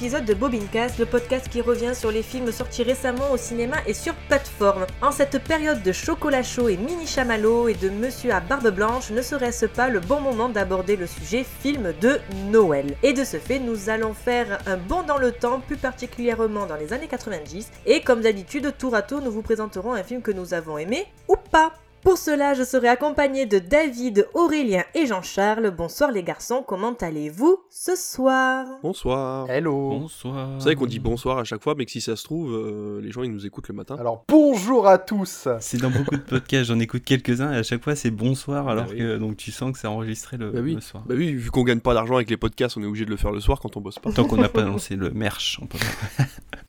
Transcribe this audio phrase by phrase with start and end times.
[0.00, 3.92] épisode de Bobincast, le podcast qui revient sur les films sortis récemment au cinéma et
[3.92, 4.86] sur plateforme.
[5.02, 9.10] En cette période de chocolat chaud et mini chamallow et de monsieur à barbe blanche,
[9.10, 12.96] ne serait-ce pas le bon moment d'aborder le sujet film de Noël?
[13.02, 16.76] Et de ce fait, nous allons faire un bond dans le temps, plus particulièrement dans
[16.76, 20.32] les années 90, et comme d'habitude, tour à tour, nous vous présenterons un film que
[20.32, 21.74] nous avons aimé ou pas.
[22.02, 25.70] Pour cela, je serai accompagné de David, Aurélien et Jean-Charles.
[25.70, 28.66] Bonsoir les garçons, comment allez-vous ce soir?
[28.82, 29.50] Bonsoir.
[29.50, 29.90] Hello.
[30.00, 30.50] Bonsoir.
[30.54, 33.00] Vous savez qu'on dit bonsoir à chaque fois, mais que si ça se trouve, euh,
[33.02, 33.96] les gens ils nous écoutent le matin.
[34.00, 35.46] Alors bonjour à tous.
[35.60, 38.84] C'est dans beaucoup de podcasts, j'en écoute quelques-uns et à chaque fois c'est bonsoir alors
[38.84, 38.98] Bah oui.
[38.98, 40.76] que donc tu sens que c'est enregistré le, Bah oui.
[40.76, 41.02] le soir.
[41.06, 43.18] Bah oui, vu qu'on gagne pas d'argent avec les podcasts, on est obligé de le
[43.18, 44.10] faire le soir quand on bosse pas.
[44.10, 46.24] Tant qu'on n'a pas lancé le merch, on peut pas.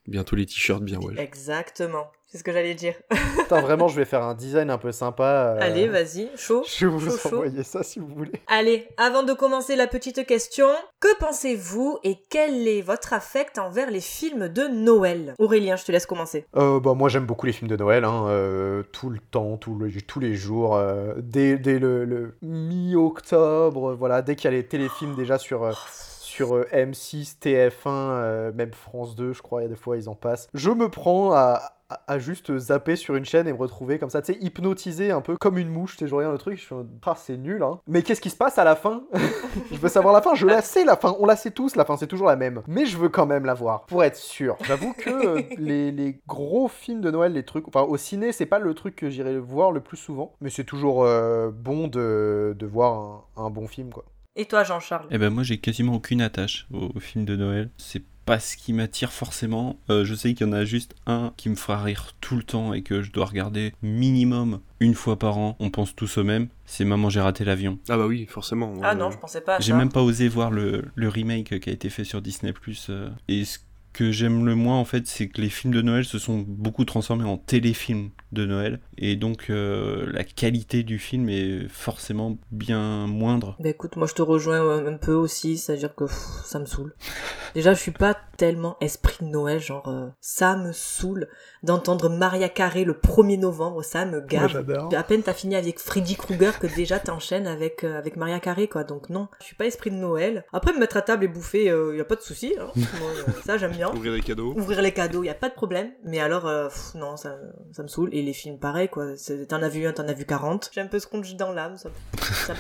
[0.08, 1.14] Bientôt les t-shirts bien ouais.
[1.18, 2.94] Exactement, c'est ce que j'allais dire.
[3.38, 5.24] Putain, vraiment, je vais faire un design un peu sympa.
[5.58, 6.64] euh, Allez, vas-y, chaud.
[6.66, 7.36] Je vais vous chaud, chaud.
[7.36, 8.32] envoyer ça si vous voulez.
[8.48, 10.68] Allez, avant de commencer la petite question,
[11.02, 15.36] que pensez-vous et quel est votre affect envers les films de Noël?
[15.40, 16.46] Aurélien, je te laisse commencer.
[16.56, 19.76] Euh, bah, moi j'aime beaucoup les films de Noël, hein, euh, tout le temps, tout
[19.76, 24.58] le- tous les jours, euh, dès, dès le, le mi-octobre, voilà, dès qu'il y a
[24.58, 25.72] les téléfilms déjà sur, euh,
[26.20, 29.98] sur euh, M6, TF1, euh, même France 2, je crois, il y a des fois
[29.98, 30.48] ils en passent.
[30.54, 31.62] Je me prends à,
[32.08, 35.22] à- juste zapper sur une chaîne et me retrouver comme ça, tu sais, hypnotisé un
[35.22, 36.76] peu comme une mouche, tu sais, je regarde le truc, je suis
[37.06, 37.80] ah c'est nul, hein.
[37.88, 39.04] Mais qu'est-ce qui se passe à la fin?
[39.72, 41.84] Je veux savoir la fin, je la sais la fin, on la sait tous, la
[41.86, 42.62] fin c'est toujours la même.
[42.68, 44.56] Mais je veux quand même la voir, pour être sûr.
[44.64, 48.46] J'avoue que euh, les, les gros films de Noël, les trucs, enfin au ciné, c'est
[48.46, 52.56] pas le truc que j'irai voir le plus souvent, mais c'est toujours euh, bon de,
[52.58, 54.06] de voir un, un bon film, quoi.
[54.38, 55.08] Et toi, Jean-Charles?
[55.12, 57.70] Eh ben moi j'ai quasiment aucune attache au, au film de Noël.
[57.78, 59.80] C'est pas ce qui m'attire forcément.
[59.90, 62.44] Euh, je sais qu'il y en a juste un qui me fera rire tout le
[62.44, 65.56] temps et que je dois regarder minimum une fois par an.
[65.60, 66.48] On pense tous au même.
[66.66, 67.80] C'est Maman j'ai raté l'avion.
[67.90, 68.74] Ah bah oui, forcément.
[68.84, 71.74] Ah non, je pensais pas J'ai même pas osé voir le, le remake qui a
[71.74, 72.54] été fait sur Disney+.
[72.90, 73.60] euh, et ce
[73.94, 76.86] que j'aime le moins, en fait, c'est que les films de Noël se sont beaucoup
[76.86, 78.80] transformés en téléfilms de Noël.
[78.98, 83.56] Et donc, euh, la qualité du film est forcément bien moindre.
[83.60, 86.94] Bah écoute, moi je te rejoins un peu aussi, c'est-à-dire que pff, ça me saoule.
[87.56, 91.28] Déjà, je suis pas tellement esprit de Noël, genre euh, ça me saoule
[91.64, 94.50] d'entendre Maria Carré le 1er novembre, ça me gave.
[94.50, 94.90] j'adore.
[94.96, 98.68] À peine t'as fini avec Freddy Krueger que déjà t'enchaînes avec, euh, avec Maria Carré,
[98.68, 98.84] quoi.
[98.84, 100.46] Donc non, je suis pas esprit de Noël.
[100.54, 102.56] Après, me mettre à table et bouffer, euh, y a pas de souci.
[102.60, 102.68] hein.
[102.76, 103.12] Moi,
[103.46, 103.92] ça, j'aime bien.
[103.94, 104.54] Ouvrir les cadeaux.
[104.56, 105.92] Ouvrir les cadeaux, y a pas de problème.
[106.06, 107.38] Mais alors, euh, pff, non, ça,
[107.74, 108.10] ça me saoule.
[108.14, 109.14] Et les films, pareil, quoi.
[109.48, 110.70] T'en as vu un, t'en as vu 40.
[110.74, 111.90] J'ai un peu ce qu'on dans l'âme, ça,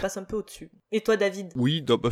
[0.01, 0.69] passe un peu au-dessus.
[0.91, 1.51] Et toi, David?
[1.55, 2.09] Oui, bah,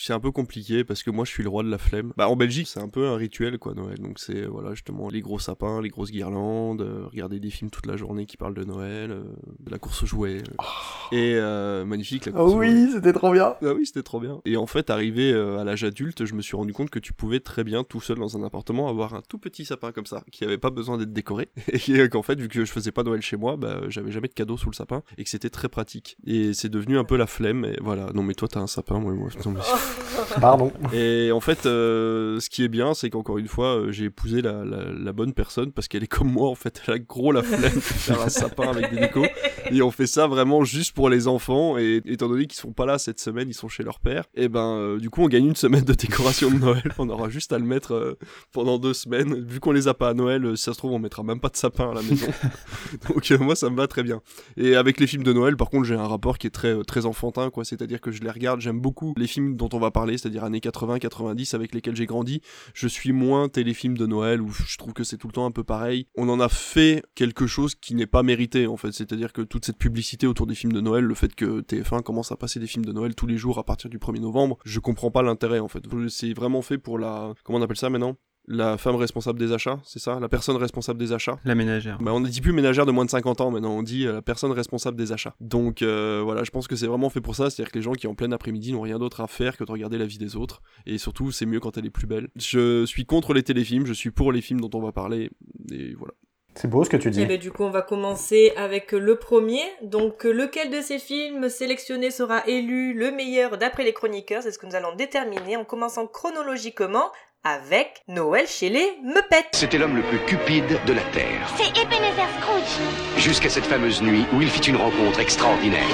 [0.00, 2.12] c'est un peu compliqué parce que moi je suis le roi de la flemme.
[2.16, 3.98] Bah en Belgique c'est un peu un rituel quoi Noël.
[3.98, 7.86] Donc c'est voilà justement les gros sapins, les grosses guirlandes, euh, regarder des films toute
[7.86, 9.22] la journée qui parlent de Noël, euh,
[9.60, 10.38] de la course aux jouets.
[10.38, 11.16] euh.
[11.16, 13.54] Et euh, magnifique la course Oh oui, c'était trop bien.
[13.62, 14.40] Ah oui, c'était trop bien.
[14.44, 17.12] Et en fait, arrivé euh, à l'âge adulte, je me suis rendu compte que tu
[17.12, 20.22] pouvais très bien, tout seul dans un appartement, avoir un tout petit sapin comme ça,
[20.30, 21.48] qui avait pas besoin d'être décoré.
[21.88, 24.28] Et euh, qu'en fait, vu que je faisais pas Noël chez moi, bah, j'avais jamais
[24.28, 26.16] de cadeau sous le sapin, et que c'était très pratique.
[26.26, 28.10] Et c'est devenu un peu la flemme, et voilà.
[28.14, 29.28] Non mais toi, t'as un sapin, moi, moi.
[29.44, 29.60] non, mais-
[30.40, 30.72] Pardon.
[30.92, 34.42] Et en fait, euh, ce qui est bien, c'est qu'encore une fois, euh, j'ai épousé
[34.42, 37.32] la, la, la bonne personne, parce qu'elle est comme moi, en fait, elle a gros
[37.32, 39.26] la flemme de faire un sapin avec des décos.
[39.70, 41.78] Et on fait ça vraiment juste pour les enfants.
[41.78, 44.24] Et étant donné qu'ils sont pas là cette semaine, ils sont chez leur père.
[44.34, 46.92] Et ben, euh, du coup, on gagne une semaine de décoration de Noël.
[46.98, 48.18] On aura juste à le mettre euh,
[48.52, 49.44] pendant deux semaines.
[49.44, 51.48] Vu qu'on les a pas à Noël, si ça se trouve, on mettra même pas
[51.48, 52.28] de sapin à la maison.
[53.08, 54.20] Donc euh, moi, ça me va très bien.
[54.56, 57.06] Et avec les films de Noël, par contre, j'ai un rapport qui est très très
[57.06, 57.64] enfantin, quoi.
[57.64, 58.60] C'est-à-dire que je les regarde.
[58.60, 62.06] J'aime beaucoup les films dont on va parler, c'est-à-dire années 80, 90, avec lesquels j'ai
[62.06, 62.40] grandi.
[62.74, 65.50] Je suis moins téléfilm de Noël où je trouve que c'est tout le temps un
[65.50, 66.06] peu pareil.
[66.16, 68.92] On en a fait quelque chose qui n'est pas mérité en fait.
[68.92, 72.32] C'est-à-dire que toute cette publicité autour des films de Noël, le fait que TF1 commence
[72.32, 74.80] à passer des films de Noël tous les jours à partir du 1er novembre, je
[74.80, 75.84] comprends pas l'intérêt en fait.
[76.08, 78.16] C'est vraiment fait pour la comment on appelle ça maintenant?
[78.48, 80.18] La femme responsable des achats, c'est ça?
[80.20, 81.38] La personne responsable des achats?
[81.44, 81.98] La ménagère.
[82.00, 84.14] bah, on ne dit plus ménagère de moins de 50 ans, maintenant on dit euh,
[84.14, 85.34] la personne responsable des achats.
[85.40, 87.92] Donc euh, voilà, je pense que c'est vraiment fait pour ça, c'est-à-dire que les gens
[87.92, 90.34] qui en plein après-midi n'ont rien d'autre à faire que de regarder la vie des
[90.34, 92.28] autres, et surtout c'est mieux quand elle est plus belle.
[92.36, 95.30] Je suis contre les téléfilms, je suis pour les films dont on va parler,
[95.70, 96.14] et voilà.
[96.60, 97.22] C'est beau ce que tu dis.
[97.22, 99.62] Eh ben, du coup, on va commencer avec le premier.
[99.82, 104.42] Donc, euh, lequel de ces films sélectionnés sera élu le meilleur d'après les chroniqueurs?
[104.42, 107.12] C'est ce que nous allons déterminer en commençant chronologiquement
[107.48, 109.46] avec Noël chez les Muppets.
[109.52, 111.48] C'était l'homme le plus cupide de la Terre.
[111.56, 113.16] C'est Ebenezer Scrooge.
[113.16, 115.86] Jusqu'à cette fameuse nuit où il fit une rencontre extraordinaire.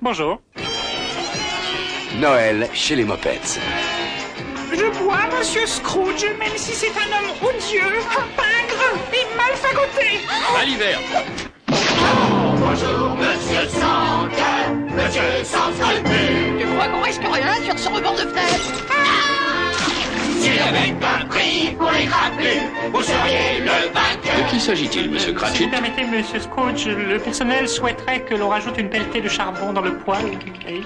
[0.00, 0.40] Bonjour.
[2.16, 3.60] Noël chez les Mopettes.
[4.72, 7.98] Je bois, monsieur Scrooge, même si c'est un homme odieux,
[8.36, 10.20] pingre et mal fagoté.
[10.58, 10.98] À l'hiver
[16.58, 18.84] Tu crois qu'on risque rien sur ce rebord de fenêtre?
[20.68, 22.08] Avec un prix pour les.
[22.92, 24.46] Vous seriez le vainqueur.
[24.46, 28.48] De qui s'agit-il, monsieur Si vous Cratchit permettez, monsieur Scrooge, le personnel souhaiterait que l'on
[28.48, 30.38] rajoute une pelletée de charbon dans le poêle.
[30.68, 30.76] Et-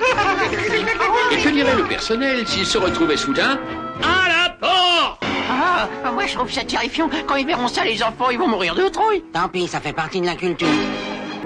[1.35, 3.59] Et que dirait le personnel s'il se retrouvait soudain
[4.03, 5.23] à la porte?
[5.51, 7.09] Ah, moi je trouve ça terrifiant.
[7.27, 9.23] Quand ils verront ça, les enfants, ils vont mourir de trouille.
[9.33, 10.69] Tant pis, ça fait partie de la culture.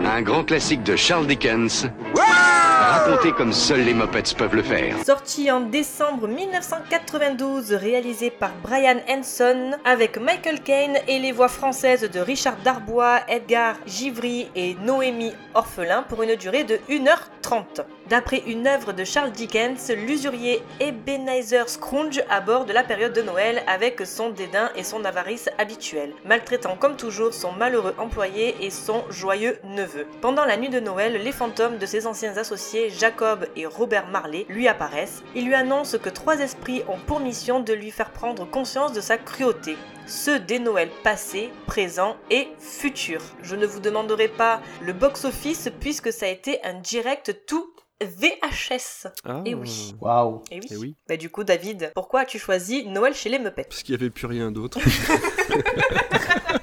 [0.04, 4.96] Un grand classique de Charles Dickens, raconté comme seuls les Muppets peuvent le faire.
[5.04, 12.08] Sorti en décembre 1992, réalisé par Brian Henson, avec Michael Caine et les voix françaises
[12.10, 17.84] de Richard Darbois, Edgar Givry et Noémie Orphelin pour une durée de 1h30.
[18.08, 24.06] D'après une œuvre de Charles Dickens, l'usurier Ebenezer Scrooge aborde la période de Noël avec
[24.06, 29.58] son dédain et son avarice habituel, maltraitant comme toujours son malheureux employé et son joyeux
[29.64, 29.85] neveu.
[30.20, 34.46] Pendant la nuit de Noël, les fantômes de ses anciens associés Jacob et Robert Marley
[34.48, 35.22] lui apparaissent.
[35.34, 39.00] Ils lui annoncent que trois esprits ont pour mission de lui faire prendre conscience de
[39.00, 39.76] sa cruauté.
[40.06, 43.22] Ceux des Noëls passés, présents et futurs.
[43.42, 47.66] Je ne vous demanderai pas le box-office puisque ça a été un direct tout
[48.00, 49.06] VHS.
[49.24, 49.94] Ah, Eh oui.
[50.00, 50.42] Waouh.
[50.50, 50.66] Et oui.
[50.70, 50.94] Eh oui.
[51.08, 54.10] Bah du coup, David, pourquoi as-tu choisi Noël chez les Muppets Parce qu'il n'y avait
[54.10, 54.78] plus rien d'autre.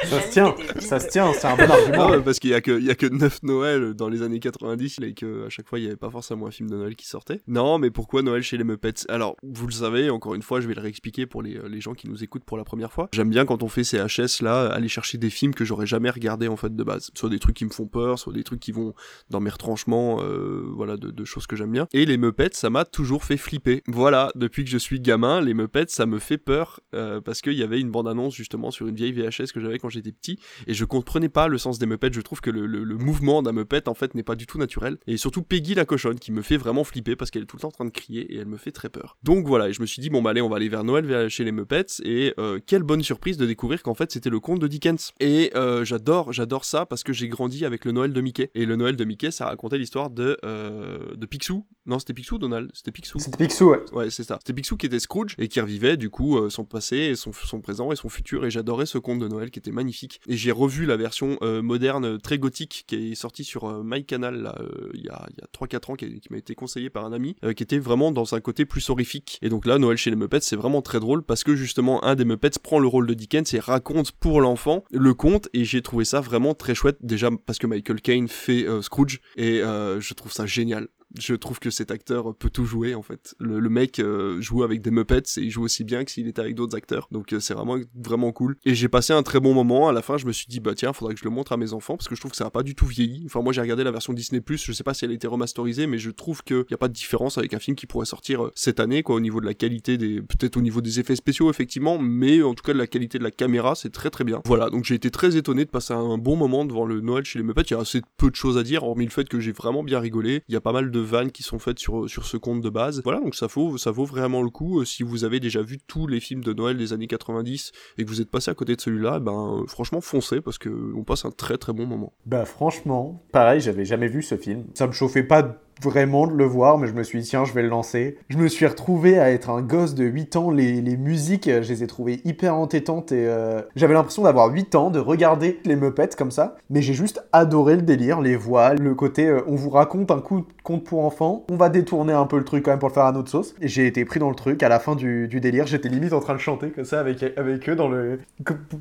[0.10, 2.22] Ça se tient, ça se tient, c'est un bon argument.
[2.22, 4.98] parce qu'il y a que, il y a que 9 Noël dans les années 90
[5.02, 7.06] et que à chaque fois il n'y avait pas forcément un film de Noël qui
[7.06, 7.40] sortait.
[7.46, 9.06] Non, mais pourquoi Noël chez les Muppets?
[9.08, 11.94] Alors, vous le savez, encore une fois, je vais le réexpliquer pour les, les gens
[11.94, 13.08] qui nous écoutent pour la première fois.
[13.12, 16.10] J'aime bien quand on fait ces HS là, aller chercher des films que j'aurais jamais
[16.10, 17.10] regardé en fait de base.
[17.14, 18.94] Soit des trucs qui me font peur, soit des trucs qui vont
[19.28, 21.86] dans mes retranchements, euh, voilà, de, de choses que j'aime bien.
[21.92, 23.82] Et les Muppets, ça m'a toujours fait flipper.
[23.86, 27.54] Voilà, depuis que je suis gamin, les Muppets, ça me fait peur euh, parce qu'il
[27.54, 30.74] y avait une bande-annonce justement sur une vieille VHS que j'avais quand j'étais petit et
[30.74, 32.10] je comprenais pas le sens des Muppets.
[32.12, 34.58] Je trouve que le, le- le mouvement d'un Muppet en fait n'est pas du tout
[34.58, 34.98] naturel.
[35.06, 37.62] Et surtout Peggy la cochonne qui me fait vraiment flipper parce qu'elle est tout le
[37.62, 39.16] temps en train de crier et elle me fait très peur.
[39.22, 41.04] Donc voilà, et je me suis dit bon bah allez on va aller vers Noël
[41.06, 44.40] vers- chez les Muppets et euh, quelle bonne surprise de découvrir qu'en fait c'était le
[44.40, 45.12] conte de Dickens.
[45.20, 48.50] Et euh, j'adore j'adore ça parce que j'ai grandi avec le Noël de Mickey.
[48.54, 51.66] Et le Noël de Mickey ça racontait l'histoire de euh, de Picsou.
[51.86, 52.70] Non c'était Picsou Donald?
[52.74, 53.18] C'était Picsou.
[53.18, 53.80] C'était Picsou, ouais.
[53.92, 54.38] Ouais, c'est ça.
[54.40, 57.32] C'était Picsou qui était Scrooge et qui revivait du coup euh, son passé, et son,
[57.32, 58.44] son présent et son futur.
[58.44, 59.79] Et j'adorais ce conte de Noël qui était magnifique.
[60.26, 63.82] Et j'ai revu la version euh, moderne, euh, très gothique, qui est sortie sur euh,
[63.84, 66.90] MyCanal euh, il y a, il y a 3-4 ans, qui, qui m'a été conseillée
[66.90, 69.38] par un ami, qui était vraiment dans un côté plus horrifique.
[69.42, 72.14] Et donc là, Noël chez les Muppets, c'est vraiment très drôle parce que justement, un
[72.14, 75.48] des Muppets prend le rôle de Dickens et raconte pour l'enfant le conte.
[75.54, 76.98] Et j'ai trouvé ça vraiment très chouette.
[77.00, 80.88] Déjà parce que Michael Caine fait Scrooge et je trouve ça génial
[81.18, 83.34] je trouve que cet acteur peut tout jouer en fait.
[83.38, 86.28] Le, le mec euh, joue avec des Muppets et il joue aussi bien que s'il
[86.28, 87.08] était avec d'autres acteurs.
[87.10, 88.56] Donc euh, c'est vraiment vraiment cool.
[88.64, 89.88] Et j'ai passé un très bon moment.
[89.88, 91.56] À la fin, je me suis dit bah tiens, faudrait que je le montre à
[91.56, 93.22] mes enfants parce que je trouve que ça a pas du tout vieilli.
[93.26, 95.86] Enfin moi j'ai regardé la version Disney je sais pas si elle a été remasterisée,
[95.86, 98.44] mais je trouve qu'il y a pas de différence avec un film qui pourrait sortir
[98.44, 101.16] euh, cette année quoi au niveau de la qualité des peut-être au niveau des effets
[101.16, 104.24] spéciaux effectivement, mais en tout cas de la qualité de la caméra, c'est très très
[104.24, 104.42] bien.
[104.44, 107.38] Voilà, donc j'ai été très étonné de passer un bon moment devant le Noël chez
[107.38, 107.62] les Muppets.
[107.62, 109.82] Il y a assez peu de choses à dire hormis le fait que j'ai vraiment
[109.82, 110.42] bien rigolé.
[110.48, 113.00] Il y a pas mal de vannes qui sont faites sur, ce conte de base.
[113.04, 114.80] Voilà, donc ça vaut, ça vaut vraiment le coup.
[114.80, 118.04] Euh, Si vous avez déjà vu tous les films de Noël des années 90 et
[118.04, 121.04] que vous êtes passé à côté de celui-là, ben euh, franchement foncez parce que on
[121.04, 122.12] passe un très très bon moment.
[122.26, 124.64] Bah franchement, pareil, j'avais jamais vu ce film.
[124.74, 125.42] Ça me chauffait pas
[125.82, 128.18] vraiment de le voir, mais je me suis dit, tiens, je vais le lancer.
[128.28, 130.50] Je me suis retrouvé à être un gosse de 8 ans.
[130.50, 134.50] Les, les musiques, euh, je les ai trouvées hyper entêtantes et euh, j'avais l'impression d'avoir
[134.50, 136.56] 8 ans, de regarder les Muppets comme ça.
[136.68, 140.20] Mais j'ai juste adoré le délire, les voix, le côté, euh, on vous raconte un
[140.20, 142.88] coup de conte pour enfants, on va détourner un peu le truc quand même pour
[142.88, 143.54] le faire à notre sauce.
[143.60, 144.62] Et j'ai été pris dans le truc.
[144.62, 147.22] À la fin du, du délire, j'étais limite en train de chanter comme ça avec,
[147.36, 148.20] avec eux dans le...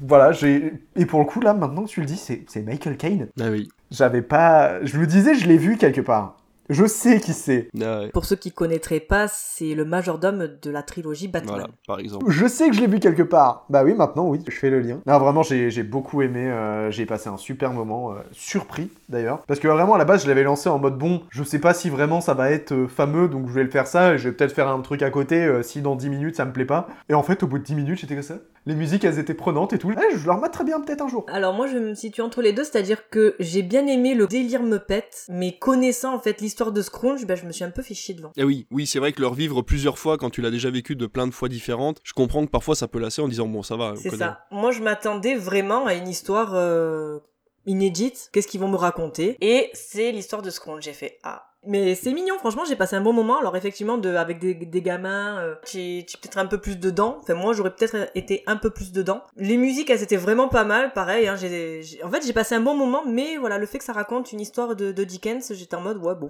[0.06, 0.74] Voilà, j'ai...
[0.96, 3.28] Et pour le coup, là, maintenant que tu le dis, c'est c'est Michael Caine.
[3.40, 3.70] Ah oui.
[3.92, 4.84] J'avais pas.
[4.84, 6.38] Je me disais, je l'ai vu quelque part.
[6.70, 7.70] Je sais qui c'est.
[7.82, 8.10] Ah ouais.
[8.10, 11.50] Pour ceux qui connaîtraient pas, c'est le majordome de la trilogie Batman.
[11.56, 12.26] Voilà, par exemple.
[12.30, 13.66] Je sais que je l'ai vu quelque part.
[13.70, 15.00] Bah oui, maintenant, oui, je fais le lien.
[15.08, 16.50] Non, vraiment, j'ai j'ai beaucoup aimé.
[16.50, 18.12] euh, j'ai passé un super moment.
[18.14, 19.42] euh, surpris, d'ailleurs.
[19.48, 21.74] Parce que vraiment, à la base, je l'avais lancé en mode bon, je sais pas
[21.74, 24.14] si vraiment ça va être euh, fameux, donc je vais le faire ça.
[24.14, 26.46] Et je vais peut-être faire un truc à côté euh, si dans 10 minutes ça
[26.46, 26.88] me plaît pas.
[27.10, 28.36] Et en fait, au bout de 10 minutes, j'étais comme ça.
[28.70, 29.92] Les musiques, elles étaient prenantes et tout.
[29.92, 31.26] Eh, je le remettrai bien peut-être un jour.
[31.30, 34.62] Alors moi je me situe entre les deux, c'est-à-dire que j'ai bien aimé le délire
[34.62, 37.96] Muppet, mais connaissant en fait l'histoire de Scrooge, ben, je me suis un peu fait
[37.96, 38.32] chier devant.
[38.38, 40.96] Eh oui, oui, c'est vrai que le revivre plusieurs fois quand tu l'as déjà vécu
[40.96, 43.64] de plein de fois différentes, je comprends que parfois ça peut lasser en disant bon
[43.64, 43.94] ça va.
[43.94, 44.46] on C'est ça.
[44.52, 47.18] Moi je m'attendais vraiment à une histoire euh,
[47.66, 49.36] inédite, qu'est-ce qu'ils vont me raconter?
[49.42, 51.49] Et c'est l'histoire de Scrooge, j'ai fait ah.
[51.66, 53.38] Mais c'est mignon, franchement, j'ai passé un bon moment.
[53.40, 57.18] Alors effectivement, de, avec des, des gamins, euh, j'ai peut-être un peu plus dedans.
[57.22, 59.24] Enfin, moi, j'aurais peut-être été un peu plus dedans.
[59.36, 61.28] Les musiques, elles étaient vraiment pas mal, pareil.
[61.28, 64.32] Hein, en fait, j'ai passé un bon moment, mais voilà, le fait que ça raconte
[64.32, 66.30] une histoire de, de Dickens, j'étais en mode, ouais, bon,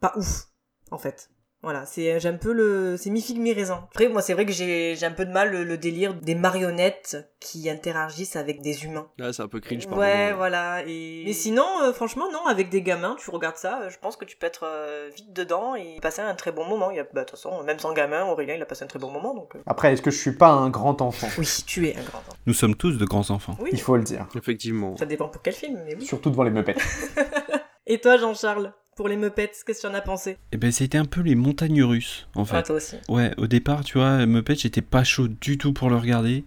[0.00, 0.48] pas ouf,
[0.90, 1.30] en fait.
[1.64, 3.88] Voilà, c'est j'ai un peu le c'est mi figue mi raisin.
[3.90, 6.34] Après moi c'est vrai que j'ai j'ai un peu de mal le, le délire des
[6.36, 9.06] marionnettes qui interagissent avec des humains.
[9.18, 10.36] Là, c'est un peu cringe par Ouais, moment.
[10.38, 10.82] voilà.
[10.86, 11.24] Et...
[11.26, 14.24] Mais sinon, euh, franchement, non, avec des gamins, tu regardes ça, euh, je pense que
[14.24, 16.90] tu peux être euh, vite dedans et passer un très bon moment.
[16.90, 18.86] Il y a, bah, de toute façon, même sans gamin, Aurélien, il a passé un
[18.86, 19.34] très bon moment.
[19.34, 21.28] Donc, euh, Après, est-ce que je suis pas un grand enfant?
[21.36, 22.32] Oui, tu es un grand enfant.
[22.46, 23.56] Nous sommes tous de grands enfants.
[23.60, 24.26] Oui, Il faut le dire.
[24.34, 24.96] Effectivement.
[24.96, 26.06] ça dépend pour quel film, mais oui.
[26.06, 26.80] Surtout devant les meupettes.
[27.86, 30.36] Et toi, Jean-Charles, pour les Muppets, qu'est-ce que tu en as pensé?
[30.52, 32.56] Et ben c'était un peu les montagnes russes en fait.
[32.56, 32.96] Ah, toi aussi.
[33.08, 36.44] Ouais, au départ, tu vois, Muppet, j'étais pas chaud du tout pour le regarder.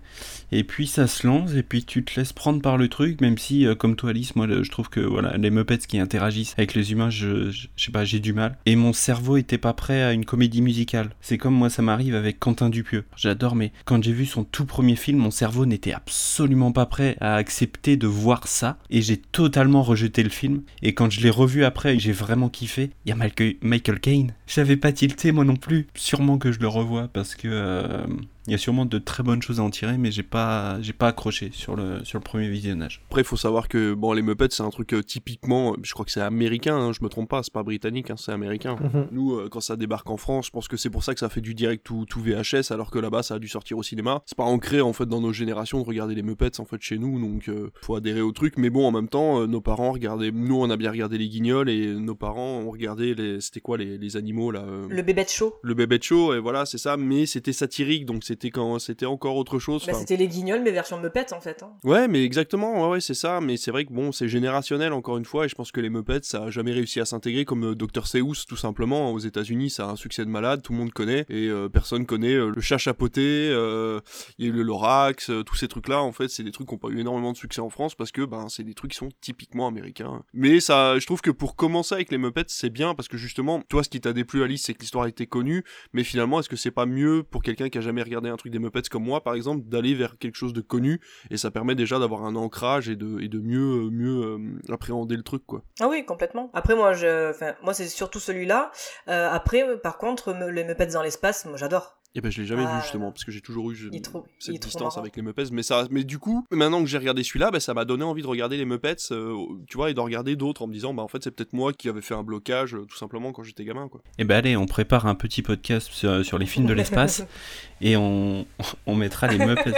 [0.52, 3.38] Et puis ça se lance, et puis tu te laisses prendre par le truc, même
[3.38, 6.74] si, euh, comme toi, Alice, moi, je trouve que voilà, les Muppets qui interagissent avec
[6.74, 8.58] les humains, je, je, je sais pas, j'ai du mal.
[8.66, 11.10] Et mon cerveau était pas prêt à une comédie musicale.
[11.22, 13.04] C'est comme moi, ça m'arrive avec Quentin Dupieux.
[13.18, 17.18] J'adore, mais quand j'ai vu son tout premier film, mon cerveau n'était absolument pas prêt
[17.20, 20.62] à accepter de voir ça, et j'ai totalement rejeté le film.
[20.82, 24.34] Et quand je l'ai revu après, j'ai vraiment kiffé, il y a Michael, Michael Caine.
[24.48, 25.88] J'avais pas tilté moi non plus.
[25.96, 28.06] Sûrement que je le revois parce que euh,
[28.48, 30.94] il y a sûrement de très bonnes choses à en tirer, mais j'ai pas, j'ai
[30.94, 33.02] pas accroché sur le, sur le premier visionnage.
[33.08, 36.06] Après, il faut savoir que bon, les Muppets, c'est un truc euh, typiquement, je crois
[36.06, 38.78] que c'est américain, hein, je me trompe pas, c'est pas britannique, hein, c'est américain.
[38.80, 39.08] Mhm.
[39.12, 41.30] Nous, euh, quand ça débarque en France, je pense que c'est pour ça que ça
[41.30, 44.22] fait du direct tout, tout VHS, alors que là-bas, ça a dû sortir au cinéma.
[44.26, 46.98] C'est pas ancré en fait dans nos générations de regarder les Muppets en fait chez
[46.98, 48.54] nous, donc euh, faut adhérer au truc.
[48.58, 51.28] Mais bon, en même temps, euh, nos parents regardaient, nous, on a bien regardé les
[51.28, 55.02] Guignols et nos parents ont regardé les, c'était quoi les, les animaux là euh, Le
[55.02, 55.56] bébé de show.
[55.62, 59.08] le bébé de show et voilà c'est ça mais c'était satirique donc c'était quand c'était
[59.08, 61.64] encore autre chose Bah, c'était les guignols, mais version Muppets en fait.
[61.64, 61.72] hein.
[61.84, 63.42] Ouais, mais exactement, ouais, ouais, c'est ça.
[63.42, 65.90] Mais c'est vrai que bon, c'est générationnel encore une fois, et je pense que les
[65.90, 68.06] Muppets, ça a jamais réussi à s'intégrer comme euh, Dr.
[68.06, 69.12] Seuss, tout simplement.
[69.12, 72.06] Aux États-Unis, ça a un succès de malade, tout le monde connaît, et euh, personne
[72.06, 74.00] connaît euh, le chat chapeauté, euh,
[74.38, 76.02] il y a eu le Lorax, euh, tous ces trucs-là.
[76.04, 78.12] En fait, c'est des trucs qui n'ont pas eu énormément de succès en France parce
[78.12, 80.22] que ben, c'est des trucs qui sont typiquement américains.
[80.34, 83.62] Mais ça, je trouve que pour commencer avec les Muppets, c'est bien parce que justement,
[83.68, 85.64] toi, ce qui t'a déplu, Alice, c'est que l'histoire était connue,
[85.94, 88.52] mais finalement, est-ce que c'est pas mieux pour quelqu'un qui a jamais regardé un truc
[88.52, 91.76] des Muppets comme moi, par exemple, d'aller vers quelque chose de connu et ça permet
[91.76, 95.64] déjà d'avoir un ancrage et de, de mieux, mieux euh, appréhender le truc, quoi.
[95.80, 96.50] Ah oui, complètement.
[96.54, 98.72] Après, moi, je, moi, c'est surtout celui-là.
[99.08, 101.97] Euh, après, euh, par contre, me- les Muppets dans l'espace, moi, j'adore.
[102.16, 104.26] Et ben je l'ai jamais Ah, vu justement parce que j'ai toujours eu je- trop-
[104.40, 107.52] cette distance avec les Muppets mais ça mais du coup maintenant que j'ai regardé celui-là
[107.52, 109.36] ben, ça m'a donné envie de regarder les Muppets euh,
[109.68, 111.74] tu vois et d'en regarder d'autres en me disant bah en fait c'est peut-être moi
[111.74, 114.02] qui avais fait un blocage euh, tout simplement quand j'étais gamin quoi.
[114.18, 117.24] Et ben allez, on prépare un petit podcast sur, sur les films de l'espace
[117.82, 118.48] et on,
[118.88, 119.74] on mettra les Muppets.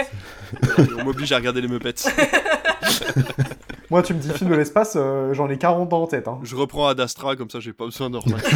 [0.98, 1.94] on m'oblige à regarder les Muppets.
[3.90, 6.28] Moi, tu me dis film de l'espace, euh, j'en ai 40 ans en tête.
[6.28, 6.38] hein.
[6.44, 8.48] je reprends Ad Astra comme ça j'ai pas besoin de remettre.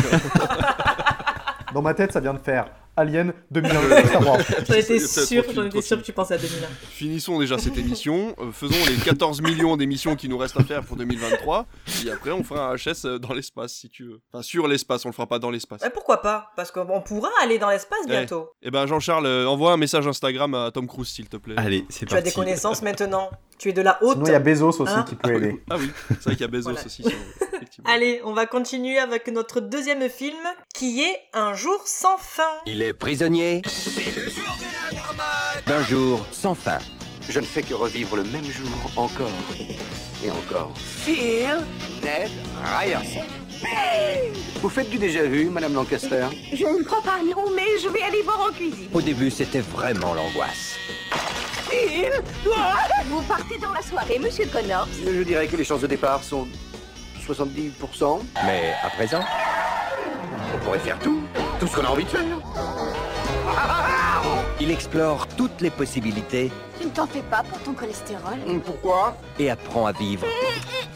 [1.74, 4.38] Dans ma tête, ça vient de faire Alien 2001 Star Wars.
[4.68, 6.66] J'en étais sûr, j'en étais que tu pensais à 2001.
[6.90, 10.82] Finissons déjà cette émission, euh, faisons les 14 millions d'émissions qui nous restent à faire
[10.84, 11.66] pour 2023
[12.06, 14.20] et après on fera un HS euh, dans l'espace si tu veux.
[14.32, 15.82] Enfin sur l'espace, on le fera pas dans l'espace.
[15.84, 16.52] Eh, pourquoi pas?
[16.56, 18.10] Parce qu'on pourra aller dans l'espace Ouais.
[18.18, 18.50] bientôt.
[18.62, 21.54] Eh ben Jean-Charles, euh, envoie un message Instagram à Tom Cruise s'il te plaît.
[21.56, 22.30] Allez, c'est Tu as parti.
[22.30, 23.30] des connaissances maintenant.
[23.56, 24.14] Tu es de la haute.
[24.14, 25.62] Sinon, il y a Bezos aussi Hein qui peut aider.
[25.70, 26.84] Ah oui, c'est vrai qu'il y a Bezos Voilà.
[26.84, 27.02] aussi.
[27.52, 27.88] effectivement.
[27.90, 30.36] Allez, on va continuer avec notre deuxième film
[30.74, 32.42] qui est Un jour sans fin.
[32.66, 33.62] Il est prisonnier
[35.66, 36.78] d'un jour sans fin.
[37.28, 39.30] Je ne fais que revivre le même jour encore
[40.24, 40.72] et encore.
[40.76, 41.58] Phil,
[42.02, 42.30] Ned,
[42.62, 43.00] Ryan.
[44.60, 46.26] Vous faites du déjà vu, Madame Lancaster?
[46.52, 48.88] Je ne crois pas, non, mais je vais aller voir en cuisine.
[48.92, 50.74] Au début, c'était vraiment l'angoisse.
[51.70, 52.10] Phil
[53.06, 54.88] Vous partez dans la soirée, monsieur Connors.
[55.04, 56.46] Je dirais que les chances de départ sont
[57.26, 58.20] 70%.
[58.44, 59.24] Mais à présent,
[60.54, 61.22] On pourrait faire tout,
[61.58, 62.24] tout ce qu'on a envie de faire.
[64.60, 69.16] il explore toutes les possibilités Tu ne t'en fais pas pour ton cholestérol Pourquoi?
[69.38, 70.26] Et apprend à vivre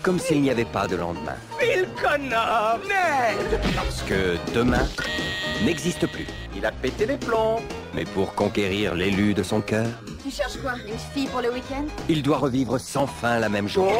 [0.02, 1.34] comme s'il n'y avait pas de lendemain.
[1.58, 4.86] Phil Connor Ned Parce que demain
[5.64, 6.26] n'existe plus.
[6.56, 7.60] Il a pété les plombs.
[7.94, 9.86] Mais pour conquérir l'élu de son cœur,
[10.28, 13.66] Tu cherches quoi Une fille pour le week-end il doit revivre sans fin la même
[13.66, 13.92] journée.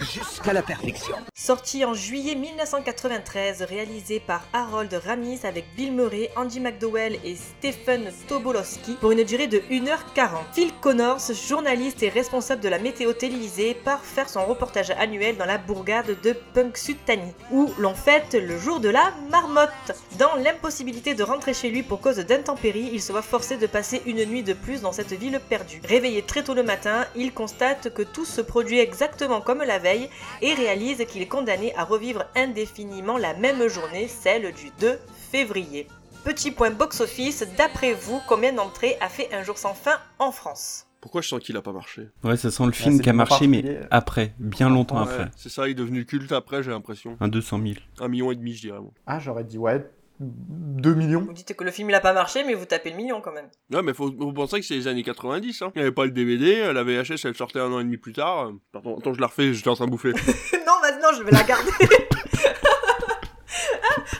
[0.00, 1.16] Jusqu'à la perfection.
[1.34, 8.12] Sorti en juillet 1993, réalisé par Harold Ramis avec Bill Murray, Andy McDowell et Stephen
[8.28, 10.28] Tobolowsky pour une durée de 1h40.
[10.52, 15.44] Phil Connors, journaliste et responsable de la météo télévisée, part faire son reportage annuel dans
[15.44, 19.70] la bourgade de Punxsutawney, où l'on fête le jour de la marmotte.
[20.18, 24.02] Dans l'impossibilité de rentrer chez lui pour cause d'intempéries, il se voit forcé de passer
[24.06, 25.63] une nuit de plus dans cette ville perdue.
[25.84, 30.08] Réveillé très tôt le matin, il constate que tout se produit exactement comme la veille
[30.42, 34.98] et réalise qu'il est condamné à revivre indéfiniment la même journée, celle du 2
[35.30, 35.86] février.
[36.24, 40.86] Petit point box-office, d'après vous, combien d'entrées a fait Un jour sans fin en France?
[41.02, 42.08] Pourquoi je sens qu'il a pas marché?
[42.22, 45.30] Ouais, ça sent le film c'est qui a marché, mais après, bien longtemps Ouais, après.
[45.36, 47.18] C'est ça, il est devenu culte après, j'ai l'impression.
[47.20, 47.74] Un 200 000.
[48.00, 48.80] Un million et demi, je dirais.
[48.80, 48.90] moi.
[49.06, 49.84] Ah, j'aurais dit ouais,
[50.20, 51.22] 2 millions.
[51.22, 53.32] Vous dites que le film il a pas marché, mais vous tapez le million quand
[53.32, 53.48] même.
[53.72, 55.62] Ouais, mais faut, faut penser que c'est les années 90.
[55.62, 55.72] Hein.
[55.74, 58.12] Il n'y avait pas le DVD, la VHS elle sortait un an et demi plus
[58.12, 58.52] tard.
[58.72, 60.12] Pardon, attends, je la refais, j'étais en train de bouffer.
[60.12, 61.70] non, non, je vais la garder.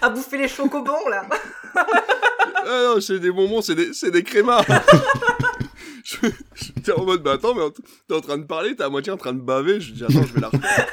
[0.02, 1.26] à bouffer les chocobons là.
[1.76, 1.84] ah
[2.66, 4.62] non, c'est des bonbons, c'est des, c'est des crémas.
[6.04, 6.16] je,
[6.54, 7.62] j'étais en mode, bah attends, mais
[8.08, 9.80] t'es en train de parler, t'es à moitié en train de baver.
[9.80, 10.88] Je dis, attends, je vais la refaire.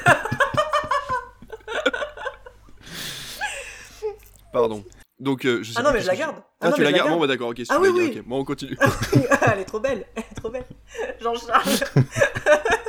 [4.52, 4.84] Pardon.
[5.18, 6.36] Donc, euh, je sais ah non, mais je la garde.
[6.38, 7.20] Ah, Ah non, tu la gardes Bon, garde.
[7.20, 7.62] bah d'accord, ok.
[7.68, 8.12] Ah oui, oui.
[8.18, 8.24] ok.
[8.26, 8.76] Bon, on continue.
[9.52, 10.66] elle est trop belle, elle est trop belle.
[11.20, 11.84] Jean-Charles.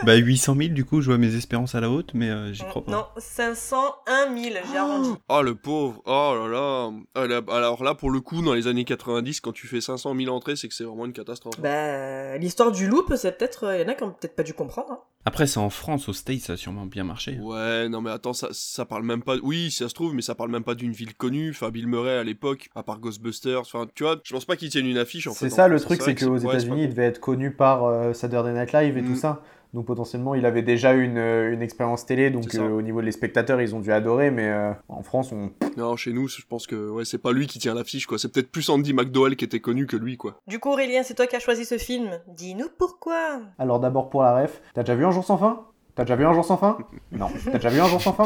[0.06, 2.64] Bah 800 000 du coup, je vois mes espérances à la haute, mais euh, j'y
[2.66, 2.92] crois pas.
[2.92, 5.10] Non, 501 000, j'ai arrondi.
[5.30, 6.92] Oh le pauvre, oh là là.
[7.16, 10.14] Ah, là, Alors là, pour le coup, dans les années 90, quand tu fais 500
[10.16, 11.60] 000 entrées, c'est que c'est vraiment une catastrophe.
[11.62, 13.74] Bah, l'histoire du loop, c'est peut-être.
[13.76, 14.92] Il y en a qui ont peut-être pas dû comprendre.
[14.92, 15.00] hein.
[15.26, 17.38] Après, c'est en France, aux States, ça a sûrement bien marché.
[17.42, 19.38] Ouais, non mais attends, ça, ça parle même pas.
[19.42, 21.52] Oui, ça se trouve, mais ça parle même pas d'une ville connue.
[21.52, 23.62] Enfin, Bill Murray à l'époque, à part Ghostbusters.
[23.62, 25.50] Enfin, tu vois, je pense pas qu'ils tiennent une affiche en fait.
[25.50, 28.54] C'est ça le truc, c'est que qu'aux États-Unis, il devait être connu par euh, Saturday
[28.54, 29.06] Night Live et Mm.
[29.08, 29.42] tout ça.
[29.74, 32.30] Donc potentiellement, il avait déjà une, euh, une expérience télé.
[32.30, 34.30] Donc euh, au niveau des spectateurs, ils ont dû adorer.
[34.30, 35.50] Mais euh, en France, on.
[35.78, 38.20] Non, chez nous, je pense que ouais, c'est pas lui qui tient l'affiche quoi.
[38.20, 40.40] C'est peut-être plus Andy McDowell qui était connu que lui quoi.
[40.48, 42.20] Du coup, Aurélien, c'est toi qui as choisi ce film.
[42.28, 43.40] Dis-nous pourquoi.
[43.58, 45.62] Alors d'abord pour la ref, t'as déjà vu Un jour sans fin?
[45.96, 46.78] T'as déjà vu Un jour sans fin?
[47.12, 47.28] Non.
[47.46, 48.26] T'as déjà vu Un jour sans fin?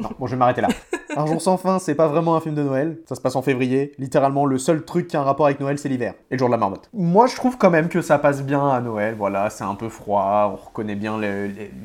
[0.00, 0.08] Non.
[0.18, 0.68] Bon, je vais m'arrêter là.
[1.16, 2.98] Un jour sans fin, c'est pas vraiment un film de Noël.
[3.06, 3.92] Ça se passe en février.
[3.98, 6.14] Littéralement, le seul truc qui a un rapport avec Noël, c'est l'hiver.
[6.30, 6.88] Et le jour de la marmotte.
[6.92, 9.14] Moi, je trouve quand même que ça passe bien à Noël.
[9.16, 10.52] Voilà, c'est un peu froid.
[10.52, 11.20] On reconnaît bien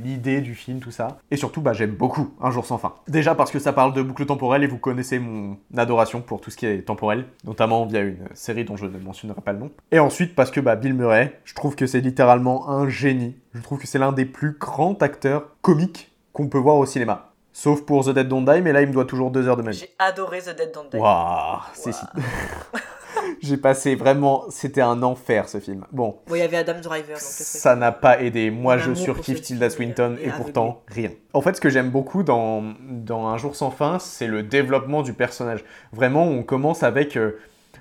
[0.03, 1.17] l'idée du film, tout ça.
[1.31, 2.93] Et surtout, bah, j'aime beaucoup Un jour sans fin.
[3.07, 6.49] Déjà parce que ça parle de boucle temporelle et vous connaissez mon adoration pour tout
[6.49, 7.25] ce qui est temporel.
[7.43, 9.71] Notamment via une série dont je ne mentionnerai pas le nom.
[9.91, 13.35] Et ensuite parce que bah, Bill Murray, je trouve que c'est littéralement un génie.
[13.53, 17.26] Je trouve que c'est l'un des plus grands acteurs comiques qu'on peut voir au cinéma.
[17.59, 19.63] Sauf pour The Dead Don't Die, mais là il me doit toujours deux heures de
[19.63, 19.79] ma vie.
[19.79, 20.97] J'ai adoré The Dead Don't Die.
[20.97, 22.05] Waouh, c'est si.
[23.41, 25.83] J'ai passé vraiment, c'était un enfer ce film.
[25.91, 27.15] Bon, Bon, il y avait Adam Driver.
[27.15, 28.51] Donc ça n'a pas aidé.
[28.51, 31.09] Moi, je surkiffe Tilda Swinton et pourtant rien.
[31.33, 35.01] En fait, ce que j'aime beaucoup dans, dans Un jour sans fin, c'est le développement
[35.01, 35.65] du personnage.
[35.93, 37.39] Vraiment, on commence avec euh,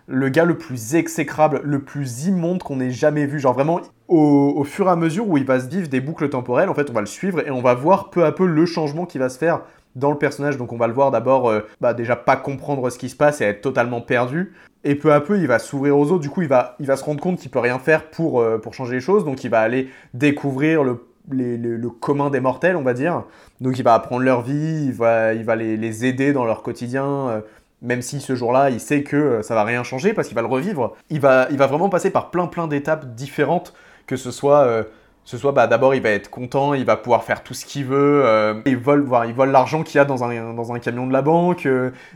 [0.08, 3.40] le gars le plus exécrable, le plus immonde qu'on ait jamais vu.
[3.40, 6.68] Genre vraiment, au, fur et à mesure où il va se vivre des boucles temporelles,
[6.68, 9.04] en fait, on va le suivre et on va voir peu à peu le changement
[9.06, 9.62] qui va se faire
[9.96, 10.56] dans le personnage.
[10.58, 13.40] Donc on va le voir d'abord, euh, bah, déjà pas comprendre ce qui se passe
[13.40, 14.52] et être totalement perdu.
[14.84, 16.20] Et peu à peu, il va s'ouvrir aux autres.
[16.20, 18.58] Du coup, il va, il va se rendre compte qu'il peut rien faire pour, euh,
[18.58, 19.24] pour changer les choses.
[19.24, 23.24] Donc, il va aller découvrir le- le commun des mortels, on va dire.
[23.60, 26.62] Donc, il va apprendre leur vie, il va, il va les, les aider dans leur
[26.62, 27.04] quotidien.
[27.04, 27.40] euh,
[27.82, 30.42] même si ce jour-là, il sait que euh, ça va rien changer parce qu'il va
[30.42, 30.94] le revivre.
[31.10, 33.74] Il va, il va vraiment passer par plein, plein d'étapes différentes.
[34.06, 34.84] Que ce soit, euh,
[35.24, 37.84] ce soit bah, d'abord, il va être content, il va pouvoir faire tout ce qu'il
[37.86, 38.22] veut.
[38.24, 41.12] euh, il vole, voir, il vole l'argent qu'il a dans un, dans un camion de
[41.12, 41.68] la banque.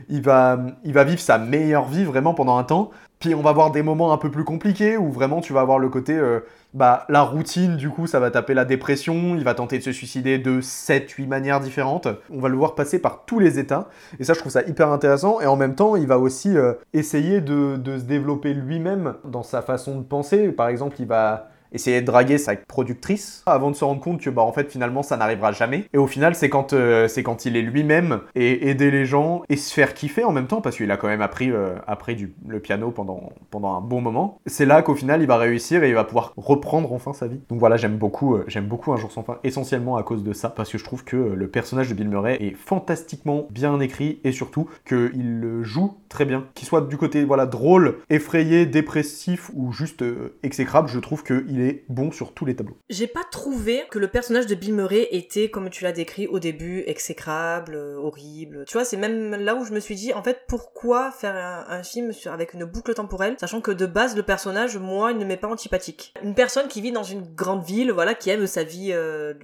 [0.08, 2.90] il va, il va vivre sa meilleure vie vraiment pendant un temps.
[3.20, 5.78] Puis on va avoir des moments un peu plus compliqués où vraiment tu vas avoir
[5.78, 6.40] le côté, euh,
[6.72, 9.92] bah la routine du coup ça va taper la dépression, il va tenter de se
[9.92, 12.08] suicider de 7-8 manières différentes.
[12.30, 14.88] On va le voir passer par tous les états et ça je trouve ça hyper
[14.88, 19.12] intéressant et en même temps il va aussi euh, essayer de, de se développer lui-même
[19.24, 20.48] dans sa façon de penser.
[20.50, 24.30] Par exemple il va essayer de draguer sa productrice avant de se rendre compte que
[24.30, 25.84] bah en fait finalement ça n'arrivera jamais.
[25.92, 29.42] Et au final c'est quand euh, c'est quand il est lui-même et aider les gens
[29.48, 32.16] et se faire kiffer en même temps parce qu'il a quand même appris euh, appris
[32.16, 34.38] du, le piano pendant pendant un bon moment.
[34.46, 37.40] C'est là qu'au final il va réussir et il va pouvoir reprendre enfin sa vie.
[37.48, 40.32] Donc voilà j'aime beaucoup euh, j'aime beaucoup un jour sans fin essentiellement à cause de
[40.32, 44.20] ça parce que je trouve que le personnage de Bill Murray est fantastiquement bien écrit
[44.24, 46.44] et surtout qu'il le joue très bien.
[46.54, 50.04] Qu'il soit du côté voilà drôle effrayé dépressif ou juste
[50.42, 54.46] exécrable je trouve qu'il bon sur tous les tableaux J'ai pas trouvé que le personnage
[54.46, 58.64] de Bill Murray était, comme tu l'as décrit au début, exécrable, euh, horrible.
[58.66, 61.82] Tu vois, c'est même là où je me suis dit, en fait, pourquoi faire un,
[61.82, 65.36] film avec une boucle temporelle, sachant que de base, le personnage, moi, il ne m'est
[65.36, 66.14] pas antipathique.
[66.22, 69.34] Une personne qui vit dans une grande ville, voilà, qui aime sa vie euh,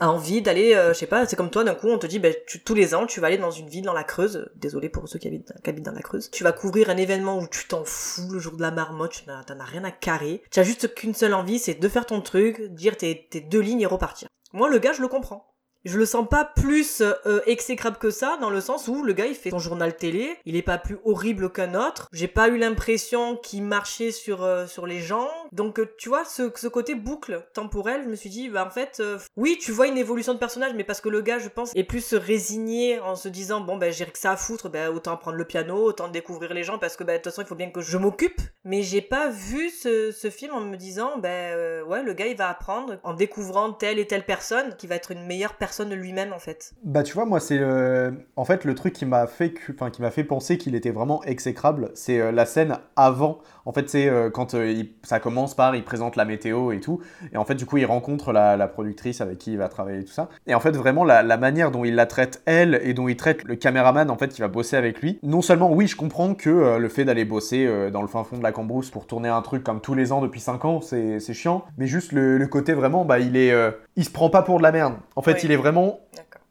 [0.00, 2.18] a envie d'aller, euh, je sais pas, c'est comme toi, d'un coup, on te dit,
[2.18, 4.50] ben, tous les ans, tu vas aller dans une ville dans la Creuse.
[4.56, 6.30] Désolé pour ceux qui habitent, qui habitent dans la Creuse.
[6.30, 9.24] Tu vas couvrir un événement où tu t'en fous, le jour de la marmotte, tu
[9.24, 10.42] t'en as rien à carrer.
[10.50, 13.80] Tu as juste qu'une seule c'est de faire ton truc, dire tes, tes deux lignes
[13.80, 14.28] et repartir.
[14.52, 15.53] Moi, le gars, je le comprends.
[15.84, 19.26] Je le sens pas plus euh, exécrable que ça, dans le sens où le gars
[19.26, 22.08] il fait son journal télé, il est pas plus horrible qu'un autre.
[22.10, 25.28] J'ai pas eu l'impression qu'il marchait sur euh, sur les gens.
[25.52, 28.70] Donc euh, tu vois, ce, ce côté boucle temporelle, je me suis dit, bah en
[28.70, 29.02] fait,
[29.36, 31.84] oui, tu vois une évolution de personnage, mais parce que le gars, je pense, est
[31.84, 35.44] plus résigné en se disant, bon, ben que ça à foutre, ben autant prendre le
[35.44, 37.82] piano, autant découvrir les gens, parce que ben de toute façon, il faut bien que
[37.82, 38.40] je m'occupe.
[38.64, 42.48] Mais j'ai pas vu ce, film en me disant, ben ouais, le gars, il va
[42.48, 46.38] apprendre en découvrant telle et telle personne, qui va être une meilleure personne lui-même, en
[46.38, 46.72] fait.
[46.84, 48.14] Bah tu vois, moi c'est le...
[48.36, 50.90] en fait le truc qui m'a fait, que- enfin qui m'a fait penser qu'il était
[50.90, 53.38] vraiment exécrable, c'est euh, la scène avant.
[53.66, 56.80] En fait c'est euh, quand euh, il- ça commence par, il présente la météo et
[56.80, 57.00] tout,
[57.32, 60.00] et en fait du coup il rencontre la, la productrice avec qui il va travailler
[60.00, 60.28] et tout ça.
[60.46, 63.16] Et en fait vraiment la, la manière dont il la traite elle et dont il
[63.16, 65.18] traite le caméraman en fait qui va bosser avec lui.
[65.22, 68.22] Non seulement oui je comprends que euh, le fait d'aller bosser euh, dans le fin
[68.22, 70.80] fond de la cambrousse pour tourner un truc comme tous les ans depuis 5 ans
[70.82, 74.10] c'est c'est chiant, mais juste le, le côté vraiment bah il est, euh, il se
[74.10, 74.94] prend pas pour de la merde.
[75.16, 75.40] En fait Oui.
[75.44, 76.00] il est vraiment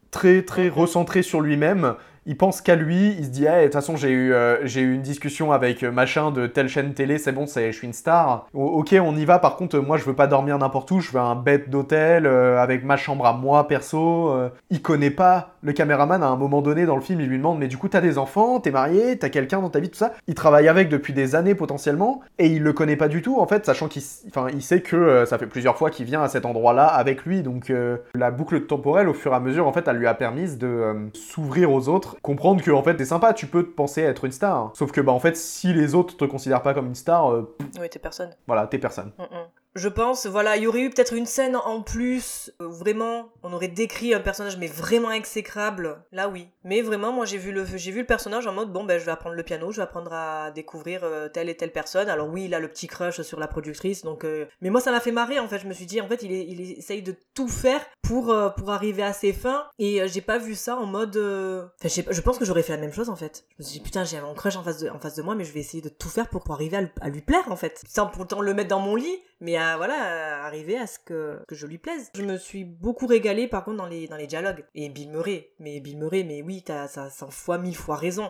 [0.09, 1.93] très très recentré sur lui-même.
[2.25, 4.79] Il pense qu'à lui, il se dit, Ah, de toute façon, j'ai eu, euh, j'ai
[4.81, 7.85] eu une discussion avec euh, machin de telle chaîne télé, c'est bon, c'est, je suis
[7.85, 8.47] une star.
[8.53, 11.11] O- ok, on y va, par contre, moi, je veux pas dormir n'importe où, je
[11.11, 14.29] veux un bête d'hôtel euh, avec ma chambre à moi, perso.
[14.29, 14.49] euh.
[14.69, 17.57] Il connaît pas le caméraman à un moment donné dans le film, il lui demande,
[17.57, 20.13] mais du coup, t'as des enfants, t'es marié, t'as quelqu'un dans ta vie, tout ça.
[20.27, 23.47] Il travaille avec depuis des années potentiellement, et il le connaît pas du tout, en
[23.47, 26.27] fait, sachant qu'il enfin, il sait que euh, ça fait plusieurs fois qu'il vient à
[26.27, 29.73] cet endroit-là avec lui, donc euh, la boucle temporelle, au fur et à mesure, en
[29.73, 33.05] fait, elle lui a permis de euh, s'ouvrir aux autres, comprendre que, en fait, t'es
[33.05, 34.71] sympa, tu peux te penser être une star.
[34.75, 37.31] Sauf que, bah, en fait, si les autres te considèrent pas comme une star,
[37.79, 38.31] Oui, t'es personne.
[38.47, 39.11] voilà, t'es personne.
[39.17, 39.62] Mm, mm.
[39.75, 43.29] Je pense, voilà, il y aurait eu peut-être une scène en plus, euh, où vraiment,
[43.41, 46.03] on aurait décrit un personnage, mais vraiment exécrable.
[46.11, 46.47] Là, oui.
[46.63, 49.05] Mais vraiment, moi, j'ai vu le, j'ai vu le personnage en mode, bon, ben, je
[49.05, 52.07] vais apprendre le piano, je vais apprendre à découvrir euh, telle et telle personne.
[52.07, 54.23] Alors oui, il a le petit crush sur la productrice, donc.
[54.25, 55.59] euh, Mais moi, ça m'a fait marrer, en fait.
[55.59, 58.69] Je me suis dit, en fait, il, il essaye de tout faire pour euh, pour
[58.71, 61.15] arriver à ses fins, et euh, j'ai pas vu ça en mode.
[61.17, 63.43] euh, Enfin, je je pense que j'aurais fait la même chose, en fait.
[63.57, 65.33] Je me suis dit, putain, j'ai mon crush en face de, en face de moi,
[65.35, 67.81] mais je vais essayer de tout faire pour, arriver à, à lui plaire, en fait.
[67.87, 71.55] Sans pourtant le mettre dans mon lit, mais à, voilà, arriver à ce que, que
[71.55, 72.09] je lui plaise.
[72.15, 74.65] Je me suis beaucoup régalée par contre dans les, dans les dialogues.
[74.75, 78.29] Et Bill Murray, mais Bill Murray, mais oui, t'as ça 100 fois, mille fois raison.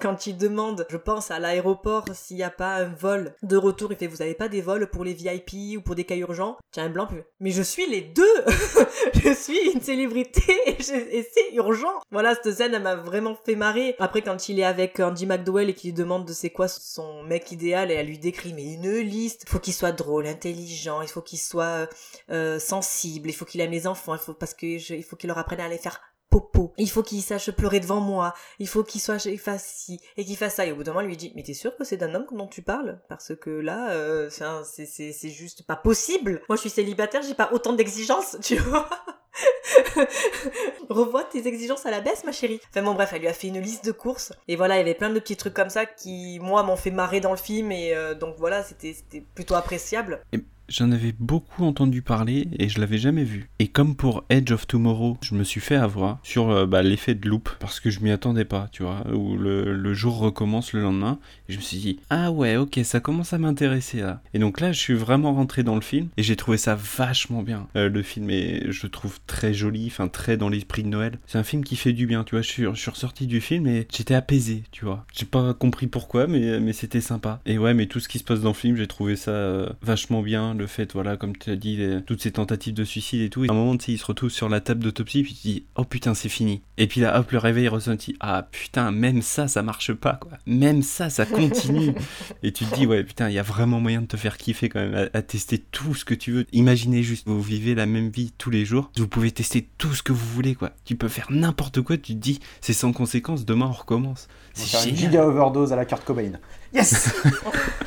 [0.01, 3.93] Quand il demande, je pense à l'aéroport, s'il n'y a pas un vol de retour,
[3.93, 6.57] il fait Vous avez pas des vols pour les VIP ou pour des cas urgents?
[6.71, 7.23] Tiens, un blanc plus.
[7.41, 8.25] Mais je suis les deux
[9.15, 13.97] Je suis une célébrité et, c'est urgent Voilà, cette scène, elle m'a vraiment fait marrer.
[13.99, 17.23] Après, quand il est avec Andy McDowell et qu'il lui demande de c'est quoi son
[17.23, 19.49] mec idéal, et elle lui décrit mais une liste.
[19.49, 21.89] Faut qu'il soit drôle, intelligent, il faut qu'il soit
[22.31, 25.29] euh, sensible, il faut qu'il aime les enfants, il faut parce que il faut qu'il
[25.29, 26.01] leur apprenne à aller faire
[26.35, 26.73] popo.
[26.79, 28.35] Il faut qu'il sache pleurer devant moi.
[28.59, 30.67] Il faut qu'il soit, il fasse ci et qu'il fasse ça.
[30.67, 32.49] Et au bout d'un moment, lui dit, mais t'es sûr que c'est d'un homme dont
[32.49, 33.01] tu parles?
[33.09, 36.43] Parce que là, euh, c'est juste pas possible.
[36.49, 38.89] Moi, je suis célibataire, j'ai pas autant d'exigences, tu vois?
[40.89, 42.61] Revois tes exigences à la baisse, ma chérie.
[42.71, 44.33] Enfin bon, bref, elle lui a fait une liste de courses.
[44.49, 46.91] Et voilà, il y avait plein de petits trucs comme ça qui, moi, m'ont fait
[46.91, 47.73] marrer dans le film.
[47.73, 48.95] Et euh, donc voilà, c'était,
[49.35, 50.21] plutôt appréciable.
[50.69, 53.51] J'en avais beaucoup entendu parler et je l'avais jamais vu.
[53.59, 57.15] Et comme pour Edge of Tomorrow, je me suis fait avoir sur euh, bah, l'effet
[57.15, 60.81] de loop parce que je m'y attendais pas, tu vois, où le, jour recommence le
[60.81, 61.19] lendemain.
[61.49, 64.23] Et je me suis dit, ah ouais, ok, ça commence à m'intéresser là.
[64.33, 67.43] Et donc là, je suis vraiment rentré dans le film et j'ai trouvé ça vachement
[67.43, 67.69] bien.
[67.77, 71.19] Euh, le film est, je trouve, très joli, enfin très dans l'esprit de Noël.
[71.27, 72.43] C'est un film qui fait du bien, tu vois.
[72.43, 75.05] Je suis, je ressorti du film et j'étais apaisé, tu vois.
[75.13, 77.41] J'ai pas compris pourquoi, mais, mais c'était sympa.
[77.47, 79.69] Et ouais, mais tout ce qui se passe dans le film, j'ai trouvé ça euh,
[79.83, 80.54] vachement bien.
[80.57, 83.45] Le fait, voilà, comme tu as dit, les- toutes ces tentatives de suicide et tout.
[83.45, 85.41] Et à un moment, tu sais, il se retrouve sur la table d'autopsie, puis tu
[85.49, 86.61] dis, oh putain, c'est fini.
[86.79, 88.17] Et puis là, hop, le réveil ressenti.
[88.21, 90.33] Ah putain, même ça, ça marche pas, quoi.
[90.47, 91.95] Même ça, ça continue.
[92.43, 94.69] et tu te dis, ouais, putain, il y a vraiment moyen de te faire kiffer
[94.69, 96.47] quand même, à, à tester tout ce que tu veux.
[96.53, 100.03] Imaginez juste, vous vivez la même vie tous les jours, vous pouvez tester tout ce
[100.03, 100.71] que vous voulez, quoi.
[100.85, 104.29] Tu peux faire n'importe quoi, tu te dis, c'est sans conséquence, demain on recommence.
[104.53, 106.33] C'est une giga overdose à la Kurt Cobain.
[106.73, 107.13] Yes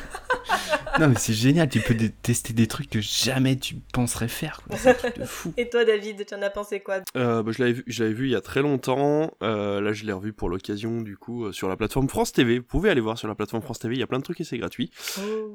[0.98, 4.76] Non, mais c'est génial, tu peux tester des trucs que jamais tu penserais faire, quoi.
[4.76, 5.52] C'est un truc de fou.
[5.56, 7.00] Et toi, David, tu en as pensé quoi?
[7.16, 9.32] Euh, bah, je l'avais vu, je l'avais vu il y a très longtemps.
[9.42, 12.58] Euh, là, je l'ai revu pour l'occasion, du coup, euh, sur la plateforme France TV.
[12.58, 13.94] Vous pouvez aller voir sur la plateforme France TV.
[13.94, 14.90] Il y a plein de trucs et c'est gratuit.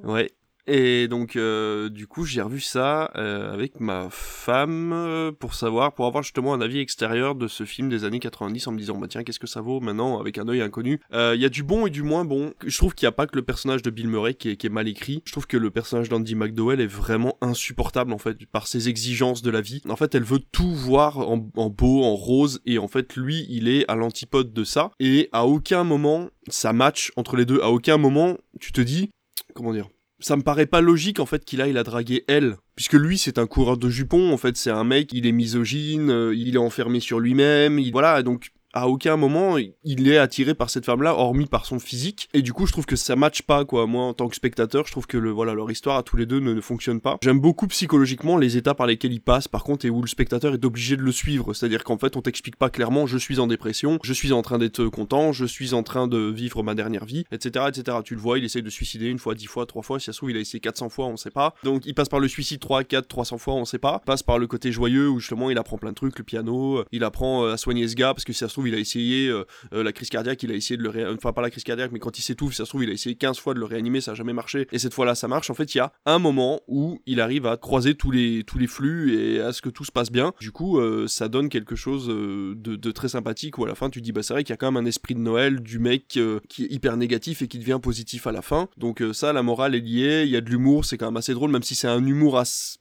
[0.04, 0.32] Ouais.
[0.66, 5.94] Et donc, euh, du coup, j'ai revu ça euh, avec ma femme euh, pour savoir,
[5.94, 8.98] pour avoir justement un avis extérieur de ce film des années 90 en me disant,
[8.98, 11.02] bah tiens, qu'est-ce que ça vaut maintenant avec un œil inconnu.
[11.14, 12.54] Euh, Il y a du bon et du moins bon.
[12.66, 14.68] Je trouve qu'il n'y a pas que le personnage de Bill Murray qui est, qui
[14.68, 15.22] est mal écrit.
[15.26, 19.42] Je trouve que le personnage d'Andy McDowell est vraiment insupportable en fait par ses exigences
[19.42, 19.82] de la vie.
[19.90, 23.46] En fait, elle veut tout voir en, en beau, en rose, et en fait, lui,
[23.50, 24.92] il est à l'antipode de ça.
[25.00, 27.60] Et à aucun moment, ça match entre les deux.
[27.62, 29.10] À aucun moment, tu te dis,
[29.54, 29.90] comment dire
[30.24, 32.56] ça me paraît pas logique en fait qu'il aille la draguer elle.
[32.76, 34.56] Puisque lui c'est un coureur de jupons en fait.
[34.56, 37.92] C'est un mec il est misogyne euh, il est enfermé sur lui-même il...
[37.92, 42.30] voilà donc à aucun moment il est attiré par cette femme-là, hormis par son physique.
[42.34, 43.88] Et du coup, je trouve que ça matche pas, quoi.
[43.88, 46.26] Moi, en tant que spectateur, je trouve que le, voilà, leur histoire à tous les
[46.26, 47.18] deux ne, ne fonctionne pas.
[47.22, 50.54] J'aime beaucoup psychologiquement les états par lesquels ils passent, par contre, et où le spectateur
[50.54, 51.54] est obligé de le suivre.
[51.54, 54.58] C'est-à-dire qu'en fait, on t'explique pas clairement, je suis en dépression, je suis en train
[54.58, 57.98] d'être content, je suis en train de vivre ma dernière vie, etc., etc.
[58.04, 60.14] Tu le vois, il essaye de suicider une fois, dix fois, trois fois, si ça
[60.14, 61.54] se trouve, il a essayé 400 fois, on sait pas.
[61.64, 64.00] Donc, il passe par le suicide 3, 4, 300 fois, on sait pas.
[64.06, 67.04] Passe par le côté joyeux où justement il apprend plein de trucs, le piano, il
[67.04, 69.28] apprend euh, à soigner ce gars parce que si ça se trouve, il a essayé
[69.28, 71.64] euh, euh, la crise cardiaque, il a essayé de le réanimer, enfin pas la crise
[71.64, 73.66] cardiaque, mais quand il s'étouffe, ça se trouve, il a essayé 15 fois de le
[73.66, 75.50] réanimer, ça a jamais marché, et cette fois-là, ça marche.
[75.50, 78.58] En fait, il y a un moment où il arrive à croiser tous les, tous
[78.58, 80.34] les flux et à ce que tout se passe bien.
[80.40, 84.02] Du coup, ça donne quelque chose de, de, très sympathique où à la fin, tu
[84.02, 86.20] dis, bah c'est vrai qu'il y a quand même un esprit de Noël du mec
[86.50, 88.68] qui est hyper négatif et qui devient positif à la fin.
[88.78, 91.34] Donc ça, la morale est liée, il y a de l'humour, c'est quand même assez
[91.34, 92.78] drôle, même si c'est un humour assez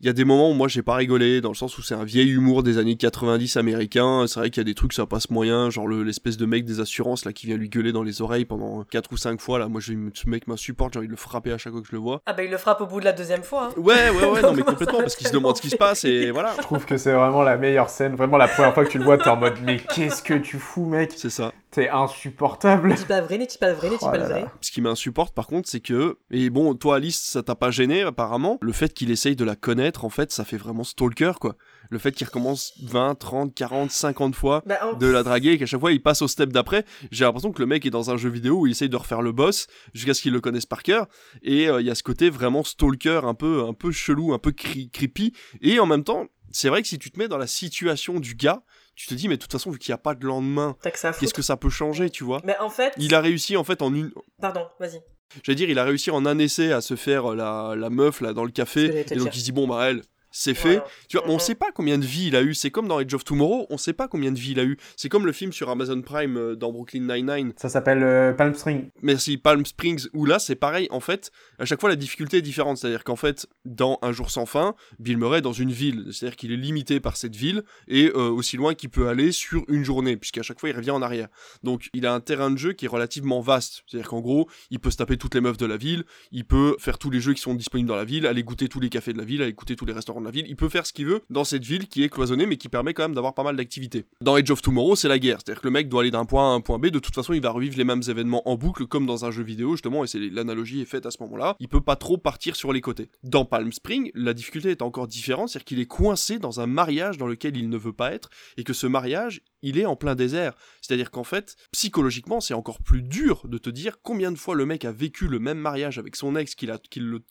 [0.00, 1.94] il y a des moments où moi j'ai pas rigolé, dans le sens où c'est
[1.94, 4.24] un vieil humour des années 90 américain.
[4.26, 6.80] C'est vrai qu'il y a des trucs ça passe moyen, genre l'espèce de mec des
[6.80, 9.68] assurances là qui vient lui gueuler dans les oreilles pendant 4 ou 5 fois là.
[9.68, 11.92] Moi, je, ce mec m'insupporte, j'ai envie de le frapper à chaque fois que je
[11.92, 12.22] le vois.
[12.24, 13.68] Ah bah il le frappe au bout de la deuxième fois.
[13.70, 13.80] Hein.
[13.80, 16.30] Ouais, ouais, ouais, non mais complètement, parce qu'il se demande ce qui se passe et
[16.30, 16.54] voilà.
[16.56, 18.14] Je trouve que c'est vraiment la meilleure scène.
[18.14, 20.58] Vraiment, la première fois que tu le vois, t'es en mode mais qu'est-ce que tu
[20.58, 21.12] fous, mec?
[21.14, 21.52] C'est ça.
[21.70, 22.96] T'es insupportable.
[22.96, 24.46] Tu pas vrai, tu pas vrai, tu pas vrai.
[24.60, 28.02] Ce qui m'insupporte par contre, c'est que, et bon, toi Alice, ça t'a pas gêné
[28.02, 31.54] apparemment, le fait qu'il essaye de la connaître, en fait, ça fait vraiment stalker quoi.
[31.90, 35.66] Le fait qu'il recommence 20, 30, 40, 50 fois bah, de la draguer et qu'à
[35.66, 38.16] chaque fois il passe au step d'après, j'ai l'impression que le mec est dans un
[38.16, 40.82] jeu vidéo où il essaye de refaire le boss jusqu'à ce qu'il le connaisse par
[40.82, 41.06] cœur.
[41.42, 44.38] Et euh, il y a ce côté vraiment stalker un peu, un peu chelou, un
[44.38, 45.32] peu creepy.
[45.60, 48.34] Et en même temps, c'est vrai que si tu te mets dans la situation du
[48.34, 48.62] gars,
[48.94, 51.34] tu te dis mais de toute façon vu qu'il n'y a pas de lendemain qu'est-ce
[51.34, 52.40] que ça peut changer tu vois?
[52.44, 55.00] Mais en fait il a réussi en fait en une pardon vas-y.
[55.42, 58.32] J'allais dire il a réussi en un essai à se faire la, la meuf là
[58.32, 60.82] dans le café et donc il se dit bon bah elle c'est fait.
[61.08, 62.54] Tu vois, on sait pas combien de vies il a eu.
[62.54, 64.76] C'est comme dans Age of Tomorrow, on sait pas combien de vies il a eu.
[64.96, 67.52] C'est comme le film sur Amazon Prime euh, dans Brooklyn Nine-Nine.
[67.56, 68.88] Ça s'appelle euh, Palm Springs.
[69.02, 70.88] Merci, Palm Springs, où là, c'est pareil.
[70.90, 72.78] En fait, à chaque fois, la difficulté est différente.
[72.78, 76.06] C'est-à-dire qu'en fait, dans Un jour sans fin, Bill Murray est dans une ville.
[76.12, 79.64] C'est-à-dire qu'il est limité par cette ville et euh, aussi loin qu'il peut aller sur
[79.68, 81.28] une journée, puisqu'à chaque fois, il revient en arrière.
[81.62, 83.82] Donc, il a un terrain de jeu qui est relativement vaste.
[83.86, 86.76] C'est-à-dire qu'en gros, il peut se taper toutes les meufs de la ville, il peut
[86.78, 89.12] faire tous les jeux qui sont disponibles dans la ville, aller goûter tous les cafés
[89.12, 90.46] de la ville, aller goûter tous les restaurants de la ville.
[90.48, 93.04] Il peut faire ce veut dans cette ville qui est cloisonnée mais qui permet quand
[93.04, 94.04] même d'avoir pas mal d'activités.
[94.20, 96.50] Dans Age of Tomorrow, c'est la guerre, c'est-à-dire que le mec doit aller d'un point
[96.50, 98.56] A à un point B, de toute façon il va revivre les mêmes événements en
[98.56, 101.56] boucle comme dans un jeu vidéo justement et c'est l'analogie est faite à ce moment-là.
[101.60, 103.10] Il peut pas trop partir sur les côtés.
[103.22, 107.18] Dans Palm Spring, la difficulté est encore différente, c'est-à-dire qu'il est coincé dans un mariage
[107.18, 110.14] dans lequel il ne veut pas être et que ce mariage, il est en plein
[110.14, 110.54] désert.
[110.80, 114.66] C'est-à-dire qu'en fait, psychologiquement, c'est encore plus dur de te dire combien de fois le
[114.66, 116.70] mec a vécu le même mariage avec son ex, qu'il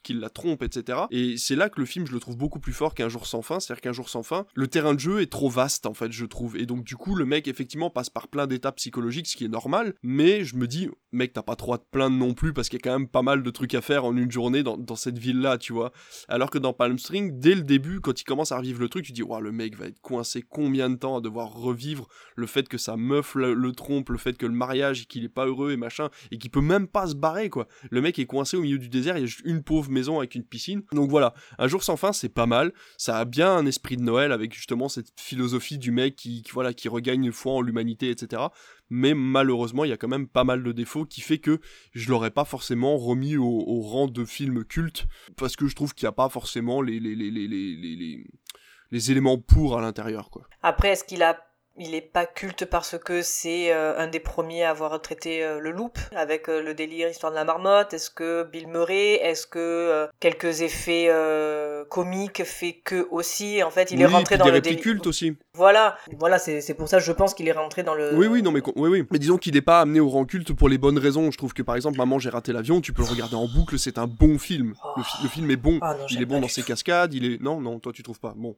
[0.10, 1.00] la trompe, etc.
[1.12, 3.42] Et c'est là que le film, je le trouve beaucoup plus fort qu'un jour sans
[3.42, 3.60] fin.
[3.60, 6.26] C'est-à-dire qu'un jour sans fin, le terrain de jeu est trop vaste, en fait, je
[6.26, 6.58] trouve.
[6.58, 9.50] Et donc, du coup, le mec, effectivement, passe par plein d'étapes psychologiques, ce qui est
[9.50, 9.94] normal.
[10.04, 12.80] Mais je me dis, mec, t'as pas trop à te plaindre non plus, parce qu'il
[12.80, 15.17] y a quand même pas mal de trucs à faire en une journée dans, cette
[15.17, 15.91] ville-là, tu vois.
[16.28, 19.06] Alors que dans Palm Spring, dès le début, quand il commence à revivre le truc,
[19.06, 22.48] tu dis, waouh, le mec va être coincé combien de temps à devoir revivre le
[22.48, 25.72] fait que sa meuf le, trompe, le fait que le mariage, qu'il est pas heureux
[25.72, 27.67] et machin, et qu'il peut même pas se barrer, quoi.
[27.89, 30.19] Le mec est coincé au milieu du désert, il y a juste une pauvre maison
[30.19, 30.84] avec une piscine.
[30.91, 32.74] Donc voilà, un jour sans fin, c'est pas mal.
[32.98, 36.74] Ça a bien un esprit de Noël avec justement cette philosophie du mec qui, voilà,
[36.74, 38.43] qui regagne foi en l'humanité, etc.
[38.89, 41.60] Mais malheureusement, il y a quand même pas mal de défauts qui fait que
[41.93, 46.06] je l'aurais pas forcément remis au, rang de film culte, parce que je trouve qu'il
[46.06, 47.15] n'y a pas forcément les, les,
[48.91, 50.47] les, éléments pour à l'intérieur, quoi.
[50.62, 51.49] Après, est-ce qu'il a
[51.80, 55.60] il n'est pas culte parce que c'est euh, un des premiers à avoir traité euh,
[55.60, 57.94] le loop avec euh, le délire histoire de la marmotte.
[57.94, 61.10] Est-ce que Bill Murray, est-ce que quelques effets
[61.89, 63.63] comiques fait que aussi?
[63.63, 65.38] En fait il est rentré dans le délire culte aussi.
[65.54, 68.13] Voilà, voilà c'est pour ça que je pense qu'il est rentré dans le.
[68.15, 70.54] Oui oui non mais oui oui mais disons qu'il n'est pas amené au rang culte
[70.54, 71.32] pour les bonnes raisons.
[71.32, 73.80] Je trouve que par exemple Maman j'ai raté l'avion, tu peux le regarder en boucle,
[73.80, 74.74] c'est un bon film.
[74.98, 77.80] Le, film est bon, ah il est bon dans ses cascades, il est non non
[77.80, 78.58] toi tu trouves pas bon.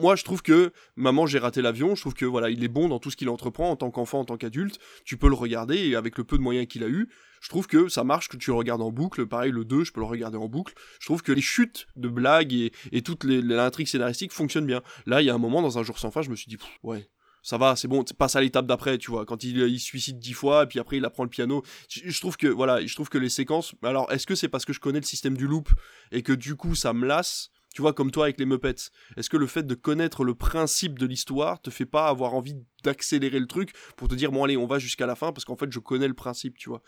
[0.00, 2.88] moi je trouve que Maman j'ai raté l'avion, je trouve que voilà il est bon
[2.88, 4.78] dans tout ce qu'il entreprend en tant qu'enfant, en tant qu'adulte.
[5.04, 7.08] Tu peux le regarder et avec le peu de moyens qu'il a eu,
[7.40, 9.26] je trouve que ça marche que tu le regardes en boucle.
[9.26, 10.74] Pareil, le 2, je peux le regarder en boucle.
[11.00, 14.82] Je trouve que les chutes de blagues et, toute l'intrigue scénaristique fonctionnent bien.
[15.06, 16.58] Là, il y a un moment, dans un jour sans fin, je me suis dit,
[16.82, 17.08] ouais,
[17.42, 20.32] ça va, c'est bon, passe à l'étape d'après, tu vois, quand il, il suicide dix
[20.32, 21.62] fois, et puis après il apprend le piano.
[21.88, 24.72] Je, trouve que, voilà, je trouve que les séquences, alors est-ce que c'est parce que
[24.72, 25.70] je connais le système du loop,
[26.10, 28.90] et que du coup ça me lasse, tu vois, comme toi avec les Muppets.
[29.16, 32.56] Est-ce que le fait de connaître le principe de l'histoire te fait pas avoir envie
[32.84, 35.56] d'accélérer le truc pour te dire, bon, allez, on va jusqu'à la fin parce qu'en
[35.56, 36.82] fait, je connais le principe, tu vois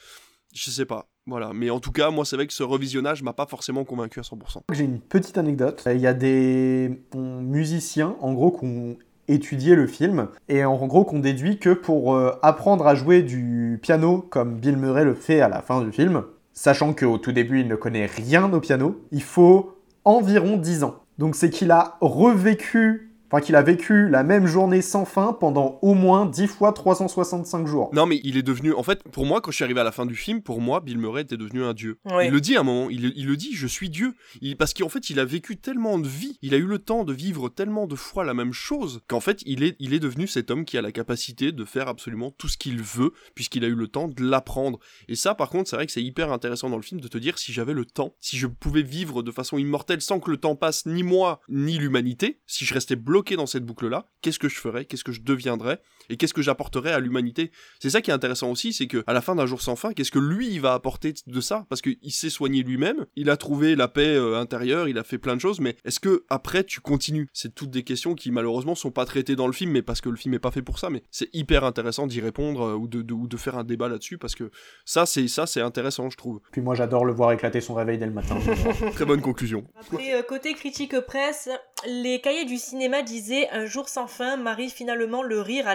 [0.53, 1.09] Je sais pas.
[1.27, 1.53] Voilà.
[1.53, 4.23] Mais en tout cas, moi, c'est vrai que ce revisionnage m'a pas forcément convaincu à
[4.23, 4.63] 100%.
[4.73, 5.83] J'ai une petite anecdote.
[5.87, 10.29] Il y a des musiciens, en gros, qui ont étudié le film.
[10.49, 14.77] Et en gros, qu'on déduit que pour euh, apprendre à jouer du piano comme Bill
[14.77, 18.07] Murray le fait à la fin du film, sachant qu'au tout début, il ne connaît
[18.07, 20.97] rien au piano, il faut environ 10 ans.
[21.19, 25.79] Donc c'est qu'il a revécu Enfin, qu'il a vécu la même journée sans fin pendant
[25.83, 27.91] au moins 10 fois 365 jours.
[27.93, 28.73] Non, mais il est devenu.
[28.73, 30.81] En fait, pour moi, quand je suis arrivé à la fin du film, pour moi,
[30.81, 31.99] Bill Murray était devenu un dieu.
[32.27, 34.15] Il le dit à un moment, il, il le dit, je suis dieu.
[34.41, 37.05] Il- parce qu'en fait, il a vécu tellement de vie, il a eu le temps
[37.05, 40.27] de vivre tellement de fois la même chose, qu'en fait, il est, il est devenu
[40.27, 43.69] cet homme qui a la capacité de faire absolument tout ce qu'il veut, puisqu'il a
[43.69, 44.81] eu le temps de l'apprendre.
[45.09, 47.17] Et ça, par contre, c'est vrai que c'est hyper intéressant dans le film de te
[47.19, 50.37] dire si j'avais le temps, si je pouvais vivre de façon immortelle sans que le
[50.37, 54.49] temps passe, ni moi, ni l'humanité, si je restais bloqué dans cette boucle-là, qu'est-ce que
[54.49, 57.51] je ferais, qu'est-ce que je deviendrais, et qu'est-ce que j'apporterais à l'humanité?
[57.79, 59.93] C'est ça qui est intéressant aussi, c'est que à la fin d'un jour sans fin,
[59.95, 61.65] qu'est-ce que lui il va apporter de ça?
[61.71, 65.19] Parce qu'il s'est soigné lui-même, il a trouvé la paix euh, intérieure, il a fait
[65.19, 67.29] plein de choses, mais est-ce que après tu continues?
[67.33, 70.09] C'est toutes des questions qui malheureusement sont pas traitées dans le film, mais parce que
[70.09, 70.91] le film est pas fait pour ça.
[70.91, 73.89] Mais c'est hyper intéressant d'y répondre euh, ou de, de- ou de faire un débat
[73.89, 74.51] là-dessus, parce que
[74.85, 76.41] ça c'est ça c'est intéressant, je trouve.
[76.53, 78.37] Puis moi, j'adore le voir éclater son réveil dès le matin.
[78.95, 79.65] Très bonne conclusion.
[79.79, 81.49] Après, euh, côté critique presse,
[81.87, 85.75] les cahiers du cinéma disaient Un jour sans fin marie finalement le rire à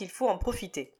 [0.00, 0.94] il faut en profiter.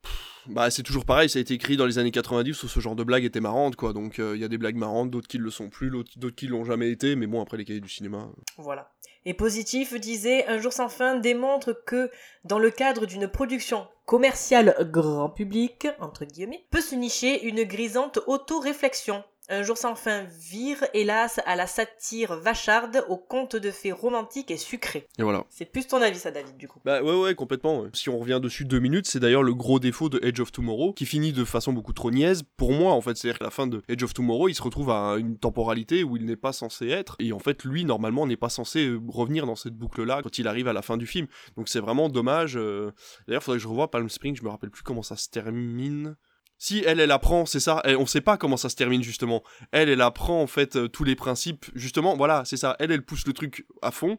[0.47, 2.97] Bah c'est toujours pareil, ça a été écrit dans les années 90 où ce genre
[2.97, 3.93] de blague était marrante quoi.
[3.93, 6.47] Donc euh, il y a des blagues marrantes, d'autres qui le sont plus, d'autres qui
[6.47, 8.19] l'ont jamais été, mais bon après les cahiers du cinéma.
[8.19, 8.91] euh, Voilà.
[9.27, 12.11] Et positif disait Un jour sans fin démontre que,
[12.45, 18.19] dans le cadre d'une production commerciale grand public, entre guillemets, peut se nicher une grisante
[18.27, 19.23] auto-réflexion.
[19.53, 24.51] Un jour sans fin vire, hélas, à la satire vacharde, aux contes de fées romantiques
[24.53, 25.09] et sucrés.
[25.19, 25.45] Et voilà.
[25.51, 26.79] C'est plus ton avis, ça, David, du coup.
[26.85, 27.81] Bah ouais ouais complètement.
[27.81, 27.89] ouais.
[27.93, 30.93] Si on revient dessus deux minutes, c'est d'ailleurs le gros défaut de Edge of Tomorrow,
[30.93, 33.17] qui finit de façon beaucoup trop niaise pour moi en fait.
[33.17, 36.17] C'est-à-dire qu'à la fin de Edge of Tomorrow, il se retrouve à une temporalité où
[36.17, 39.47] il n'est pas censé être, et en fait lui normalement n'est pas censé euh, revenir
[39.47, 41.27] dans cette boucle-là quand il arrive à la fin du film.
[41.57, 42.57] Donc c'est vraiment dommage.
[42.57, 42.93] euh.
[43.27, 46.17] D'ailleurs faudrait que je revoie Palm Springs, je me rappelle plus comment ça se termine.
[46.63, 47.81] Si elle, elle apprend, c'est ça.
[47.85, 49.43] Elle, on sait pas comment ça se termine justement.
[49.73, 51.65] Elle, elle apprend en fait euh, tous les principes.
[51.75, 52.77] Justement, voilà, c'est ça.
[52.79, 54.19] Elle, elle pousse le truc à fond.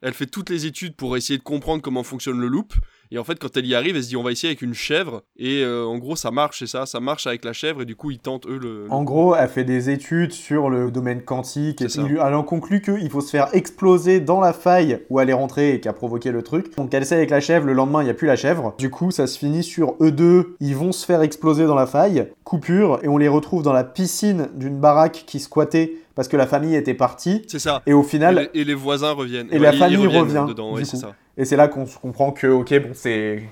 [0.00, 2.72] Elle fait toutes les études pour essayer de comprendre comment fonctionne le loop.
[3.14, 4.72] Et en fait, quand elle y arrive, elle se dit on va essayer avec une
[4.74, 5.22] chèvre.
[5.36, 6.86] Et euh, en gros, ça marche, c'est ça.
[6.86, 7.82] Ça marche avec la chèvre.
[7.82, 8.86] Et du coup, ils tentent eux le.
[8.88, 12.80] En gros, elle fait des études sur le domaine quantique et puis elle en conclut
[12.80, 15.92] qu'il faut se faire exploser dans la faille où elle est rentrée et qui a
[15.92, 16.74] provoqué le truc.
[16.76, 18.74] Donc elle essaie avec la chèvre, le lendemain il n'y a plus la chèvre.
[18.78, 21.86] Du coup, ça se finit sur eux deux, ils vont se faire exploser dans la
[21.86, 26.36] faille, coupure, et on les retrouve dans la piscine d'une baraque qui squattait parce que
[26.36, 27.42] la famille était partie.
[27.46, 27.82] C'est ça.
[27.86, 29.48] Et au final, Et les, et les voisins reviennent.
[29.50, 30.44] et Ouais, la famille revient.
[30.48, 30.72] dedans.
[30.74, 31.14] Ouais, c'est ça.
[31.36, 33.48] Et c'est là qu'on comprend que, ok, bon, c'est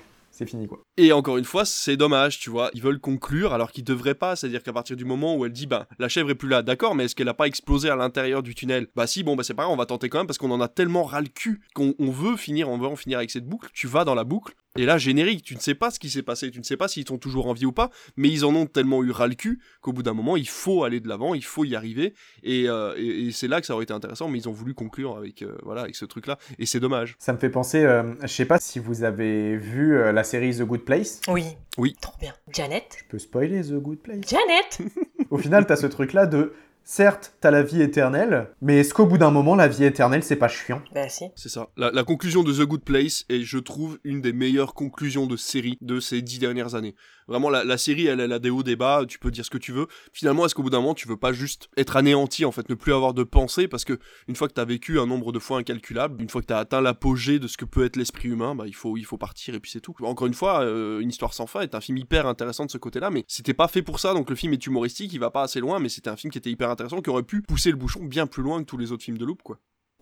[0.47, 0.81] fini quoi.
[0.97, 2.71] Et encore une fois, c'est dommage, tu vois.
[2.73, 4.37] Ils veulent conclure alors qu'ils devraient pas.
[4.37, 6.95] C'est-à-dire qu'à partir du moment où elle dit, bah, la chèvre est plus là, d'accord,
[6.95, 8.87] mais est-ce qu'elle a pas explosé à l'intérieur du tunnel?
[8.97, 10.62] Bah, si, bon, bah, c'est pas grave, on va tenter quand même parce qu'on en
[10.62, 13.47] a tellement ras le cul qu'on on veut finir, on veut en finir avec cette
[13.47, 13.69] boucle.
[13.75, 14.55] Tu vas dans la boucle.
[14.78, 16.87] Et là, générique, tu ne sais pas ce qui s'est passé, tu ne sais pas
[16.87, 19.35] s'ils sont toujours en vie ou pas, mais ils en ont tellement eu ras le
[19.35, 22.68] cul qu'au bout d'un moment, il faut aller de l'avant, il faut y arriver, et,
[22.68, 25.16] euh, et, et c'est là que ça aurait été intéressant, mais ils ont voulu conclure
[25.16, 27.16] avec, euh, voilà, avec ce truc-là, et c'est dommage.
[27.18, 30.54] Ça me fait penser, euh, je sais pas si vous avez vu euh, la série
[30.54, 31.20] The Good Place.
[31.26, 31.46] Oui.
[31.76, 31.96] Oui.
[32.00, 32.33] Trop bien.
[32.52, 34.20] Janet Je peux spoiler The Good Place.
[34.28, 34.92] Janet
[35.30, 36.52] Au final, t'as ce truc-là de
[36.85, 40.37] certes, t'as la vie éternelle, mais est-ce qu'au bout d'un moment, la vie éternelle, c'est
[40.37, 40.83] pas chiant?
[40.95, 41.27] Bah si.
[41.37, 41.69] C'est ça.
[41.77, 45.37] La, la conclusion de The Good Place est, je trouve, une des meilleures conclusions de
[45.37, 46.95] série de ces dix dernières années.
[47.31, 49.51] Vraiment, la, la série, elle, elle a des hauts, des bas, tu peux dire ce
[49.51, 49.87] que tu veux.
[50.12, 52.75] Finalement, est-ce qu'au bout d'un moment, tu veux pas juste être anéanti, en fait, ne
[52.75, 55.59] plus avoir de pensée, parce que une fois que t'as vécu un nombre de fois
[55.59, 58.64] incalculable, une fois que t'as atteint l'apogée de ce que peut être l'esprit humain, bah,
[58.66, 59.95] il faut, il faut partir, et puis c'est tout.
[60.03, 62.79] Encore une fois, euh, Une histoire sans fin est un film hyper intéressant de ce
[62.79, 65.43] côté-là, mais c'était pas fait pour ça, donc le film est humoristique, il va pas
[65.43, 67.77] assez loin, mais c'était un film qui était hyper intéressant, qui aurait pu pousser le
[67.77, 69.59] bouchon bien plus loin que tous les autres films de Loop, quoi.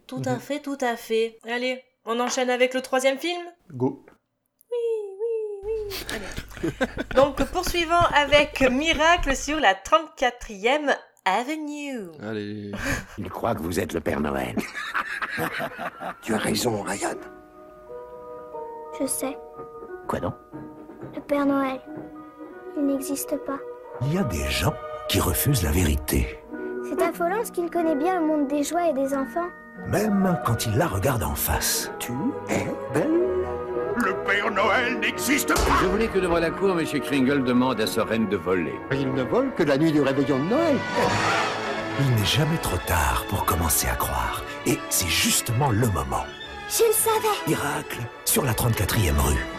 [0.07, 1.39] Tout à fait, tout à fait.
[1.45, 3.43] Allez, on enchaîne avec le troisième film?
[3.73, 4.07] Go.
[7.15, 12.09] Donc poursuivons avec Miracle sur la 34e Avenue.
[12.23, 12.73] Allez.
[13.19, 14.57] Il croit que vous êtes le Père Noël.
[16.23, 17.17] tu as raison, Ryan.
[19.01, 19.37] Je sais,
[20.09, 20.35] Quoi donc?
[21.15, 21.81] Le Père Noël,
[22.77, 23.59] il n'existe pas.
[24.03, 24.73] Il y a des gens
[25.09, 26.39] qui refusent la vérité,
[26.89, 29.49] C'est affolant parce qu'il connaît bien le monde des joies et des enfants.
[29.87, 31.91] même quand ils la regardent en face.
[31.99, 32.13] Tu
[32.49, 33.28] es belle.
[34.05, 36.87] Le Père Noël n'existe pas Je voulais que devant la cour, M.
[37.01, 38.75] Kringle demande à sa reine de voler.
[38.93, 40.77] Il ne vole que la nuit du réveillon de Noël.
[42.01, 44.43] Il n'est jamais trop tard pour commencer à croire.
[44.67, 46.25] Et c'est justement le moment.
[46.69, 49.58] Je le savais Miracle sur la 34e rue.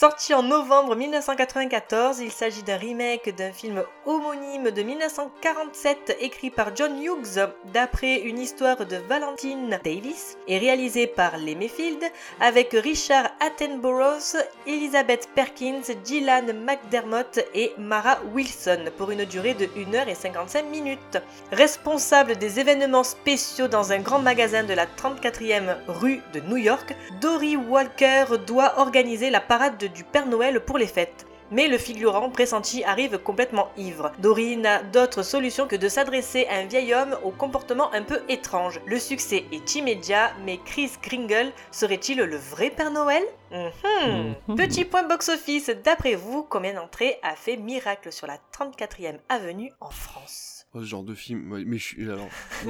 [0.00, 6.68] Sorti en novembre 1994, il s'agit d'un remake d'un film homonyme de 1947 écrit par
[6.76, 11.98] John Hughes d'après une histoire de Valentine Davis et réalisé par Les Mayfield
[12.38, 14.36] avec Richard Attenborough,
[14.68, 21.18] Elizabeth Perkins, Gillian McDermott et Mara Wilson pour une durée de 1h55 minutes.
[21.50, 26.94] Responsable des événements spéciaux dans un grand magasin de la 34e rue de New York,
[27.20, 31.26] Dory Walker doit organiser la parade du Père Noël pour les fêtes.
[31.50, 34.12] Mais le figurant pressenti arrive complètement ivre.
[34.18, 38.20] Dory n'a d'autre solution que de s'adresser à un vieil homme au comportement un peu
[38.28, 38.80] étrange.
[38.86, 43.22] Le succès est immédiat, mais Chris Kringle serait-il le vrai Père Noël?
[43.50, 44.56] Mhm.
[44.56, 49.90] Petit point box-office, d'après vous, combien d'entrées a fait Miracle sur la 34e avenue en
[49.90, 50.47] France?
[50.74, 52.28] Oh, ce genre de film, ouais, mais je suis alors,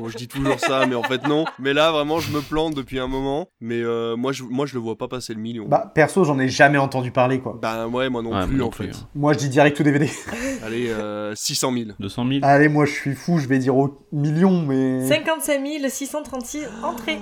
[0.08, 1.44] je dis toujours ça, mais en fait non.
[1.58, 4.74] Mais là vraiment je me plante depuis un moment, mais euh, moi je moi je
[4.74, 5.66] le vois pas passer le million.
[5.66, 7.58] Bah perso j'en ai jamais entendu parler quoi.
[7.60, 8.96] Bah ouais moi non Ouais, plus moi non en plus, fait.
[8.96, 9.08] hein.
[9.16, 10.08] Moi je dis direct ou DVD.
[10.64, 11.84] Allez euh, 600 000.
[11.98, 15.04] 200 000 Allez moi je suis fou, je vais dire au million mais...
[15.08, 17.18] 55 636 entrées.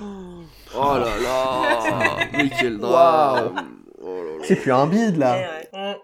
[0.76, 3.52] Oh là là, mais quel drame.
[4.02, 4.44] Oh là là.
[4.44, 5.55] C'est plus un bide Eh là.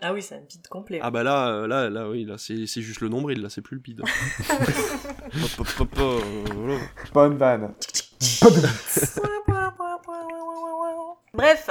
[0.04, 0.98] Ah oui, c'est un bide complet.
[1.00, 3.62] Ah bah là, euh, là, là, oui, là, c'est c'est juste le nombril, là, c'est
[3.62, 4.00] plus le bide.
[4.50, 6.24] Hop, hop, hop, hop,
[6.54, 6.78] voilà.
[7.14, 7.74] Bonne vanne.
[11.42, 11.70] Bref,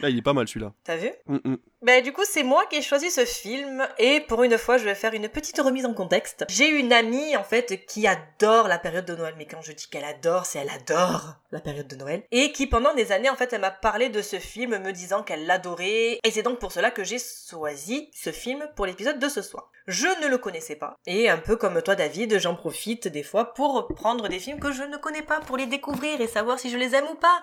[0.00, 0.72] Là, il est pas mal celui-là.
[0.84, 1.10] t'as vu?
[1.26, 1.56] Mm, mm.
[1.82, 4.84] Ben du coup, c'est moi qui ai choisi ce film et pour une fois, je
[4.84, 6.44] vais faire une petite remise en contexte.
[6.48, 9.88] J'ai une amie en fait qui adore la période de Noël, mais quand je dis
[9.88, 13.34] qu'elle adore, c'est elle adore la période de Noël et qui pendant des années en
[13.34, 16.70] fait, elle m'a parlé de ce film me disant qu'elle l'adorait et c'est donc pour
[16.70, 19.72] cela que j'ai choisi ce film pour l'épisode de ce soir.
[19.88, 23.52] Je ne le connaissais pas et un peu comme toi David, j'en profite des fois
[23.54, 26.70] pour prendre des films que je ne connais pas pour les découvrir et savoir si
[26.70, 27.42] je les aime ou pas.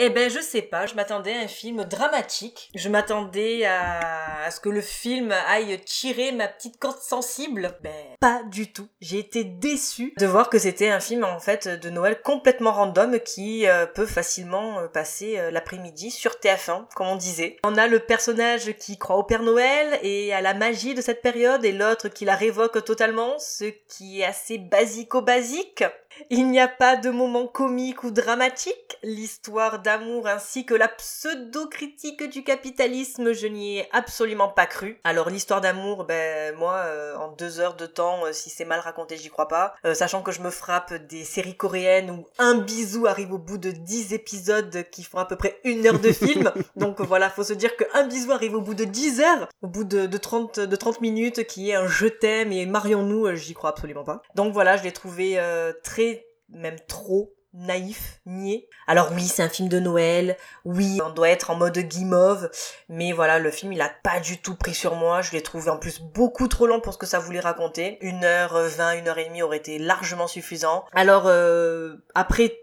[0.00, 2.70] Eh ben, je sais pas, je m'attendais à un film dramatique.
[2.76, 4.48] Je m'attendais à...
[4.48, 7.76] ce que le film aille tirer ma petite corde sensible.
[7.82, 8.86] Ben, pas du tout.
[9.00, 13.18] J'ai été déçue de voir que c'était un film, en fait, de Noël complètement random
[13.18, 17.56] qui euh, peut facilement euh, passer euh, l'après-midi sur TF1, comme on disait.
[17.64, 21.22] On a le personnage qui croit au Père Noël et à la magie de cette
[21.22, 25.82] période et l'autre qui la révoque totalement, ce qui est assez basico-basique.
[26.30, 28.98] Il n'y a pas de moment comique ou dramatique.
[29.02, 35.00] L'histoire d'amour ainsi que la pseudo-critique du capitalisme, je n'y ai absolument pas cru.
[35.04, 38.80] Alors l'histoire d'amour, ben moi, euh, en deux heures de temps, euh, si c'est mal
[38.80, 39.74] raconté, j'y crois pas.
[39.84, 43.58] Euh, sachant que je me frappe des séries coréennes où un bisou arrive au bout
[43.58, 46.52] de dix épisodes qui font à peu près une heure de film.
[46.76, 49.84] Donc voilà, faut se dire qu'un bisou arrive au bout de 10 heures, au bout
[49.84, 53.70] de, de 30, de 30 minutes, qui est un je t'aime et marions-nous, j'y crois
[53.70, 54.22] absolument pas.
[54.34, 55.40] Donc voilà, je l'ai trouvé
[55.82, 56.07] très,
[56.50, 58.68] même trop naïf, niais.
[58.86, 62.50] Alors oui, c'est un film de Noël, oui, on doit être en mode guimauve,
[62.88, 65.70] mais voilà, le film il a pas du tout pris sur moi, je l'ai trouvé
[65.70, 67.98] en plus beaucoup trop long pour ce que ça voulait raconter.
[68.02, 70.84] Une heure vingt, une heure et demie aurait été largement suffisant.
[70.92, 72.54] Alors euh, après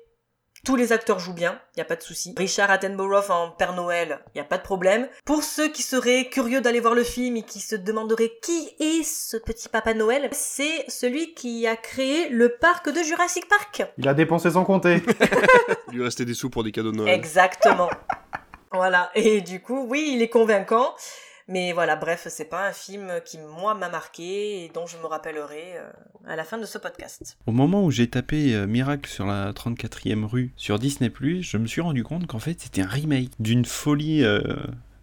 [0.66, 2.34] tous les acteurs jouent bien, y a pas de souci.
[2.36, 5.08] Richard Attenborough en Père Noël, y a pas de problème.
[5.24, 9.04] Pour ceux qui seraient curieux d'aller voir le film et qui se demanderaient qui est
[9.04, 13.84] ce petit Papa Noël, c'est celui qui a créé le parc de Jurassic Park.
[14.00, 15.04] Il a dépensé sans compter.
[15.92, 17.14] Il lui restait des sous pour des cadeaux de Noël.
[17.14, 17.90] Exactement.
[18.72, 19.12] voilà.
[19.14, 20.96] Et du coup, oui, il est convaincant.
[21.48, 25.06] Mais voilà, bref, c'est pas un film qui, moi, m'a marqué et dont je me
[25.06, 25.92] rappellerai euh,
[26.28, 27.38] à la fin de ce podcast.
[27.46, 31.68] Au moment où j'ai tapé euh, Miracle sur la 34e rue sur Disney+, je me
[31.68, 34.42] suis rendu compte qu'en fait c'était un remake d'une folie euh,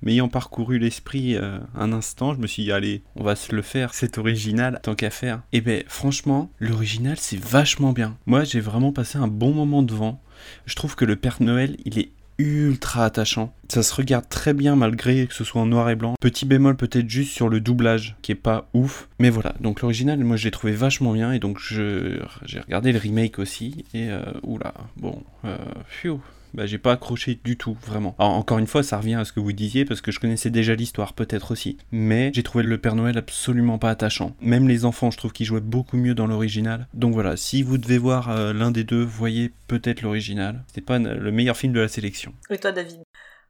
[0.03, 3.95] m'ayant parcouru l'esprit un instant, je me suis dit allez, on va se le faire,
[3.95, 5.43] c'est original, tant qu'à faire.
[5.53, 8.17] Et ben franchement, l'original c'est vachement bien.
[8.27, 10.21] Moi j'ai vraiment passé un bon moment devant.
[10.67, 12.11] Je trouve que le Père Noël, il est
[12.43, 13.55] ultra attachant.
[13.69, 16.15] Ça se regarde très bien malgré que ce soit en noir et blanc.
[16.21, 19.09] Petit bémol peut-être juste sur le doublage qui est pas ouf.
[19.19, 22.21] Mais voilà, donc l'original moi je l'ai trouvé vachement bien et donc j'ai
[22.61, 26.21] regardé le remake aussi et euh, oula, bon, euh, phew,
[26.55, 28.15] bah, j'ai pas accroché du tout, vraiment.
[28.19, 30.51] Alors, encore une fois, ça revient à ce que vous disiez, parce que je connaissais
[30.51, 31.79] déjà l'histoire, peut-être aussi.
[31.91, 34.37] Mais j'ai trouvé le Père Noël absolument pas attachant.
[34.41, 36.89] Même les enfants, je trouve qu'ils jouaient beaucoup mieux dans l'original.
[36.95, 40.65] Donc voilà, si vous devez voir euh, l'un des deux, voyez peut-être l'original.
[40.73, 42.35] C'est pas le meilleur film de la sélection.
[42.51, 43.03] Et toi, David?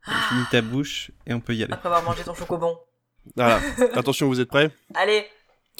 [0.04, 1.72] Finis ta bouche et on peut y aller.
[1.72, 2.76] Après avoir mangé ton chocobon.
[3.36, 3.60] Voilà.
[3.94, 4.70] Attention, vous êtes prêts?
[4.94, 5.24] Allez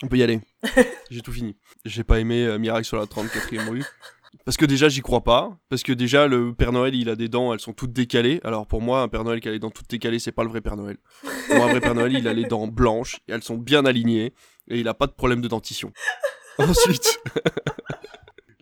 [0.02, 0.40] On peut y aller.
[1.10, 1.56] J'ai tout fini.
[1.84, 3.84] J'ai pas aimé euh, Miracle sur la 34e rue.
[4.44, 5.58] Parce que déjà, j'y crois pas.
[5.68, 8.40] Parce que déjà, le Père Noël, il a des dents, elles sont toutes décalées.
[8.44, 10.48] Alors pour moi, un Père Noël qui a les dents toutes décalées, c'est pas le
[10.48, 10.96] vrai Père Noël.
[11.50, 14.34] Moi, un vrai Père Noël, il a les dents blanches, et elles sont bien alignées,
[14.68, 15.92] et il a pas de problème de dentition.
[16.58, 17.20] Ensuite,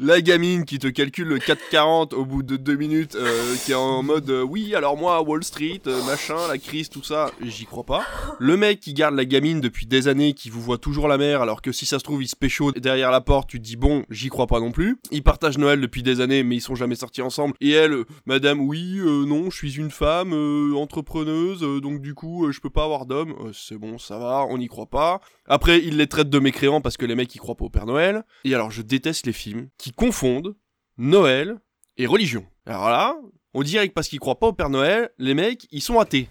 [0.02, 3.74] la gamine qui te calcule le 4,40 au bout de deux minutes, euh, qui est
[3.74, 7.66] en mode euh, oui, alors moi, Wall Street, euh, machin, la crise, tout ça, j'y
[7.66, 8.02] crois pas.
[8.38, 11.42] Le mec qui garde la gamine depuis des années, qui vous voit toujours la mer,
[11.42, 13.76] alors que si ça se trouve, il se pécho derrière la porte, tu te dis
[13.76, 14.96] bon, j'y crois pas non plus.
[15.10, 17.54] Ils partagent Noël depuis des années, mais ils sont jamais sortis ensemble.
[17.60, 20.32] Et elle, madame, oui, non, je suis une femme
[20.74, 23.34] entrepreneuse, donc du coup, je peux pas avoir d'homme.
[23.52, 25.20] C'est bon, ça va, on n'y croit pas.
[25.46, 27.84] Après, ils les traitent de mécréants parce que les mecs, ils croient pas au Père
[27.84, 28.24] Noël.
[28.44, 30.54] Et alors, je déteste les films confondent
[30.98, 31.56] Noël
[31.96, 32.44] et religion.
[32.66, 33.16] Alors là,
[33.54, 36.28] on dirait que parce qu'ils croient pas au Père Noël, les mecs, ils sont athées.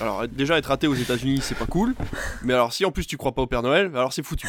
[0.00, 1.94] Alors déjà être athée aux États-Unis, c'est pas cool,
[2.44, 4.48] mais alors si en plus tu crois pas au Père Noël, alors c'est foutu.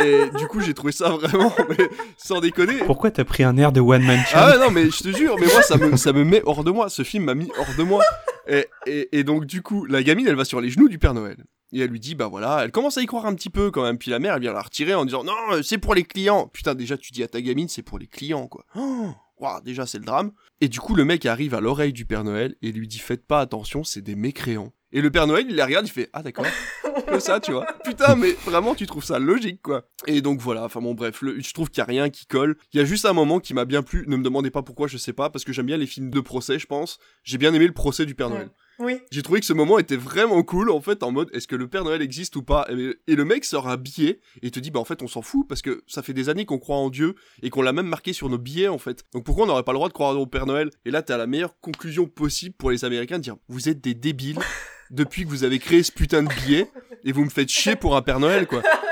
[0.00, 2.78] Et du coup, j'ai trouvé ça vraiment mais, sans déconner.
[2.86, 5.16] Pourquoi t'as pris un air de one man show Ah ouais, non, mais je te
[5.16, 6.88] jure, mais moi ça me, ça me met hors de moi.
[6.88, 8.04] Ce film m'a mis hors de moi.
[8.46, 11.14] Et, et, et donc du coup, la gamine, elle va sur les genoux du Père
[11.14, 11.36] Noël.
[11.72, 13.82] Et elle lui dit, bah voilà, elle commence à y croire un petit peu quand
[13.82, 13.98] même.
[13.98, 16.46] Puis la mère, elle vient la retirer en disant, non, euh, c'est pour les clients.
[16.48, 18.64] Putain, déjà, tu dis à ta gamine, c'est pour les clients, quoi.
[19.40, 20.32] Oh, déjà, c'est le drame.
[20.60, 23.24] Et du coup, le mec arrive à l'oreille du Père Noël et lui dit, faites
[23.24, 24.72] pas attention, c'est des mécréants.
[24.90, 26.44] Et le Père Noël, il la regarde, il fait, ah d'accord.
[27.06, 27.64] Comme ça, tu vois.
[27.84, 29.84] Putain, mais vraiment, tu trouves ça logique, quoi.
[30.08, 32.56] Et donc voilà, enfin bon, bref, le- je trouve qu'il y a rien qui colle.
[32.72, 34.04] Il y a juste un moment qui m'a bien plu.
[34.08, 36.20] Ne me demandez pas pourquoi, je sais pas, parce que j'aime bien les films de
[36.20, 36.98] procès, je pense.
[37.22, 38.50] J'ai bien aimé le procès du Père Noël.
[38.78, 39.00] Oui.
[39.10, 41.68] J'ai trouvé que ce moment était vraiment cool, en fait, en mode, est-ce que le
[41.68, 42.66] Père Noël existe ou pas?
[42.70, 45.46] Et, le mec sort un billet et te dit, bah en fait, on s'en fout,
[45.48, 48.12] parce que ça fait des années qu'on croit en Dieu et qu'on l'a même marqué
[48.12, 49.04] sur nos billets, en fait.
[49.12, 50.70] Donc pourquoi on n'aurait pas le droit de croire au Père Noël?
[50.84, 53.94] Et là, t'as la meilleure conclusion possible pour les Américains de dire, vous êtes des
[53.94, 54.38] débiles
[54.90, 56.70] depuis que vous avez créé ce putain de billet
[57.04, 58.62] et vous me faites chier pour un Père Noël, quoi.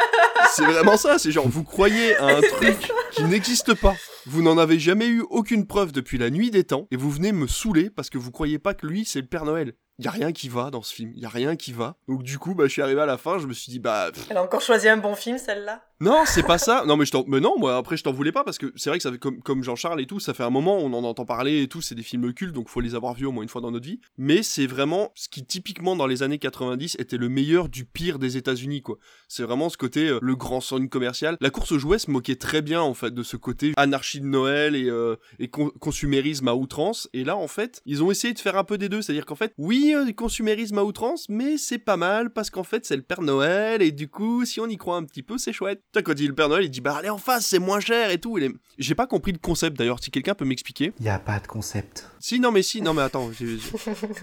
[0.55, 3.95] C'est vraiment ça, c'est genre vous croyez à un truc qui n'existe pas.
[4.27, 7.33] Vous n'en avez jamais eu aucune preuve depuis la nuit des temps et vous venez
[7.33, 9.75] me saouler parce que vous croyez pas que lui c'est le Père Noël.
[9.99, 11.97] Y a rien qui va dans ce film, y a rien qui va.
[12.09, 14.11] Donc du coup, bah je suis arrivé à la fin, je me suis dit bah
[14.13, 15.83] pff, Elle a encore choisi un bon film, celle-là?
[16.01, 16.85] non, c'est pas ça.
[16.87, 18.91] Non, mais je t'en, mais non, moi après je t'en voulais pas parce que c'est
[18.91, 21.03] vrai que ça fait comme, comme Jean-Charles et tout, ça fait un moment, on en
[21.05, 23.43] entend parler et tout, c'est des films cultes, donc faut les avoir vus au moins
[23.43, 24.01] une fois dans notre vie.
[24.19, 28.19] Mais c'est vraiment ce qui typiquement dans les années 90 était le meilleur du pire
[28.19, 28.99] des États-Unis, quoi.
[29.29, 31.39] C'est vraiment ce côté euh, le grand son commercial.
[31.41, 34.27] La course aux jouets se moquait très bien en fait de ce côté anarchie de
[34.27, 37.09] Noël et, euh, et con- consumérisme à outrance.
[37.15, 39.35] Et là, en fait, ils ont essayé de faire un peu des deux, c'est-à-dire qu'en
[39.35, 43.03] fait, oui, euh, consumérisme à outrance, mais c'est pas mal parce qu'en fait, c'est le
[43.03, 45.83] Père Noël et du coup, si on y croit un petit peu, c'est chouette.
[45.93, 47.59] Tu sais, quand il dit le Père Noël, il dit bah allez en face, c'est
[47.59, 48.39] moins cher et tout.
[48.39, 50.03] Est- J'ai pas compris le concept d'ailleurs.
[50.03, 50.93] Si quelqu'un peut m'expliquer.
[51.01, 52.09] Y a pas de concept.
[52.21, 53.31] Si non mais si non mais attends.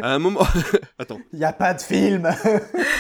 [0.02, 0.46] À un moment,
[1.00, 1.20] attends.
[1.34, 2.26] Y a pas de film.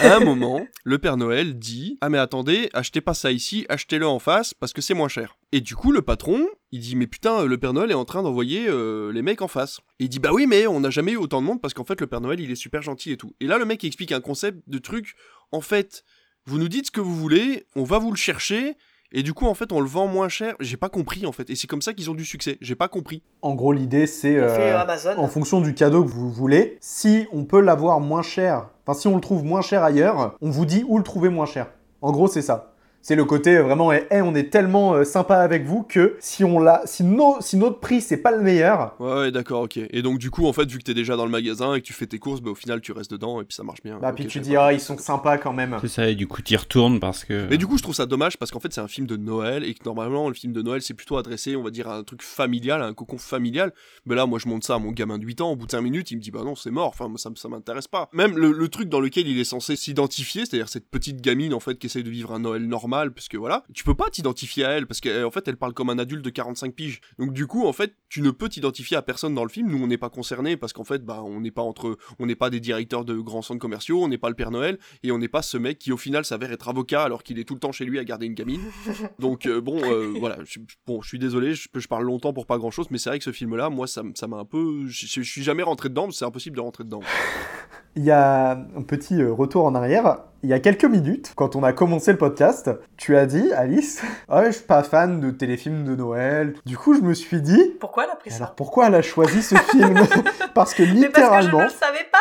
[0.01, 4.07] À un moment, le Père Noël dit Ah, mais attendez, achetez pas ça ici, achetez-le
[4.07, 5.37] en face parce que c'est moins cher.
[5.55, 8.23] Et du coup, le patron, il dit Mais putain, le Père Noël est en train
[8.23, 9.81] d'envoyer euh, les mecs en face.
[9.99, 11.83] Et il dit Bah oui, mais on n'a jamais eu autant de monde parce qu'en
[11.83, 13.35] fait, le Père Noël, il est super gentil et tout.
[13.39, 15.13] Et là, le mec explique un concept de truc
[15.51, 16.05] En fait,
[16.47, 18.75] vous nous dites ce que vous voulez, on va vous le chercher.
[19.11, 20.55] Et du coup, en fait, on le vend moins cher.
[20.59, 21.51] J'ai pas compris, en fait.
[21.51, 22.57] Et c'est comme ça qu'ils ont du succès.
[22.59, 23.21] J'ai pas compris.
[23.43, 25.13] En gros, l'idée, c'est euh, Amazon.
[25.17, 29.07] en fonction du cadeau que vous voulez, si on peut l'avoir moins cher, enfin si
[29.07, 31.67] on le trouve moins cher ailleurs, on vous dit où le trouver moins cher.
[32.01, 32.72] En gros, c'est ça.
[33.05, 36.15] C'est le côté euh, vraiment, eh, eh, on est tellement euh, sympa avec vous que
[36.21, 39.63] si on l'a, si, no- si notre prix c'est pas le meilleur, Ouais, ouais, d'accord,
[39.63, 39.77] ok.
[39.77, 41.85] Et donc, du coup, en fait, vu que t'es déjà dans le magasin et que
[41.85, 43.99] tu fais tes courses, bah, au final, tu restes dedans et puis ça marche bien.
[43.99, 45.77] bah puis tu dis ah ils sont sympas quand même.
[45.81, 47.45] C'est ça, et du coup, t'y retournes parce que.
[47.49, 49.65] Mais du coup, je trouve ça dommage parce qu'en fait, c'est un film de Noël
[49.65, 52.03] et que normalement, le film de Noël, c'est plutôt adressé, on va dire, à un
[52.03, 53.73] truc familial, à un cocon familial.
[54.05, 55.71] Mais là, moi, je monte ça à mon gamin de 8 ans, au bout de
[55.71, 58.07] 5 minutes, il me dit, bah non, c'est mort, enfin, ça, ça m'intéresse pas.
[58.13, 61.59] Même le, le truc dans lequel il est censé s'identifier, c'est-à-dire cette petite gamine, en
[61.59, 64.65] fait, qui essaye de vivre un Noël normal, parce que voilà, tu peux pas t'identifier
[64.65, 67.01] à elle parce qu'en fait, elle parle comme un adulte de 45 piges.
[67.19, 69.69] Donc, du coup, en fait, tu ne peux t'identifier à personne dans le film.
[69.69, 72.35] Nous, on n'est pas concernés parce qu'en fait, bah, on n'est pas entre, on n'est
[72.35, 75.17] pas des directeurs de grands centres commerciaux, on n'est pas le Père Noël et on
[75.17, 77.59] n'est pas ce mec qui, au final, s'avère être avocat alors qu'il est tout le
[77.59, 78.61] temps chez lui à garder une gamine.
[79.19, 80.37] Donc euh, bon, euh, voilà.
[80.45, 83.09] Je, bon, je suis désolé, je, je parle longtemps pour pas grand chose, mais c'est
[83.09, 84.85] vrai que ce film-là, moi, ça, m'a un peu.
[84.87, 87.01] Je, je- je suis jamais rentré dedans, c'est impossible de rentrer dedans.
[87.95, 90.23] Il y a un petit euh, retour en arrière.
[90.43, 94.01] Il y a quelques minutes, quand on a commencé le podcast, tu as dit, Alice,
[94.27, 96.55] ah, je suis pas fan de téléfilms de Noël.
[96.65, 99.01] Du coup, je me suis dit, Pourquoi elle a pris ça alors pourquoi elle a
[99.01, 99.93] choisi ce film?
[99.93, 102.17] Parce que Mais parce que je littéralement, ne le savais pas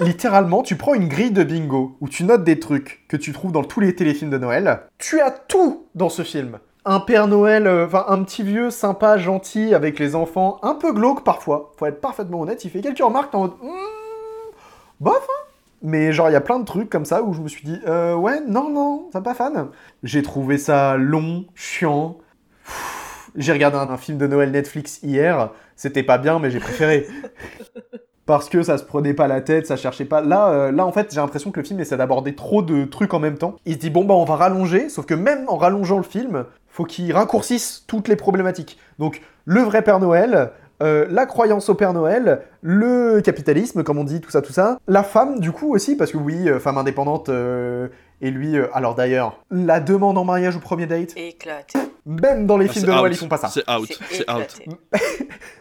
[0.04, 3.52] littéralement, tu prends une grille de bingo où tu notes des trucs que tu trouves
[3.52, 4.82] dans tous les téléfilms de Noël.
[4.98, 6.58] Tu as tout dans ce film.
[6.84, 10.92] Un Père Noël, euh, enfin un petit vieux sympa, gentil avec les enfants, un peu
[10.92, 11.72] glauque parfois.
[11.78, 14.50] Faut être parfaitement honnête, il fait quelques remarques en mode, Hmm,
[15.00, 15.16] bof.
[15.28, 15.48] hein.
[15.82, 17.80] Mais genre il y a plein de trucs comme ça où je me suis dit,
[17.86, 19.68] euh, ouais, non, non, ça pas fan.
[20.02, 22.18] J'ai trouvé ça long, chiant.
[23.34, 27.06] J'ai regardé un, un film de Noël Netflix hier, c'était pas bien, mais j'ai préféré.
[28.26, 30.20] parce que ça se prenait pas la tête, ça cherchait pas.
[30.20, 33.14] Là, euh, là en fait, j'ai l'impression que le film essaie d'aborder trop de trucs
[33.14, 33.56] en même temps.
[33.66, 36.44] Il se dit bon bah on va rallonger, sauf que même en rallongeant le film,
[36.68, 38.78] faut qu'il raccourcisse toutes les problématiques.
[38.98, 40.52] Donc le vrai Père Noël,
[40.82, 44.78] euh, la croyance au Père Noël, le capitalisme, comme on dit, tout ça, tout ça.
[44.88, 47.88] La femme, du coup, aussi, parce que oui, euh, femme indépendante, euh,
[48.20, 51.78] et lui, euh, alors d'ailleurs, la demande en mariage au premier date, Éclaté.
[52.06, 53.48] même dans les Ah, films de Noël, ils font pas ça.
[53.48, 54.58] C'est out, C'est out.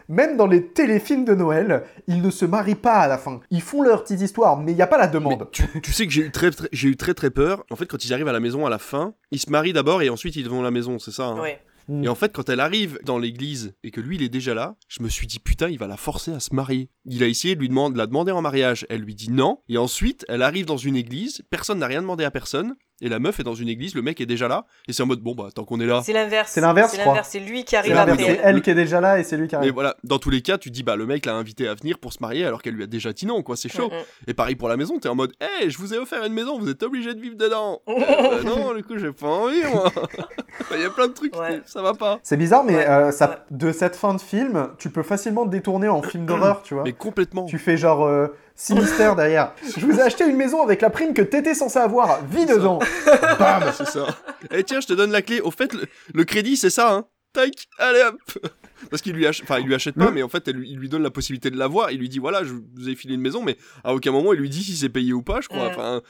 [0.10, 3.40] Même dans les téléfilms de Noël, ils ne se marient pas à la fin.
[3.50, 5.48] Ils font leurs petites histoires, mais il n'y a pas la demande.
[5.52, 7.64] Tu, tu sais que j'ai eu très, très- j'ai eu très très peur.
[7.72, 10.02] En fait, quand ils arrivent à la maison à la fin, ils se marient d'abord
[10.02, 11.24] et ensuite ils vont à la maison, c'est ça.
[11.28, 11.40] hein?
[11.42, 11.60] Ouais.
[11.92, 12.06] Mm.
[12.06, 14.76] Et en fait, quand elle arrive dans l'église et que lui il est déjà là,
[14.88, 16.90] je me suis dit putain, il va la forcer à se marier.
[17.06, 18.86] Il a essayé de lui demander, de la demander en mariage.
[18.90, 19.60] Elle lui dit non.
[19.68, 21.42] Et ensuite, elle arrive dans une église.
[21.50, 22.76] Personne n'a rien demandé à personne.
[23.04, 23.96] Et la meuf est dans une église.
[23.96, 24.66] Le mec est déjà là.
[24.88, 26.02] Et c'est en mode bon bah tant qu'on est là.
[26.06, 26.52] C'est l'inverse.
[26.52, 28.62] C'est l'inverse, C'est lui qui arrive après c'est elle.
[28.62, 29.74] qui est déjà là et c'est lui qui Mais arrive.
[29.74, 32.14] voilà, dans tous les cas, tu dis bah le mec l'a invité à venir pour
[32.14, 33.90] se marier alors qu'elle lui a déjà dit non quoi, c'est chaud.
[33.90, 34.30] Mm, mm.
[34.30, 36.60] Et pareil pour la maison, t'es en mode hé, je vous ai offert une maison,
[36.60, 37.82] vous êtes obligé de vivre dedans.
[37.92, 39.92] Euh, bah non, du coup j'ai pas envie moi.
[40.76, 41.62] Il y a plein de trucs, Ouais.
[41.66, 42.20] ça va pas.
[42.24, 43.36] C'est bizarre, mais Ouais, euh, ça, ouais.
[43.52, 46.84] de cette fin de film, tu peux facilement te détourner en film d'horreur, tu vois.
[46.84, 47.46] Mais complètement.
[47.46, 49.54] Tu fais genre euh, Sinister derrière.
[49.78, 52.24] Je vous ai acheté une maison avec la prime que t'étais censé avoir.
[52.26, 52.80] Vis dedans.
[53.40, 53.64] Bam.
[53.76, 54.06] C'est ça.
[54.52, 55.42] Eh tiens, je te donne la clé.
[55.42, 55.82] Au fait, le,
[56.14, 57.06] le crédit c'est ça, hein.
[57.34, 58.16] Tac, allez hop.
[58.90, 60.70] Parce qu'il lui achète, enfin il lui achète pas, Le- mais en fait elle lui-
[60.72, 61.92] il lui donne la possibilité de l'avoir.
[61.92, 63.56] Il lui dit voilà, je vous ai filé une maison, mais
[63.86, 65.68] à aucun moment il lui dit si c'est payé ou pas, je crois.
[65.68, 66.02] Enfin,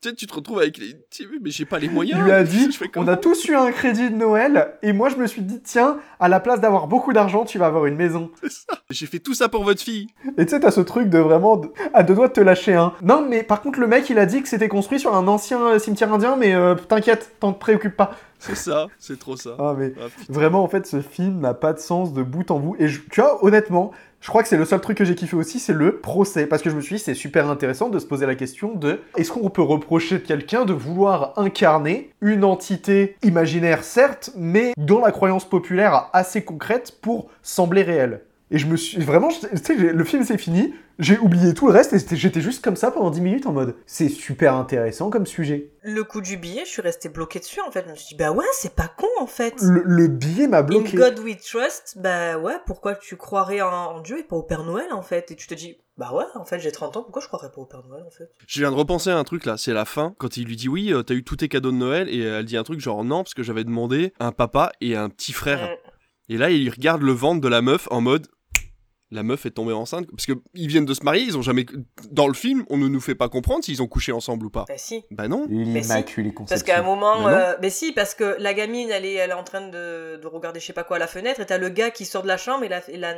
[0.00, 2.22] tu sais, tu te retrouves avec les, tu sais, mais j'ai pas les Il moyens.
[2.22, 5.16] lui a dit, Je on a tous eu un crédit de Noël, et moi je
[5.16, 8.30] me suis dit, tiens, à la place d'avoir beaucoup d'argent, tu vas avoir une maison.
[8.90, 10.08] J'ai fait tout ça pour votre fille.
[10.36, 11.60] Et tu sais, t'as ce truc de vraiment
[11.94, 12.92] à deux doigts de te lâcher un.
[13.02, 15.78] Non, mais par contre, le mec, il a dit que c'était construit sur un ancien
[15.78, 18.16] cimetière indien, mais euh, t'inquiète, t'en te préoccupe pas.
[18.38, 19.56] C'est ça, c'est trop ça.
[19.58, 22.58] Ah, mais Ah, vraiment, en fait, ce film n'a pas de sens de bout en
[22.60, 22.76] bout.
[22.78, 25.36] Et je- tu vois, honnêtement, je crois que c'est le seul truc que j'ai kiffé
[25.36, 26.46] aussi, c'est le procès.
[26.46, 29.00] Parce que je me suis dit, c'est super intéressant de se poser la question de
[29.16, 35.00] est-ce qu'on peut reprocher de quelqu'un de vouloir incarner une entité imaginaire, certes, mais dans
[35.00, 38.22] la croyance populaire assez concrète pour sembler réelle?
[38.50, 41.72] Et je me suis vraiment, tu sais, le film c'est fini, j'ai oublié tout le
[41.72, 45.26] reste et j'étais juste comme ça pendant 10 minutes en mode c'est super intéressant comme
[45.26, 45.70] sujet.
[45.82, 47.84] Le coup du billet, je suis restée bloquée dessus en fait.
[47.86, 49.54] Je me suis dit, bah ouais, c'est pas con en fait.
[49.62, 50.96] Le, le billet m'a In bloqué.
[50.96, 54.64] God we trust, bah ouais, pourquoi tu croirais en, en Dieu et pas au Père
[54.64, 55.30] Noël en fait?
[55.30, 57.60] Et tu te dis, bah ouais, en fait j'ai 30 ans, pourquoi je croirais pas
[57.60, 58.30] au Père Noël en fait?
[58.46, 60.68] Je viens de repenser à un truc là, c'est la fin, quand il lui dit
[60.68, 63.04] oui, euh, t'as eu tous tes cadeaux de Noël, et elle dit un truc genre
[63.04, 65.68] non, parce que j'avais demandé un papa et un petit frère.
[65.68, 65.88] Mm.
[66.30, 68.26] Et là, il regarde le ventre de la meuf en mode.
[69.10, 70.06] La meuf est tombée enceinte.
[70.10, 71.64] Parce que ils viennent de se marier, ils ont jamais.
[72.10, 74.64] Dans le film, on ne nous fait pas comprendre s'ils ont couché ensemble ou pas.
[74.68, 75.04] Bah si.
[75.10, 75.46] Bah non.
[75.48, 76.66] L'immaculée Parce conception.
[76.74, 77.36] qu'à un moment, Mais non.
[77.38, 80.26] euh, mais si, parce que la gamine, elle est, elle est en train de, de
[80.26, 82.28] regarder je sais pas quoi à la fenêtre, et t'as le gars qui sort de
[82.28, 83.14] la chambre, et la, et la,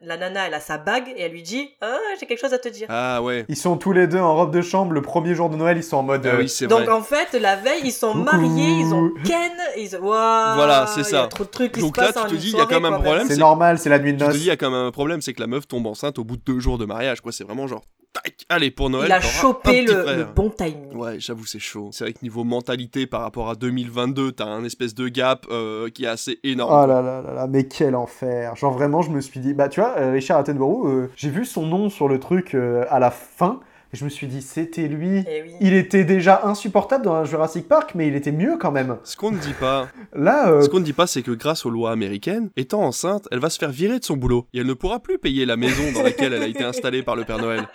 [0.00, 2.58] la nana, elle a sa bague, et elle lui dit, ah, j'ai quelque chose à
[2.58, 2.86] te dire.
[2.90, 3.44] Ah ouais.
[3.48, 5.82] Ils sont tous les deux en robe de chambre le premier jour de Noël, ils
[5.84, 6.24] sont en mode.
[6.26, 6.92] Ah euh, oui, c'est Donc vrai.
[6.92, 9.94] en fait, la veille, ils sont mariés, ils ont Ken, ils...
[9.96, 11.24] Waouh, Voilà, c'est Il y ça.
[11.24, 12.66] a trop de trucs qui Donc se là, passent tu te dis, il y a
[12.66, 14.36] quand même un problème, c'est normal, c'est la nuit de Tu te noces.
[14.36, 16.24] dis, il y a quand même un problème, c'est que la meuf tombe enceinte au
[16.24, 17.32] bout de deux jours de mariage, quoi.
[17.32, 17.82] C'est vraiment genre,
[18.14, 19.08] tac, allez, pour Noël.
[19.08, 20.94] Il a chopé le, bon timing.
[20.94, 21.90] Ouais, j'avoue, c'est chaud.
[21.92, 25.90] C'est vrai que niveau mentalité par rapport à 2022, t'as un espèce de gap euh,
[25.90, 26.72] qui est assez énorme.
[26.72, 28.56] Oh là là là là, mais quel enfer.
[28.56, 31.44] Genre vraiment, je me suis dit, bah tu vois, euh, Richard Attenborough, euh, j'ai vu
[31.44, 33.60] son nom sur le truc euh, à la fin,
[33.94, 35.22] et je me suis dit, c'était lui.
[35.28, 35.52] Eh oui.
[35.60, 38.96] Il était déjà insupportable dans Jurassic Park, mais il était mieux quand même.
[39.04, 39.86] Ce qu'on ne dit pas,
[40.16, 43.28] Là, euh, ce qu'on ne dit pas, c'est que grâce aux lois américaines, étant enceinte,
[43.30, 45.56] elle va se faire virer de son boulot et elle ne pourra plus payer la
[45.56, 47.68] maison dans laquelle elle a été installée par le Père Noël.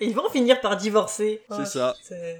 [0.00, 1.42] Et ils vont finir par divorcer.
[1.48, 1.94] C'est Oh, ça.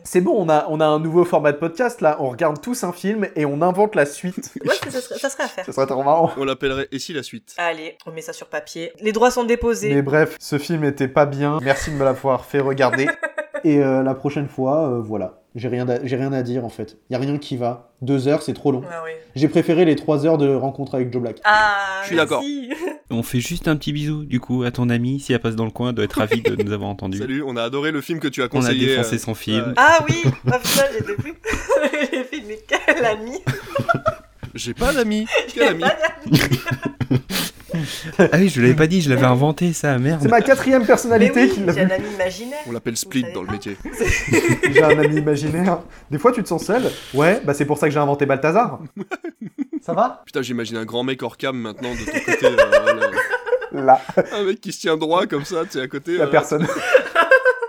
[0.05, 2.85] c'est- bon, on a, on a un nouveau format de podcast là, on regarde tous
[2.85, 4.53] un film et on invente la suite.
[4.65, 5.65] Ouais, ça serait, ça serait à faire.
[5.67, 6.31] Ça serait trop marrant.
[6.37, 7.55] On l'appellerait Et si la suite?
[7.59, 8.93] Allez, on met ça sur papier.
[9.01, 9.95] Les droits sont déposés.
[9.95, 11.59] Mais bref, ce film était pas bien.
[11.63, 13.09] Merci de me l'avoir fait regarder.
[13.65, 15.41] Et euh, la prochaine fois, euh, voilà.
[15.57, 16.99] J'ai rien, à- j'ai rien à dire en fait.
[17.11, 17.93] Y a rien qui va.
[18.03, 18.83] Deux heures, c'est trop long.
[18.91, 19.13] Ah oui.
[19.37, 21.37] J'ai préféré les trois heures de rencontre avec Joe Black.
[21.45, 22.43] Ah, Je suis d'accord.
[23.11, 25.65] On fait juste un petit bisou, du coup, à ton ami, si elle passe dans
[25.65, 27.19] le coin, elle doit être ravie de nous avoir entendus.
[27.19, 28.87] Salut, on a adoré le film que tu as On a conseillé.
[28.89, 29.75] défoncé euh, son film.
[29.77, 31.35] Ah oui, ah putain, j'étais plus.
[32.11, 33.39] J'ai fait, mais quel ami?
[34.55, 35.27] J'ai pas d'amis.
[35.55, 35.97] Quel ami Pas
[36.31, 36.41] d'amis.
[38.19, 40.21] Ah oui, je l'avais pas dit, je l'avais inventé, ça, merde.
[40.23, 42.61] C'est ma quatrième personnalité oui, qui l'a j'ai un ami imaginaire.
[42.67, 43.77] On l'appelle Split dans le métier.
[44.71, 45.81] J'ai un ami imaginaire.
[46.11, 46.83] Des fois, tu te sens seul.
[47.13, 48.81] Ouais, bah c'est pour ça que j'ai inventé Balthazar.
[49.83, 50.23] Ça va?
[50.25, 52.47] Putain, j'imagine un grand mec hors cam maintenant de ton côté.
[52.47, 53.11] euh,
[53.73, 53.81] là.
[53.83, 54.01] Là,
[54.33, 56.13] un mec qui se tient droit comme ça, tu sais, à côté.
[56.13, 56.31] la voilà.
[56.31, 56.67] personne.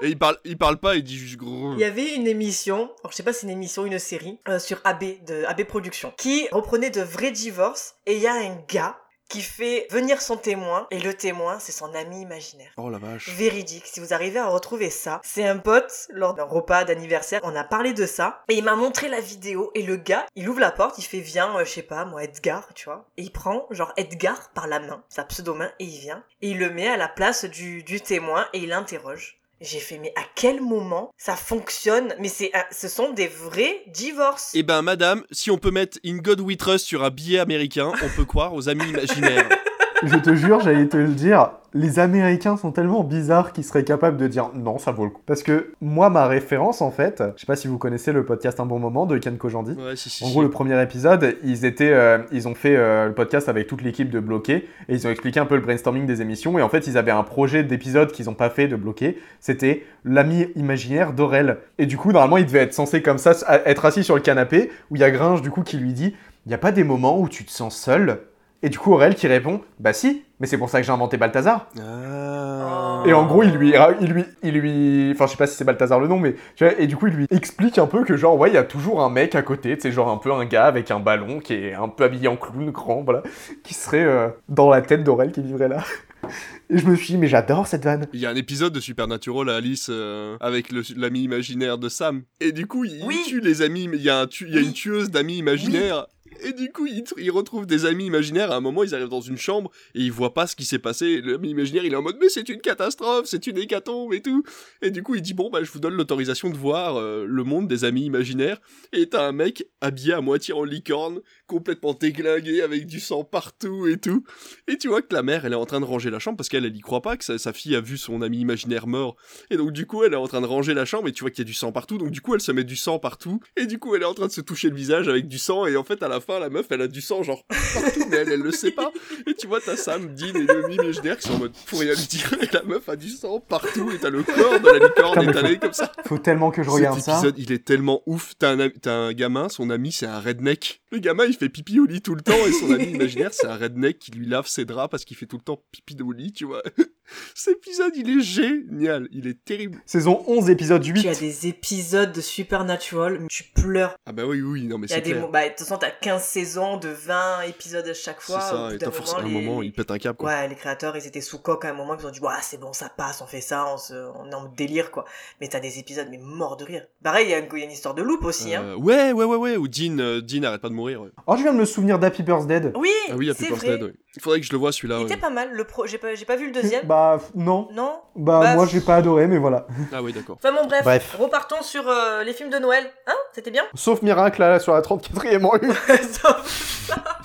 [0.01, 1.73] Et il parle, il parle pas, il dit juste gros.
[1.73, 4.39] Il y avait une émission, alors je sais pas si c'est une émission une série,
[4.47, 8.33] euh, sur AB, de AB Productions, qui reprenait de vrais divorces, et il y a
[8.33, 8.97] un gars
[9.29, 12.71] qui fait venir son témoin et le témoin c'est son ami imaginaire.
[12.77, 13.29] Oh la vache.
[13.29, 17.55] Véridique, si vous arrivez à retrouver ça, c'est un pote lors d'un repas d'anniversaire, on
[17.55, 20.59] a parlé de ça et il m'a montré la vidéo et le gars, il ouvre
[20.59, 23.31] la porte, il fait viens, euh, je sais pas moi Edgar, tu vois, et il
[23.31, 26.87] prend genre Edgar par la main, sa pseudo-main et il vient et il le met
[26.87, 29.39] à la place du, du témoin et il l'interroge.
[29.61, 32.13] J'ai fait mais à quel moment ça fonctionne?
[32.19, 34.51] Mais c'est ce sont des vrais divorces.
[34.53, 37.91] Eh ben, madame, si on peut mettre In God We Trust sur un billet américain,
[38.03, 39.49] on peut croire aux amis imaginaires.
[40.03, 44.17] Je te jure, j'allais te le dire, les Américains sont tellement bizarres qu'ils seraient capables
[44.17, 45.21] de dire non, ça vaut le coup.
[45.25, 48.59] Parce que moi, ma référence, en fait, je sais pas si vous connaissez le podcast
[48.59, 49.71] Un bon moment de Ken Kojandi.
[49.73, 50.33] Ouais, si, si, En si.
[50.33, 53.81] gros, le premier épisode, ils étaient, euh, ils ont fait euh, le podcast avec toute
[53.81, 56.57] l'équipe de Bloqué et ils ont expliqué un peu le brainstorming des émissions.
[56.59, 59.17] Et en fait, ils avaient un projet d'épisode qu'ils n'ont pas fait de Bloqué.
[59.39, 61.57] C'était l'ami imaginaire d'Aurel.
[61.77, 63.33] Et du coup, normalement, il devait être censé comme ça,
[63.65, 66.15] être assis sur le canapé où il y a Gringe du coup qui lui dit,
[66.45, 68.19] il n'y a pas des moments où tu te sens seul?
[68.63, 71.17] Et du coup, Aurel qui répond, bah si, mais c'est pour ça que j'ai inventé
[71.17, 71.67] Balthazar.
[71.79, 73.03] Ah.
[73.05, 75.65] Et en gros, il lui, il lui, il lui, enfin, je sais pas si c'est
[75.65, 78.17] Balthazar le nom, mais tu vois, et du coup, il lui explique un peu que
[78.17, 80.31] genre, ouais, il y a toujours un mec à côté, tu sais, genre un peu
[80.33, 83.21] un gars avec un ballon qui est un peu habillé en clown grand, voilà,
[83.63, 85.83] qui serait euh, dans la tête d'Aurel qui vivrait là.
[86.71, 88.07] Et je me suis dit, mais j'adore cette vanne.
[88.13, 92.23] Il y a un épisode de Supernatural à Alice euh, avec l'ami imaginaire de Sam.
[92.41, 93.87] Et du coup, il tue les amis.
[93.87, 96.07] mais Il y a, un tu- il y a une tueuse d'amis imaginaires.
[96.41, 98.51] Et du coup, il, tr- il retrouve des amis imaginaires.
[98.51, 100.79] À un moment, ils arrivent dans une chambre et ils voient pas ce qui s'est
[100.79, 101.21] passé.
[101.21, 104.43] L'ami imaginaire, il est en mode, mais c'est une catastrophe, c'est une hécatombe et tout.
[104.81, 107.43] Et du coup, il dit, bon, bah, je vous donne l'autorisation de voir euh, le
[107.43, 108.59] monde des amis imaginaires.
[108.93, 113.87] Et t'as un mec habillé à moitié en licorne, complètement déglingué, avec du sang partout
[113.87, 114.23] et tout.
[114.67, 116.49] Et tu vois que la mère, elle est en train de ranger la chambre parce
[116.49, 119.15] qu'elle, elle y croit pas que sa, sa fille a vu son ami imaginaire mort.
[119.49, 121.31] Et donc, du coup, elle est en train de ranger la chambre et tu vois
[121.31, 121.97] qu'il y a du sang partout.
[121.97, 123.39] Donc, du coup, elle se met du sang partout.
[123.55, 125.65] Et du coup, elle est en train de se toucher le visage avec du sang.
[125.65, 128.17] Et en fait, à la fin, la meuf, elle a du sang, genre, partout, mais
[128.17, 128.91] elle, elle le sait pas.
[129.27, 131.93] Et tu vois, t'as Sam, Dean et l'ami imaginaire qui sont en mode, pour rien
[131.93, 132.33] lui dire.
[132.41, 133.91] Et la meuf a du sang partout.
[133.91, 135.91] Et t'as le corps de la licorne étalé faut- comme ça.
[136.05, 137.13] Faut tellement que je Cet regarde ça.
[137.13, 138.33] épisode, il est tellement ouf.
[138.39, 140.81] T'as un, un gamin, son ami, c'est un redneck.
[140.91, 143.47] Le gamin, il fait pipi au lit tout le temps, et son ami imaginaire, c'est
[143.47, 146.11] un redneck qui lui lave ses draps parce qu'il fait tout le temps pipi au
[146.11, 146.61] lit, tu vois.
[147.35, 149.07] Cet épisode, il est génial.
[149.11, 149.79] Il est terrible.
[149.85, 151.01] Saison 11, épisode 8.
[151.01, 153.95] Tu as des épisodes de Supernatural, mais tu pleures.
[154.05, 155.21] Ah bah oui, oui, non, mais Il y a c'est des clair.
[155.23, 158.41] mo- bah, de toute façon, t'as 15 saisons de 20 épisodes à chaque C'est fois.
[158.41, 160.29] ça, Au bout et t'as forcément un les- moment, il pète un câble, quoi.
[160.29, 162.59] Ouais, les créateurs, ils étaient sous coque à un moment, ils ont dit, ouais, c'est
[162.59, 163.93] bon, ça passe, on fait ça, on, se...
[163.93, 165.05] on est en délire, quoi.
[165.41, 166.85] Mais t'as des épisodes, mais morts de rire.
[167.03, 168.63] Pareil, il y, a une- il y a une histoire de loup aussi, hein.
[168.63, 171.01] Euh, ouais, ouais, ouais, ouais, où Dean, euh, Dean arrête pas de mourir.
[171.01, 171.09] ouais.
[171.27, 172.71] Oh, je viens de me souvenir d'Happy Birthday.
[172.75, 173.83] Oui, Ah oui, Happy c'est Birthday, vrai.
[173.87, 173.93] ouais.
[174.17, 174.95] Il faudrait que je le vois celui-là.
[174.99, 175.11] Il ouais.
[175.11, 175.85] était pas mal, le pro...
[175.87, 176.15] j'ai pas...
[176.15, 176.85] j'ai pas vu le deuxième.
[176.87, 177.67] Bah, f- non.
[177.73, 179.65] Non Bah, Bah, moi, j'ai pas adoré, mais voilà.
[179.93, 180.37] Ah oui, d'accord.
[180.43, 181.15] Enfin bon, bref, Bref.
[181.19, 182.83] repartons sur euh, les films de Noël.
[183.07, 183.13] Hein?
[183.33, 183.63] C'était bien?
[183.75, 185.61] Sauf Miracle, là, sur la 34e rue.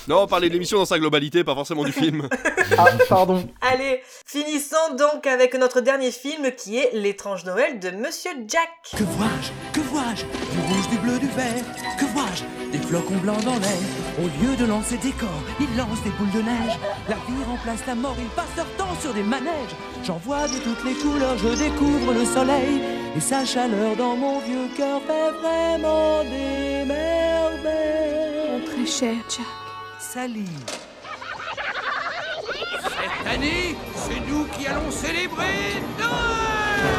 [0.08, 2.26] Non, on parlait de l'émission dans sa globalité, pas forcément du film.
[2.78, 3.46] ah, pardon.
[3.60, 8.70] Allez, finissons donc avec notre dernier film qui est L'étrange Noël de Monsieur Jack.
[8.96, 9.50] Que vois-je?
[9.78, 10.24] Que vois-je?
[10.24, 11.62] Du rouge, du bleu, du vert
[11.98, 12.16] Que vois-je?
[12.16, 12.19] Des
[12.90, 13.82] flocons blancs dans l'air.
[14.18, 16.76] Au lieu de lancer des corps, ils lancent des boules de neige.
[17.08, 19.76] La vie remplace la mort, ils passent leur temps sur des manèges.
[20.04, 22.82] J'en vois de toutes les couleurs, je découvre le soleil.
[23.16, 28.50] Et sa chaleur dans mon vieux cœur fait vraiment des merveilles.
[28.50, 29.46] Mon très cher Jack.
[30.00, 30.46] Sally.
[32.82, 36.90] Cette année, c'est nous qui allons célébrer Noël.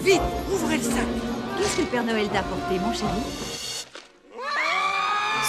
[0.00, 1.08] Vite, ouvrez le sac.
[1.58, 3.69] Qu'est-ce que le Père Noël t'a apporté, mon chéri?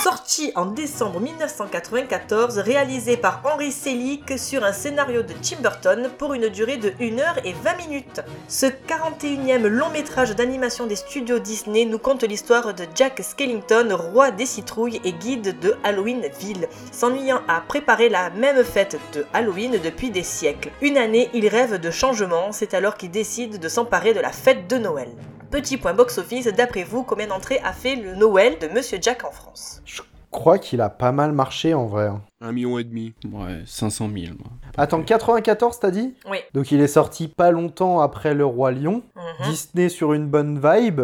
[0.04, 6.34] Sorti en décembre 1994, réalisé par Henry Selick sur un scénario de Tim Burton pour
[6.34, 8.22] une durée de 1 heure et 20 minutes.
[8.48, 14.32] Ce 41e long métrage d'animation des studios Disney nous conte l'histoire de Jack Skellington, roi
[14.32, 20.10] des citrouilles et guide de Halloweenville, s'ennuyant à préparer la même fête de Halloween depuis
[20.10, 20.72] des siècles.
[20.82, 24.68] Une année, il rêve de changement, c'est alors qu'il décide de s'emparer de la fête
[24.68, 25.10] de Noël.
[25.52, 29.32] Petit point box-office, d'après vous, combien d'entrées a fait le Noël de Monsieur Jack en
[29.32, 29.82] France?
[29.86, 32.08] Je crois qu'il a pas mal marché en vrai.
[32.08, 32.22] hein.
[32.40, 33.14] Un million et demi.
[33.32, 34.48] Ouais, 500 000, moi.
[34.78, 36.14] Attends, 94 t'as dit?
[36.30, 36.38] Oui.
[36.54, 39.04] Donc il est sorti pas longtemps après Le Roi Lion.
[39.16, 39.50] Mhm.
[39.50, 41.02] Disney sur une bonne vibe.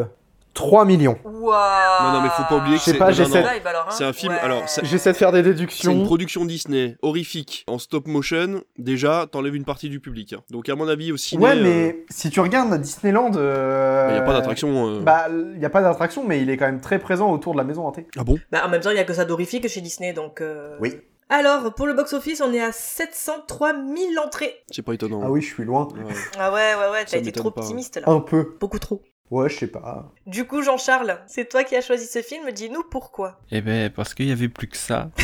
[0.58, 1.20] 3 millions.
[1.24, 2.96] Waouh Non, non, mais faut pas oublier que c'est.
[2.96, 4.34] pas, non, non, hein C'est un film.
[4.34, 4.40] Ouais.
[4.40, 6.04] Alors, J'essaie de faire des c'est une déductions.
[6.04, 8.62] production Disney horrifique en stop motion.
[8.80, 10.34] Déjà, t'enlèves une partie du public.
[10.34, 10.42] hein.
[10.50, 11.44] Donc, à mon avis, au ciné.
[11.44, 13.32] Ouais, euh, mais si tu regardes Disneyland.
[13.36, 14.88] euh, bah, y a pas d'attraction.
[14.96, 15.00] euh.
[15.02, 17.60] Bah, il y a pas d'attraction, mais il est quand même très présent autour de
[17.60, 18.08] la maison hantée.
[18.18, 18.40] Ah bon?
[18.52, 20.42] Bah, en même temps, il y a que ça d'horrifique chez Disney, donc...
[20.42, 20.96] euh, Oui.
[21.30, 24.56] Alors, pour le box-office, on est à 703 000 entrées.
[24.72, 25.22] C'est pas étonnant.
[25.24, 25.88] Ah oui, je suis loin.
[25.94, 26.14] Ouais.
[26.40, 27.62] Ah ouais, ouais, ouais, t'as été trop pas.
[27.62, 28.10] optimiste, là.
[28.12, 28.56] Un peu.
[28.60, 29.02] Beaucoup trop.
[29.30, 30.12] Ouais, je sais pas.
[30.26, 33.40] Du coup, Jean-Charles, c'est toi qui as choisi ce film, dis-nous pourquoi.
[33.52, 35.10] Eh ben, parce qu'il y avait plus que ça.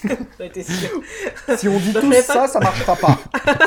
[0.00, 1.02] Sûr.
[1.56, 3.18] Si on dit tous fallait ça, pas- ça marchera pas.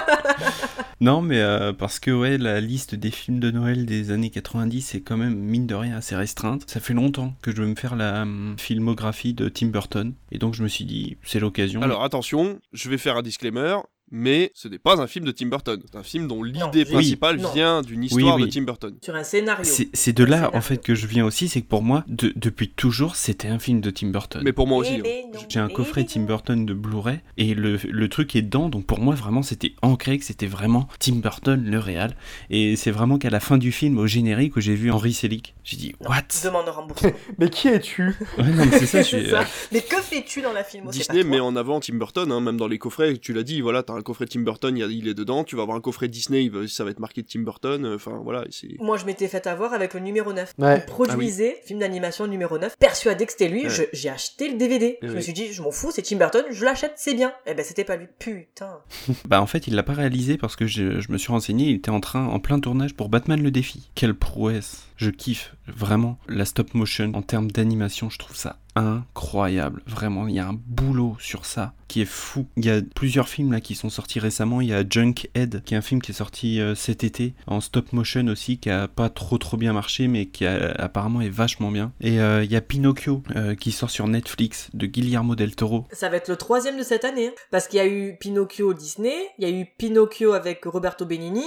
[1.02, 4.94] Non, mais euh, parce que ouais, la liste des films de Noël des années 90
[4.94, 6.70] est quand même mine de rien assez restreinte.
[6.70, 10.38] Ça fait longtemps que je veux me faire la hum, filmographie de Tim Burton, et
[10.38, 11.82] donc je me suis dit c'est l'occasion.
[11.82, 13.78] Alors attention, je vais faire un disclaimer,
[14.12, 15.82] mais ce n'est pas un film de Tim Burton.
[15.90, 18.44] C'est un film dont l'idée principale vient d'une histoire oui.
[18.44, 18.96] de Tim Burton.
[19.02, 19.64] Sur un scénario.
[19.94, 22.70] c'est de là en fait que je viens aussi, c'est que pour moi, de- depuis
[22.70, 24.42] toujours, c'était un film de Tim Burton.
[24.44, 24.94] Mais pour moi aussi.
[24.96, 25.04] Eh hein.
[25.04, 25.40] ben, non.
[25.50, 28.70] J'ai un Eh coffret ben, Tim Burton de Blu-ray et le, le truc est dedans,
[28.70, 32.16] donc pour moi vraiment c'était ancré que c'était vraiment Tim Burton le réal.
[32.50, 35.56] Et c'est vraiment qu'à la fin du film, au générique, où j'ai vu Henry Selick,
[35.64, 36.24] j'ai dit non, What?
[36.44, 37.12] Demande remboursement.
[37.40, 38.08] Mais qui es-tu?
[38.38, 39.22] Ouais, non, mais c'est ça, je suis.
[39.26, 39.42] C'est ça.
[39.42, 40.90] euh, Mais que fais-tu dans la film?
[40.90, 43.84] Disney met en avant Tim Burton, hein, même dans les coffrets, tu l'as dit, voilà,
[43.84, 45.82] t'as un coffret Tim Burton, il y a- il est dedans, tu vas avoir un
[45.82, 48.44] coffret Disney, ça va être marqué Tim Burton, euh, enfin voilà.
[48.80, 50.54] Moi, je m'étais fait avoir avec le numéro 9.
[50.58, 50.78] Ouais.
[50.80, 52.76] Il produisait film d'animation numéro 9.
[52.78, 53.90] Persuadé que c'était lui, Ouais.
[53.94, 54.98] j'ai acheté le DVD.
[55.02, 57.32] Ouais, je me suis dit, je m'en fous, c'est Tim Burton, je l'achète, c'est bien.
[57.46, 58.08] Eh ben, c'était pas lui.
[58.20, 58.80] Putain.
[59.28, 61.76] Bah en fait il l'a pas réalisé parce que je, je me suis renseigné, il
[61.76, 63.90] était en train en plein tournage pour Batman le défi.
[63.96, 69.82] Quelle prouesse Je kiffe vraiment la stop motion en termes d'animation, je trouve ça incroyable.
[69.88, 72.46] Vraiment, il y a un boulot sur ça qui est fou.
[72.56, 75.74] Il y a plusieurs films là qui sont sortis récemment, il y a Junkhead qui
[75.74, 78.88] est un film qui est sorti euh, cet été en stop motion aussi qui a
[78.88, 81.94] pas trop trop bien marché mais qui a- apparemment est vachement bien.
[82.00, 85.88] Et euh, il y a Pinocchio euh, qui sort sur Netflix de Guillermo del Toro.
[85.94, 87.30] Ça va être le troisième de cette année.
[87.30, 87.34] hein.
[87.50, 91.44] Parce qu'il y a eu Pinocchio Disney, il y a eu Pinocchio avec Roberto Benigni,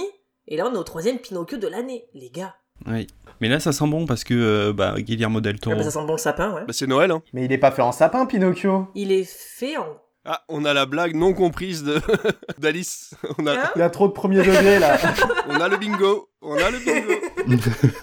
[0.49, 2.53] et là on est au troisième Pinocchio de l'année, les gars.
[2.87, 3.07] Oui.
[3.41, 6.05] Mais là ça sent bon parce que euh, bah, Guillermo del Ah, bah, ça sent
[6.05, 6.61] bon le sapin, ouais.
[6.65, 7.21] Bah c'est Noël, hein.
[7.33, 8.87] Mais il est pas fait en sapin, Pinocchio.
[8.95, 9.85] Il est fait en.
[10.27, 12.01] Ah, on a la blague non comprise de
[12.57, 13.13] d'Alice.
[13.37, 14.97] On a, Hein Il y a trop de premier degré là.
[15.49, 17.13] on a le bingo, on a le bingo.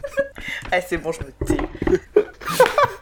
[0.71, 2.01] Ah, c'est bon, je me tais.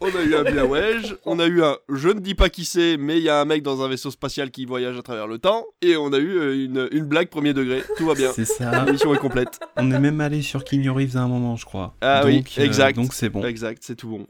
[0.02, 2.96] On a eu un Biawage, on a eu un je ne dis pas qui c'est,
[2.96, 5.38] mais il y a un mec dans un vaisseau spatial qui voyage à travers le
[5.38, 8.32] temps, et on a eu euh, une, une blague premier degré, tout va bien.
[8.32, 8.70] C'est ça.
[8.70, 9.60] La mission est complète.
[9.76, 11.94] On est même allé sur Keanu Reeves à un moment, je crois.
[12.00, 12.96] Ah donc, oui, euh, exact.
[12.96, 13.44] donc c'est bon.
[13.44, 14.26] Exact, c'est tout bon.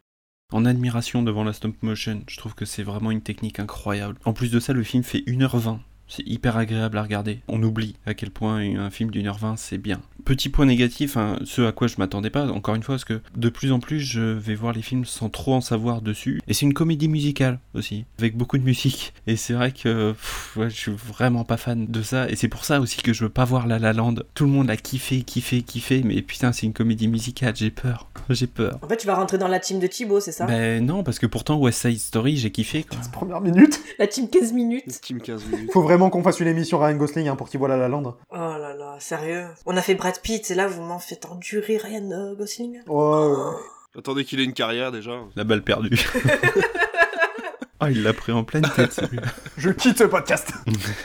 [0.52, 4.16] En admiration devant la stop motion, je trouve que c'est vraiment une technique incroyable.
[4.24, 5.78] En plus de ça, le film fait 1h20.
[6.10, 7.40] C'est hyper agréable à regarder.
[7.48, 10.00] On oublie à quel point un film d'une heure vingt c'est bien.
[10.24, 13.20] Petit point négatif, hein, ce à quoi je m'attendais pas, encore une fois, parce que
[13.36, 16.42] de plus en plus je vais voir les films sans trop en savoir dessus.
[16.46, 19.14] Et c'est une comédie musicale aussi, avec beaucoup de musique.
[19.26, 22.28] Et c'est vrai que pff, ouais, je suis vraiment pas fan de ça.
[22.28, 24.16] Et c'est pour ça aussi que je veux pas voir La La Land.
[24.34, 28.08] Tout le monde a kiffé, kiffé, kiffé, mais putain, c'est une comédie musicale, j'ai peur.
[28.30, 28.78] J'ai peur.
[28.82, 30.46] En fait, tu vas rentrer dans la team de Thibaut, c'est ça?
[30.46, 32.98] Ben non, parce que pourtant West Side Story, j'ai kiffé quoi.
[33.12, 33.80] Première minute.
[33.98, 35.00] La team 15 minutes.
[35.00, 35.72] Team 15 minutes.
[35.72, 38.16] Faut vraiment qu'on fasse une émission Ryan Gosling hein, pour qu'il voit la La Land.
[38.30, 39.48] Oh là là, sérieux.
[39.66, 42.80] On a fait Brad Pitt et là vous m'en faites endurer Ryan euh, Gosling.
[42.86, 43.98] Ouais, ouais.
[43.98, 45.20] Attendez qu'il ait une carrière déjà.
[45.36, 45.98] La balle perdue.
[47.82, 49.22] Ah, il l'a pris en pleine tête celui-là.
[49.56, 50.52] Je quitte ce podcast.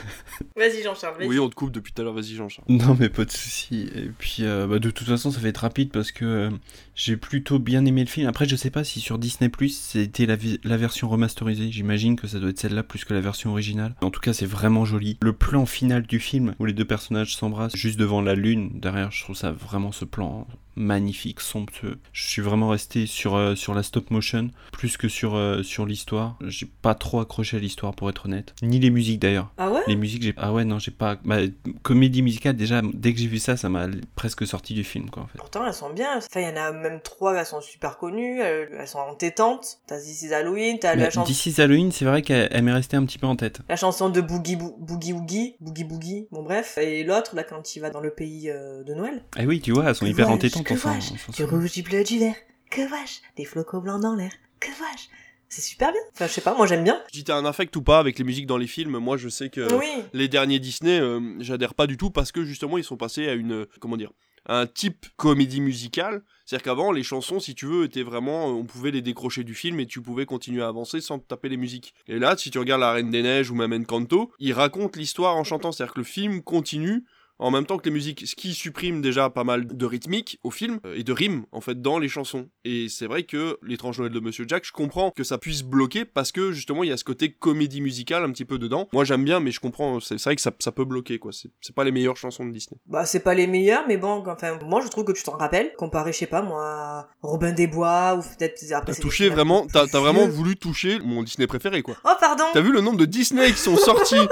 [0.56, 1.24] Vas-y Jean-Charles.
[1.24, 2.66] Oui, on te coupe depuis tout à l'heure, vas-y Jean-Charles.
[2.68, 3.88] Non mais pas de souci.
[3.94, 6.50] Et puis euh, bah, de toute façon ça va être rapide parce que euh,
[6.96, 8.26] j'ai plutôt bien aimé le film.
[8.26, 11.70] Après je sais pas si sur Disney Plus c'était la, la version remasterisée.
[11.70, 13.94] J'imagine que ça doit être celle-là plus que la version originale.
[14.00, 15.18] En tout cas c'est vraiment joli.
[15.22, 19.12] Le plan final du film où les deux personnages s'embrassent juste devant la lune derrière,
[19.12, 21.98] je trouve ça vraiment ce plan magnifique, somptueux.
[22.12, 25.86] Je suis vraiment resté sur, euh, sur la stop motion plus que sur, euh, sur
[25.86, 26.36] l'histoire.
[26.42, 28.54] J'ai pas trop accroché à l'histoire pour être honnête.
[28.62, 29.50] Ni les musiques d'ailleurs.
[29.56, 29.80] Ah ouais?
[29.86, 30.34] Les musiques, j'ai.
[30.36, 31.18] Ah ouais, non, j'ai pas.
[31.24, 31.38] Bah,
[31.82, 33.86] comédie musicale, déjà, dès que j'ai vu ça, ça m'a
[34.16, 35.38] presque sorti du film, quoi, en fait.
[35.38, 36.18] Pourtant elles sont bien.
[36.18, 39.78] Enfin, il y en a même trois, elles sont super connues, elles, elles sont entêtantes.
[39.86, 42.96] T'as This is Halloween, t'as la, chanson D'ici Halloween, c'est vrai qu'elle elle m'est restée
[42.96, 43.60] un petit peu en tête.
[43.68, 46.78] la chanson de Boogie Boo- Boogie Woogie, Boogie Boogie, bon bref.
[46.78, 49.22] Et l'autre, là, quand il va dans le pays euh, de Noël.
[49.36, 50.98] Ah oui, tu vois, elles sont Que hyper entêtantes, que enfin.
[51.36, 52.34] Du rouge, du bleu, du vert.
[52.70, 54.32] Que vois-je Des flocons blancs dans l'air.
[54.60, 55.04] Que vois-je
[55.48, 56.00] C'est super bien.
[56.14, 57.00] Enfin, je sais pas, moi j'aime bien.
[57.12, 59.48] Dis t'as un affect ou pas avec les musiques dans les films, moi je sais
[59.50, 59.86] que Oui.
[60.12, 63.34] les derniers Disney, euh, j'adhère pas du tout parce que justement ils sont passés à
[63.34, 64.10] une, euh, comment dire,
[64.46, 66.22] un type comédie musicale.
[66.44, 69.54] C'est-à-dire qu'avant les chansons, si tu veux, étaient vraiment, euh, on pouvait les décrocher du
[69.54, 71.94] film et tu pouvais continuer à avancer sans taper les musiques.
[72.06, 75.36] Et là, si tu regardes La Reine des Neiges ou même Encanto, ils racontent l'histoire
[75.36, 77.04] en chantant, c'est-à-dire que le film continue
[77.38, 80.50] en même temps que les musiques, ce qui supprime déjà pas mal de rythmique au
[80.50, 82.48] film euh, et de rimes en fait dans les chansons.
[82.64, 86.04] Et c'est vrai que l'étrange Noël de Monsieur Jack, je comprends que ça puisse bloquer
[86.04, 88.88] parce que justement il y a ce côté comédie musicale un petit peu dedans.
[88.92, 91.30] Moi j'aime bien, mais je comprends, c'est c'est vrai que ça, ça peut bloquer quoi.
[91.32, 92.80] C'est pas les meilleures chansons de Disney.
[92.86, 95.72] Bah, c'est pas les meilleurs, mais bon, enfin, moi je trouve que tu t'en rappelles,
[95.76, 98.92] comparé, je sais pas, moi, à Robin des Bois, ou peut-être après.
[98.92, 101.96] T'as touché vraiment, t'as vraiment voulu toucher mon Disney préféré quoi.
[102.04, 104.26] Oh, pardon T'as vu le nombre de Disney qui sont sortis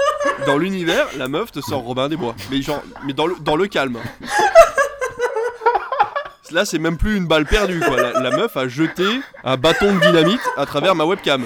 [0.45, 1.07] dans l'univers?
[1.17, 2.35] La meuf te sort Robin des Bois.
[2.51, 3.99] Mais genre, mais dans le, dans le calme.
[6.51, 7.81] Là, c'est même plus une balle perdue,
[8.21, 9.03] la meuf a jeté
[9.43, 11.43] un bâton de dynamite à travers ma webcam.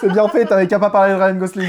[0.00, 1.68] C'est bien fait, t'avais qu'à pas parler de Ryan Gosling.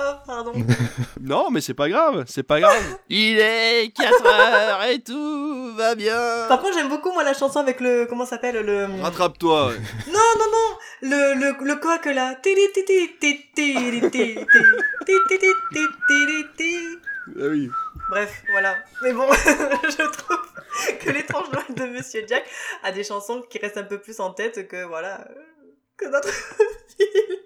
[0.00, 0.52] Ah, pardon.
[1.20, 2.80] non, mais c'est pas grave, c'est pas grave.
[3.08, 6.46] Il est 4 heures et tout va bien.
[6.48, 8.06] Par contre, j'aime beaucoup, moi, la chanson avec le.
[8.06, 8.84] Comment ça s'appelle le...
[8.84, 9.72] Euh, Rattrape-toi.
[10.06, 12.36] non, non, non le, le, le coq là.
[17.40, 17.70] Ah oui.
[18.10, 18.76] Bref, voilà.
[19.02, 22.44] Mais bon, je trouve que l'étrange Noël de Monsieur Jack
[22.84, 25.26] a des chansons qui restent un peu plus en tête que voilà.
[25.30, 25.42] Euh,
[25.98, 26.28] que notre
[26.98, 27.38] film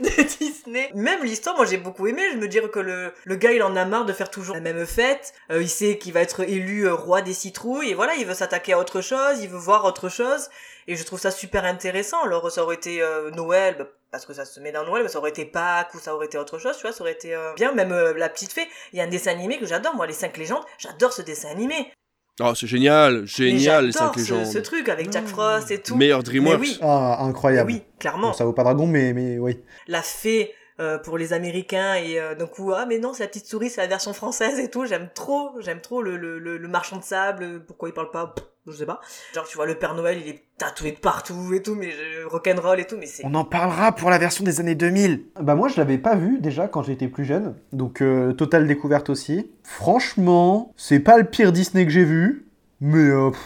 [0.00, 0.90] de Disney.
[0.94, 2.22] Même l'histoire, moi j'ai beaucoup aimé.
[2.32, 4.60] Je me dire que le, le gars il en a marre de faire toujours la
[4.60, 5.32] même fête.
[5.50, 8.34] Euh, il sait qu'il va être élu euh, roi des citrouilles et voilà, il veut
[8.34, 10.48] s'attaquer à autre chose, il veut voir autre chose.
[10.88, 12.22] Et je trouve ça super intéressant.
[12.22, 15.08] Alors ça aurait été euh, Noël, bah, parce que ça se met dans Noël, mais
[15.08, 17.34] ça aurait été Pâques ou ça aurait été autre chose, tu vois, ça aurait été
[17.34, 17.72] euh, bien.
[17.72, 20.12] Même euh, La Petite Fée, il y a un dessin animé que j'adore, moi, Les
[20.12, 21.92] Cinq Légendes, j'adore ce dessin animé.
[22.40, 24.46] Oh, c'est génial, génial, les 5 j'adore ce, légendes.
[24.52, 25.96] ce truc avec Jack Frost et tout.
[25.96, 26.60] Meilleur Mais DreamWorks.
[26.60, 27.70] oui, Ah, incroyable.
[27.72, 28.28] oui, clairement.
[28.28, 29.60] Bon, ça vaut pas dragon, mais, mais oui.
[29.86, 30.52] La Fée
[30.82, 33.70] euh, pour les Américains et euh, d'un coup, ah mais non, c'est la petite souris,
[33.70, 34.84] c'est la version française et tout.
[34.84, 38.34] J'aime trop, j'aime trop le, le, le, le marchand de sable, pourquoi il parle pas,
[38.34, 39.00] pff, je sais pas.
[39.34, 42.24] Genre, tu vois, le Père Noël, il est tatoué de partout et tout, mais je,
[42.26, 43.24] rock'n'roll et tout, mais c'est...
[43.24, 45.24] On en parlera pour la version des années 2000.
[45.40, 49.10] Bah moi je l'avais pas vu déjà quand j'étais plus jeune, donc euh, totale découverte
[49.10, 49.50] aussi.
[49.64, 52.46] Franchement, c'est pas le pire Disney que j'ai vu,
[52.80, 53.40] mais euh, pff,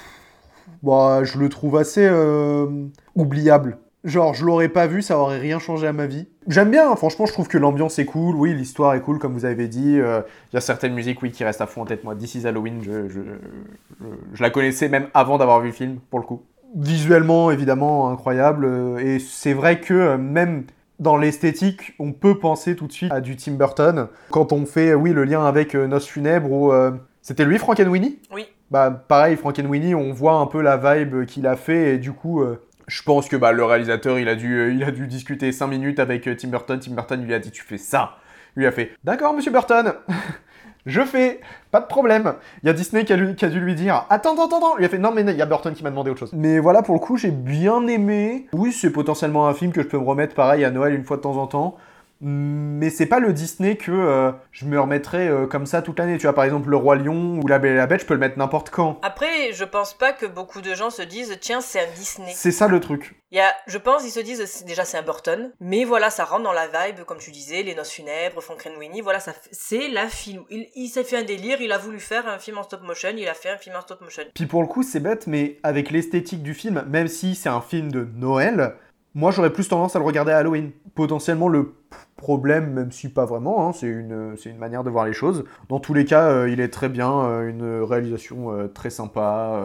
[0.83, 2.67] bah, je le trouve assez euh,
[3.15, 3.79] oubliable.
[4.07, 6.27] Genre je l'aurais pas vu, ça aurait rien changé à ma vie.
[6.49, 9.35] J'aime bien, hein, franchement je trouve que l'ambiance est cool, oui l'histoire est cool comme
[9.35, 9.99] vous avez dit.
[10.01, 12.05] euh, Il y a certaines musiques oui qui restent à fond en tête.
[12.05, 15.73] Moi, This is Halloween, je, je, je- je la connaissais même avant d'avoir vu le
[15.75, 16.43] film pour le coup.
[16.77, 20.65] Visuellement évidemment incroyable euh, et c'est vrai que euh, même
[21.01, 24.07] dans l'esthétique, on peut penser tout de suite à du Tim Burton.
[24.31, 28.47] Quand on fait, oui, le lien avec Noces funèbres, ou euh, c'était lui, Frankenweenie Oui.
[28.71, 32.41] Bah, pareil, Frankenweenie, on voit un peu la vibe qu'il a fait, et du coup,
[32.43, 35.51] euh, je pense que bah, le réalisateur, il a, dû, euh, il a dû discuter
[35.53, 36.79] 5 minutes avec euh, Tim Burton.
[36.79, 38.17] Tim Burton lui a dit, tu fais ça.
[38.55, 39.93] Lui a fait, d'accord, monsieur Burton,
[40.87, 42.35] je fais, pas de problème.
[42.63, 44.79] Il y a Disney qui a, lui- qui a dû lui dire, attends, attends, attends.
[44.79, 46.33] Il a fait, non, mais il y a Burton qui m'a demandé autre chose.
[46.33, 48.47] Mais voilà, pour le coup, j'ai bien aimé.
[48.53, 51.17] Oui, c'est potentiellement un film que je peux me remettre pareil à Noël une fois
[51.19, 51.77] de temps en temps.
[52.21, 56.17] Mais c'est pas le Disney que euh, je me remettrai euh, comme ça toute l'année.
[56.17, 58.15] Tu vois, par exemple, Le Roi Lion ou La Belle et la Bête, je peux
[58.15, 58.99] le mettre n'importe quand.
[59.03, 62.33] Après, je pense pas que beaucoup de gens se disent, tiens, c'est un Disney.
[62.35, 63.17] C'est ça le truc.
[63.33, 66.25] Il y a, je pense, ils se disent, déjà c'est un Burton, mais voilà, ça
[66.25, 70.07] rentre dans la vibe, comme tu disais, les noces funèbres, Frankenweenie, voilà, ça, c'est la
[70.07, 70.45] film.
[70.49, 73.11] Il, il s'est fait un délire, il a voulu faire un film en stop motion,
[73.17, 74.23] il a fait un film en stop motion.
[74.35, 77.61] Puis pour le coup, c'est bête, mais avec l'esthétique du film, même si c'est un
[77.61, 78.77] film de Noël,
[79.15, 80.71] moi j'aurais plus tendance à le regarder à Halloween.
[80.95, 81.75] Potentiellement le
[82.17, 85.45] problème, même si pas vraiment, hein, c'est une, manière de voir les choses.
[85.69, 89.63] Dans tous les cas, euh, il est très bien, euh, une réalisation euh, très sympa,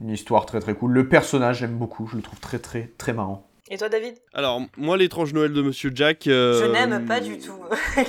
[0.00, 0.92] une histoire très très cool.
[0.92, 3.48] Le personnage, j'aime beaucoup, je le trouve très très très marrant.
[3.70, 4.14] Et toi, David?
[4.34, 6.26] Alors, moi, l'étrange Noël de Monsieur Jack.
[6.26, 7.52] euh, Je n'aime pas du tout.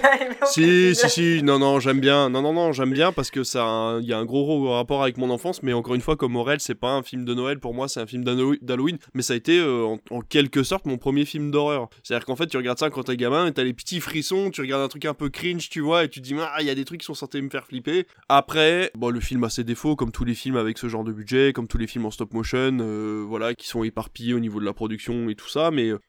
[0.45, 2.30] Si, si, si, non, non, j'aime bien.
[2.30, 5.01] Non, non, non, j'aime bien parce que ça, il y a un gros ro- rapport
[5.04, 5.64] avec mon enfance.
[5.64, 7.60] Mais encore une fois, comme Morel, c'est pas un film de Noël.
[7.60, 8.97] Pour moi, c'est un film d'Hallow- d'Halloween.
[9.14, 11.88] Mais ça a été, euh, en, en quelque sorte, mon premier film d'horreur.
[12.04, 14.49] C'est-à-dire qu'en fait, tu regardes ça quand t'es gamin et t'as les petits frissons.
[14.51, 16.66] Tu regardes un truc un peu cringe, tu vois, et tu te dis, ah, il
[16.68, 18.06] y a des trucs qui sont censés me faire flipper.
[18.28, 21.14] Après, bon, le film a ses défauts, comme tous les films avec ce genre de
[21.14, 24.60] budget, comme tous les films en stop motion, euh, voilà, qui sont éparpillés au niveau
[24.60, 25.99] de la production et tout Mais euh,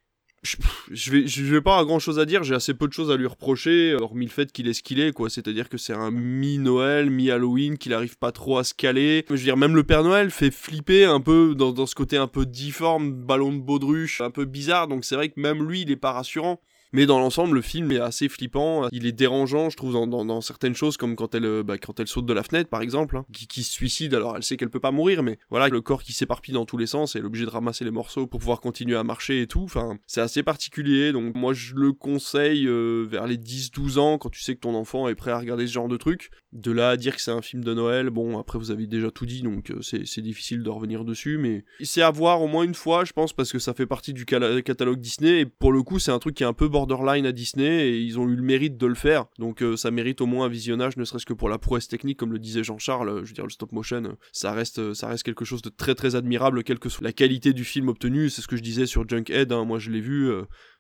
[0.43, 0.57] je,
[0.91, 3.95] je vais, pas grand chose à dire, j'ai assez peu de choses à lui reprocher,
[3.95, 5.31] hormis le fait qu'il est ce qu'il est, quoi.
[5.31, 9.25] C'est-à-dire que c'est un mi-Noël, mi-Halloween, qu'il arrive pas trop à se caler.
[9.29, 12.17] Je veux dire, même le Père Noël fait flipper un peu dans, dans ce côté
[12.17, 15.83] un peu difforme, ballon de baudruche, un peu bizarre, donc c'est vrai que même lui,
[15.83, 16.61] il est pas rassurant.
[16.95, 18.87] Mais dans l'ensemble, le film est assez flippant.
[18.93, 22.07] Il est dérangeant, je trouve, dans, certaines choses, comme quand elle, euh, bah, quand elle
[22.07, 24.15] saute de la fenêtre, par exemple, hein, qui, se suicide.
[24.15, 26.77] Alors, elle sait qu'elle peut pas mourir, mais voilà, le corps qui s'éparpille dans tous
[26.77, 29.49] les sens, elle est obligée de ramasser les morceaux pour pouvoir continuer à marcher et
[29.49, 29.65] tout.
[29.65, 31.11] Enfin, c'est assez particulier.
[31.11, 34.77] Donc, moi, je le conseille euh, vers les 10-12 ans, quand tu sais que ton
[34.77, 36.31] enfant est prêt à regarder ce genre de truc.
[36.53, 39.11] De là à dire que c'est un film de Noël, bon, après, vous avez déjà
[39.11, 42.63] tout dit, donc euh, c'est difficile de revenir dessus, mais c'est à voir au moins
[42.63, 45.83] une fois, je pense, parce que ça fait partie du catalogue Disney, et pour le
[45.83, 48.37] coup, c'est un truc qui est un peu borderline à Disney, et ils ont eu
[48.37, 51.27] le mérite de le faire, donc euh, ça mérite au moins un visionnage, ne serait-ce
[51.27, 53.73] que pour la prouesse technique, comme le disait Jean-Charles, euh, je veux dire, le stop
[53.73, 57.05] motion, euh, ça reste, ça reste quelque chose de très très admirable, quelle que soit
[57.05, 59.91] la qualité du film obtenu, c'est ce que je disais sur Junkhead, hein, moi je
[59.91, 60.31] l'ai vu,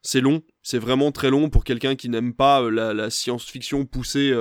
[0.02, 4.34] C'est long, c'est vraiment très long pour quelqu'un qui n'aime pas la, science-fiction poussée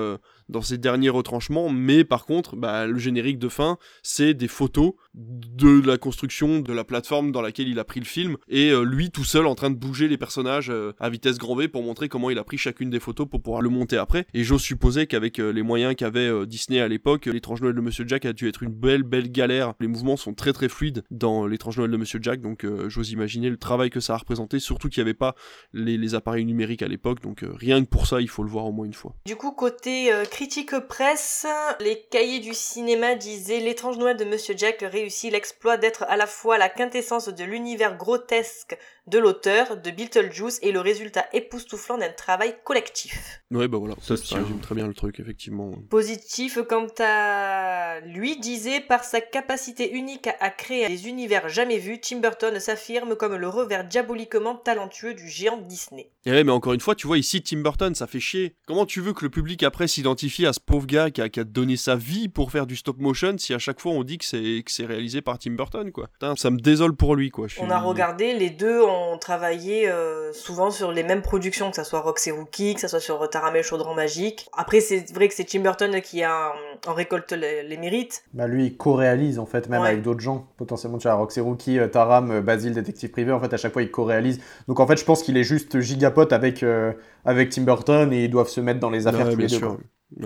[0.50, 4.94] dans ses derniers retranchements, mais par contre, bah, le générique de fin, c'est des photos
[5.16, 8.84] de la construction de la plateforme dans laquelle il a pris le film, et euh,
[8.84, 11.84] lui tout seul en train de bouger les personnages euh, à vitesse grand V pour
[11.84, 14.26] montrer comment il a pris chacune des photos pour pouvoir le monter après.
[14.34, 18.06] Et j'ose supposer qu'avec euh, les moyens qu'avait Disney à l'époque, l'étrange Noël de Monsieur
[18.08, 19.74] Jack a dû être une belle belle galère.
[19.80, 23.50] Les mouvements sont très très fluides dans l'étrange Noël de Monsieur Jack, donc j'ose imaginer
[23.50, 25.36] le travail que ça a représenté, surtout qu'il n'y avait pas
[25.74, 28.72] les, appareils numériques à l'époque, donc rien que pour ça, il faut le voir au
[28.72, 29.16] moins une fois.
[29.26, 31.46] Du coup, côté critique presse,
[31.80, 36.28] les cahiers du cinéma disaient L'étrange Noël de Monsieur Jack réussit l'exploit d'être à la
[36.28, 38.78] fois la quintessence de l'univers grotesque
[39.08, 43.42] de l'auteur, de Beetlejuice, et le résultat époustouflant d'un travail collectif.
[43.52, 45.72] Ouais, bah voilà, Ça ça, résume très bien le truc, effectivement.
[45.90, 51.78] Positif, quant à lui, disait par sa capacité unique à, à créer des univers jamais
[51.78, 56.10] vus, Tim Burton s'affirme comme le revers diaboliquement talentueux du géant Disney.
[56.26, 58.56] Et ouais, mais encore une fois, tu vois, ici, Tim Burton, ça fait chier.
[58.66, 61.40] Comment tu veux que le public après s'identifie à ce pauvre gars qui a, qui
[61.40, 64.18] a donné sa vie pour faire du stop motion si à chaque fois on dit
[64.18, 66.08] que c'est que c'est réalisé par Tim Burton, quoi?
[66.08, 67.48] Putain, ça me désole pour lui, quoi.
[67.60, 71.84] On a regardé, les deux ont travaillé euh, souvent sur les mêmes productions, que ça
[71.84, 74.48] soit Rox et Rookie, que ça soit sur Taramé Chaudron Magique.
[74.56, 76.52] Après, c'est vrai que c'est Tim Burton qui a, euh,
[76.88, 78.24] en récolte les, les mérites.
[78.34, 79.90] Bah lui, il co-réalise en fait, même Ouais.
[79.90, 80.48] avec d'autres gens.
[80.58, 83.74] Potentiellement, tu vois, Roxy Rookie, euh, Taram, euh, Basile, Détective Privé, en fait, à chaque
[83.74, 84.40] fois, il co-réalise.
[84.68, 86.94] Donc en fait, je pense qu'il est juste gigapote avec, euh,
[87.26, 89.58] avec Tim Burton et ils doivent se mettre dans les affaires Ouais, tous les deux.
[89.58, 89.68] sûr.
[89.70, 89.78] quoi.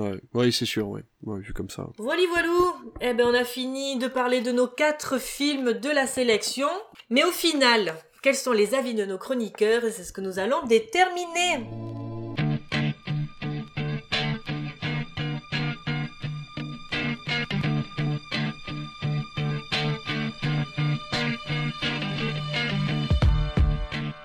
[0.03, 1.03] Ouais, ouais c'est sûr, ouais.
[1.23, 1.87] Ouais, vu comme ça.
[1.97, 6.05] Voilà, voilou Eh ben, on a fini de parler de nos quatre films de la
[6.07, 6.67] sélection.
[7.09, 7.93] Mais au final,
[8.27, 11.65] quels sont les avis de nos chroniqueurs Et c'est ce que nous allons déterminer.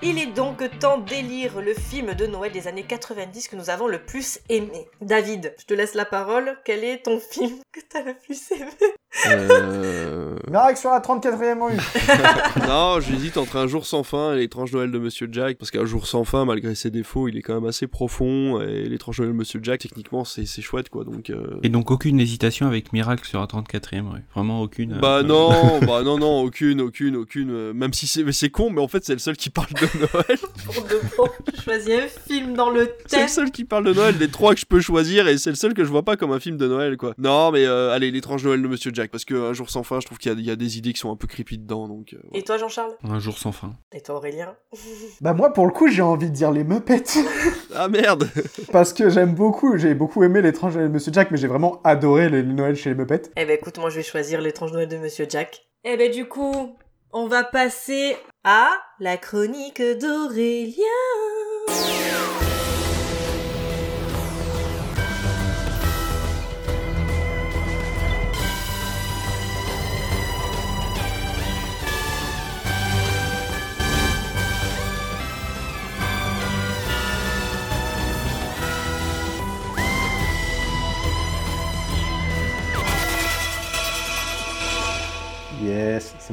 [0.03, 3.87] Il est donc temps d'élire le film de Noël des années 90 que nous avons
[3.87, 4.89] le plus aimé.
[5.01, 6.59] David, je te laisse la parole.
[6.65, 8.97] Quel est ton film que t'as le plus aimé?
[9.29, 10.37] Euh...
[10.51, 11.77] Miracle sur la 34e rue
[12.69, 15.85] non, j'hésite entre Un jour sans fin et L'étrange Noël de Monsieur Jack, parce qu'Un
[15.85, 19.33] jour sans fin, malgré ses défauts, il est quand même assez profond, et L'étrange Noël
[19.33, 21.31] de Monsieur Jack, techniquement, c'est chouette, quoi, donc...
[21.31, 24.21] euh, Et donc aucune hésitation avec Miracle sur la 34e rue.
[24.35, 24.95] Vraiment aucune.
[24.95, 27.51] euh, Bah non, bah non, non, aucune, aucune, aucune.
[27.51, 29.69] euh, Même si c'est mais c'est con, mais en fait c'est le seul qui parle
[29.75, 30.39] de Noël.
[30.65, 33.29] Pour de bon, je choisis un film dans le C'est le thème.
[33.29, 35.75] seul qui parle de Noël des trois que je peux choisir et c'est le seul
[35.75, 37.15] que je vois pas comme un film de Noël quoi.
[37.19, 40.01] Non mais euh, allez l'étrange Noël de Monsieur Jack parce que un jour sans fin
[40.01, 41.59] je trouve qu'il y, a- il y a des idées qui sont un peu creepy
[41.59, 42.15] dedans donc.
[42.15, 42.95] euh, Et toi, Jean-Charles?
[43.03, 43.75] Un jour sans fin.
[43.93, 44.55] Et toi, Aurélien?
[45.21, 47.03] Bah moi, pour le coup, j'ai envie de dire les Muppets.
[47.75, 48.29] Ah merde
[48.73, 51.81] Parce que j'aime beaucoup, j'ai beaucoup aimé l'étrange Noël de Monsieur Jack, mais j'ai vraiment
[51.85, 53.31] adoré les Noël chez les Muppets.
[53.37, 55.63] Eh ben écoute, moi je vais choisir l'étrange Noël de Monsieur Jack.
[55.85, 56.77] Eh ben du coup,
[57.13, 58.69] on va passer à
[59.01, 60.85] la chronique d'Aurélien.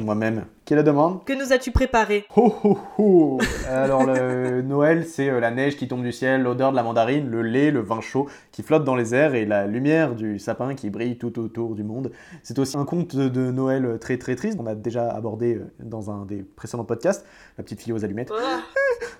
[0.04, 0.44] Moi-même.
[0.64, 3.38] Qui est la demande Que nous as-tu préparé Ho ho ho
[3.68, 7.28] Alors le Noël, c'est euh, la neige qui tombe du ciel, l'odeur de la mandarine,
[7.28, 10.74] le lait, le vin chaud qui flotte dans les airs et la lumière du sapin
[10.74, 12.12] qui brille tout autour du monde.
[12.42, 16.10] C'est aussi un conte de Noël très très triste qu'on a déjà abordé euh, dans
[16.10, 17.26] un des précédents podcasts,
[17.58, 18.32] la petite fille aux allumettes.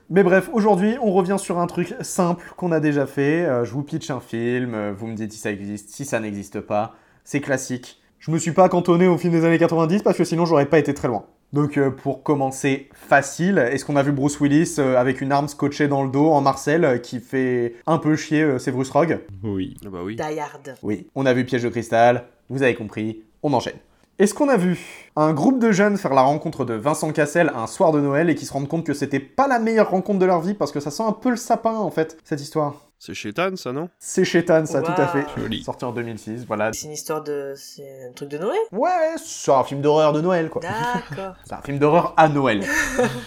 [0.09, 3.45] Mais bref, aujourd'hui, on revient sur un truc simple qu'on a déjà fait.
[3.45, 6.61] Euh, je vous pitch un film, vous me dites si ça existe, si ça n'existe
[6.61, 6.95] pas.
[7.25, 8.00] C'est classique.
[8.21, 10.79] Je me suis pas cantonné au film des années 90 parce que sinon j'aurais pas
[10.79, 11.25] été très loin.
[11.55, 15.49] Donc euh, pour commencer facile, est-ce qu'on a vu Bruce Willis euh, avec une arme
[15.49, 19.21] scotchée dans le dos en Marcel euh, qui fait un peu chier euh, Severus Rogue?
[19.43, 19.75] Oui.
[19.87, 20.17] Ah bah oui.
[20.17, 20.77] Die Hard.
[20.83, 21.07] Oui.
[21.15, 23.79] On a vu Piège de cristal, vous avez compris, on enchaîne.
[24.19, 24.79] Est-ce qu'on a vu
[25.17, 28.35] un groupe de jeunes faire la rencontre de Vincent Cassel un soir de Noël et
[28.35, 30.81] qui se rendent compte que c'était pas la meilleure rencontre de leur vie parce que
[30.81, 32.90] ça sent un peu le sapin en fait, cette histoire?
[33.03, 33.89] C'est chétan ça non?
[33.99, 35.25] C'est Chétan, ça, tout à fait.
[35.35, 35.65] Joli.
[35.65, 36.71] Sorti en 2006, voilà.
[36.75, 37.55] C'est une histoire de...
[37.57, 38.59] C'est un truc de Noël?
[38.73, 40.61] Ouais, c'est un film d'horreur de Noël, quoi.
[40.61, 41.35] D'accord.
[41.47, 42.63] C'est un film d'horreur à Noël,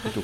[0.02, 0.22] plutôt.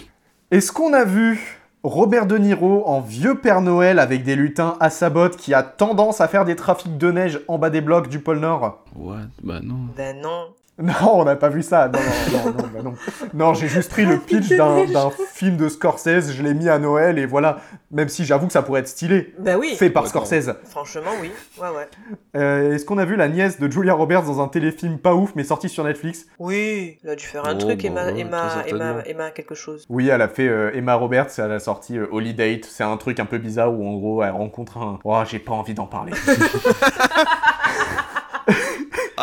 [0.52, 4.88] Est-ce qu'on a vu Robert De Niro en vieux Père Noël avec des lutins à
[4.88, 8.08] sa botte qui a tendance à faire des trafics de neige en bas des blocs
[8.08, 8.84] du pôle Nord?
[8.94, 9.16] What?
[9.42, 9.88] Bah non.
[9.96, 10.54] Ben non.
[10.80, 11.88] Non, on n'a pas vu ça.
[11.88, 11.98] Non,
[12.32, 12.94] non, non, non, bah non.
[13.34, 17.18] Non, j'ai juste pris le pitch d'un film de Scorsese, je l'ai mis à Noël
[17.18, 17.58] et voilà.
[17.90, 19.34] Même si j'avoue que ça pourrait être stylé.
[19.38, 19.74] Bah oui.
[19.76, 20.52] Fait par Ouais, Scorsese.
[20.64, 21.30] Franchement, oui.
[21.60, 21.88] Ouais, ouais.
[22.36, 25.32] Euh, Est-ce qu'on a vu la nièce de Julia Roberts dans un téléfilm pas ouf
[25.34, 26.26] mais sorti sur Netflix?
[26.38, 28.64] Oui, il a dû faire un Oh, truc, bah Emma, Emma.
[28.66, 29.84] Emma, Emma, quelque chose.
[29.90, 32.64] Oui, elle a fait euh, Emma Roberts, elle a sorti euh, Holy Date.
[32.64, 34.98] C'est un truc un peu bizarre où en gros elle rencontre un.
[35.04, 36.12] Oh, j'ai pas envie d'en parler.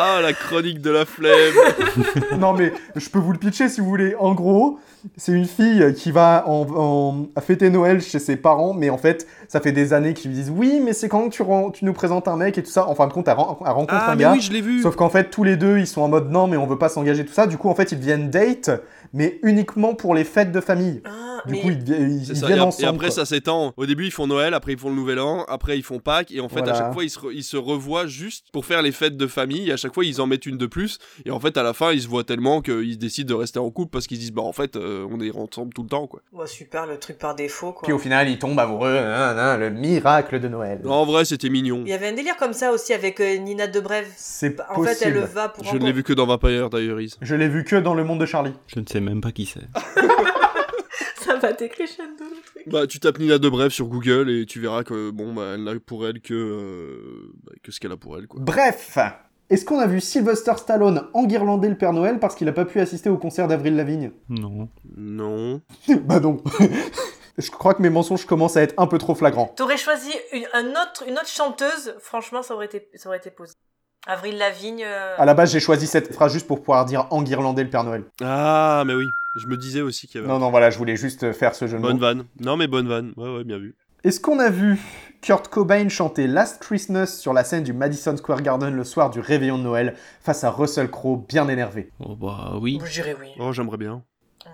[0.00, 1.34] Ah, la chronique de la flemme
[2.38, 4.14] non mais je peux vous le pitcher si vous voulez.
[4.18, 4.78] En gros,
[5.16, 8.98] c'est une fille qui va en, en- à fêter Noël chez ses parents, mais en
[8.98, 11.42] fait, ça fait des années qu'ils lui disent oui, mais c'est quand que tu,
[11.72, 12.86] tu nous présentes un mec et tout ça.
[12.88, 14.32] En fin de compte, elle, elle rencontre Ah, un mais gars.
[14.32, 16.46] oui, je l'ai vu Sauf qu'en fait, tous les deux, ils sont en mode non,
[16.46, 17.46] mais on veut pas s'engager tout ça.
[17.48, 18.70] Du coup, en fait, ils deviennent date,
[19.12, 21.00] mais uniquement pour les fêtes de famille.
[21.04, 22.84] Ah, Du mais coup, ils, ils- ils ça, viennent et, ensemble.
[22.84, 23.14] et après quoi.
[23.14, 23.72] ça s'étend.
[23.76, 26.32] Au début ils font Noël, après ils font le Nouvel An, après ils font Pâques,
[26.32, 26.72] et en fait Voilà.
[26.74, 29.26] à chaque fois ils se, re- ils se revoient juste pour faire les fêtes de
[29.26, 31.62] famille, et à chaque fois ils en mettent une de plus, et en fait à
[31.62, 34.32] la fin ils se voient tellement qu'ils décident de rester en couple parce qu'ils disent
[34.32, 36.20] bah en fait euh, on est ensemble tout le temps quoi.
[36.32, 37.82] Ouais, super, le truc par défaut, quoi.
[37.84, 38.94] Puis au final, ils tombent amoureux.
[38.94, 40.80] nan, nan, le miracle de Noël.
[40.86, 41.82] En vrai c'était mignon.
[41.86, 44.06] Il y avait un délire comme ça aussi avec euh, Nina Dobrev.
[44.16, 45.30] C'est En fait, elle possible.
[45.34, 47.14] va pour Je ne l'ai vu que dans Vampire Diaries.
[47.22, 48.52] Je l'ai vu que dans le monde de Charlie.
[48.66, 49.60] Je ne sais même pas qui c'est.
[51.16, 52.68] Ça va crescendo le truc.
[52.68, 55.78] Bah tu tapes Nina Dobrev sur Google et tu verras que bon bah elle n'a
[55.78, 58.40] pour elle que euh, bah, que ce qu'elle a pour elle quoi.
[58.40, 58.98] Bref,
[59.50, 62.80] est-ce qu'on a vu Sylvester Stallone enguirlander le Père Noël parce qu'il a pas pu
[62.80, 64.12] assister au concert d'Avril Lavigne?
[64.28, 64.68] Non.
[64.96, 65.62] Non.
[66.04, 66.42] Bah non.
[67.38, 69.52] Je crois que mes mensonges commencent à être un peu trop flagrants.
[69.56, 73.30] T'aurais choisi une, un autre, une autre chanteuse, franchement, ça aurait été, ça aurait été
[73.30, 73.54] posé.
[74.08, 74.82] Avril Lavigne.
[74.84, 77.84] euh, À la base, j'ai choisi cette phrase juste pour pouvoir dire enguirlander le Père
[77.84, 78.04] Noël.
[78.22, 79.04] Ah mais oui,
[79.36, 80.32] je me disais aussi qu'il y avait.
[80.32, 82.24] Non, non, voilà, je voulais juste faire ce jeu de Bonne vanne.
[82.40, 83.12] Non mais bonne vanne.
[83.18, 83.76] Ouais ouais bien vu.
[84.04, 84.78] Est-ce qu'on a vu
[85.20, 89.20] Kurt Cobain chanter Last Christmas sur la scène du Madison Square Garden le soir du
[89.20, 91.90] réveillon de Noël face à Russell Crowe bien énervé?
[92.00, 92.80] Oh bah oui.
[92.84, 93.28] Je dirais oui.
[93.38, 94.02] Oh j'aimerais bien.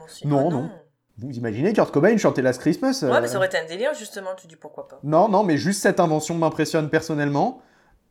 [0.04, 0.26] Aussi.
[0.26, 0.70] Non, Ah non.
[1.18, 3.94] Vous imaginez Kurt Cobain chanter Last Christmas euh, Ouais, mais ça aurait été un délire,
[3.94, 4.98] justement, tu dis pourquoi pas.
[5.04, 7.62] Non, non, mais juste cette invention m'impressionne personnellement.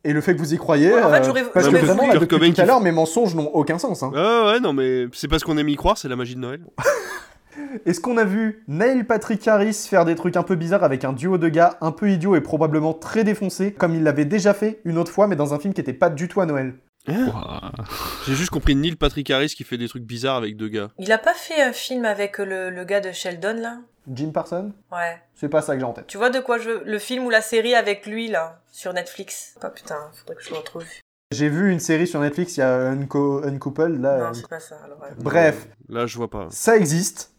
[0.06, 2.18] Et le fait que vous y croyez, Ouais, en fait, euh, parce que vraiment, là,
[2.18, 4.04] depuis tout à l'heure, mes mensonges n'ont aucun sens.
[4.04, 4.12] hein.
[4.14, 6.60] Ouais ouais non mais c'est parce qu'on aime y croire, c'est la magie de Noël.
[7.86, 11.14] Est-ce qu'on a vu Neil Patrick Harris faire des trucs un peu bizarres avec un
[11.14, 14.80] duo de gars un peu idiots et probablement très défoncés, comme il l'avait déjà fait
[14.86, 16.74] une autre fois, mais dans un film qui était pas du tout à Noël?
[17.08, 17.72] Ouah.
[18.28, 20.90] J'ai juste compris Neil Patrick Harris qui fait des trucs bizarres avec deux gars.
[21.00, 23.78] Il a pas fait un film avec le, le gars de Sheldon, là?
[24.12, 24.72] Jim Parsons?
[24.92, 25.22] Ouais.
[25.36, 26.08] C'est pas ça que j'ai en tête.
[26.08, 26.84] Tu vois de quoi je veux?
[26.86, 29.56] Le film ou la série avec lui, là, sur Netflix?
[29.62, 30.84] Ah putain, faudrait que je le retrouve.
[31.32, 34.18] J'ai vu une série sur Netflix, il y a Unco- Uncoupled, là.
[34.20, 34.76] Non, euh, c'est pas ça.
[34.86, 35.08] Alors, ouais.
[35.18, 36.48] Bref, Là je vois pas.
[36.52, 37.32] ça existe.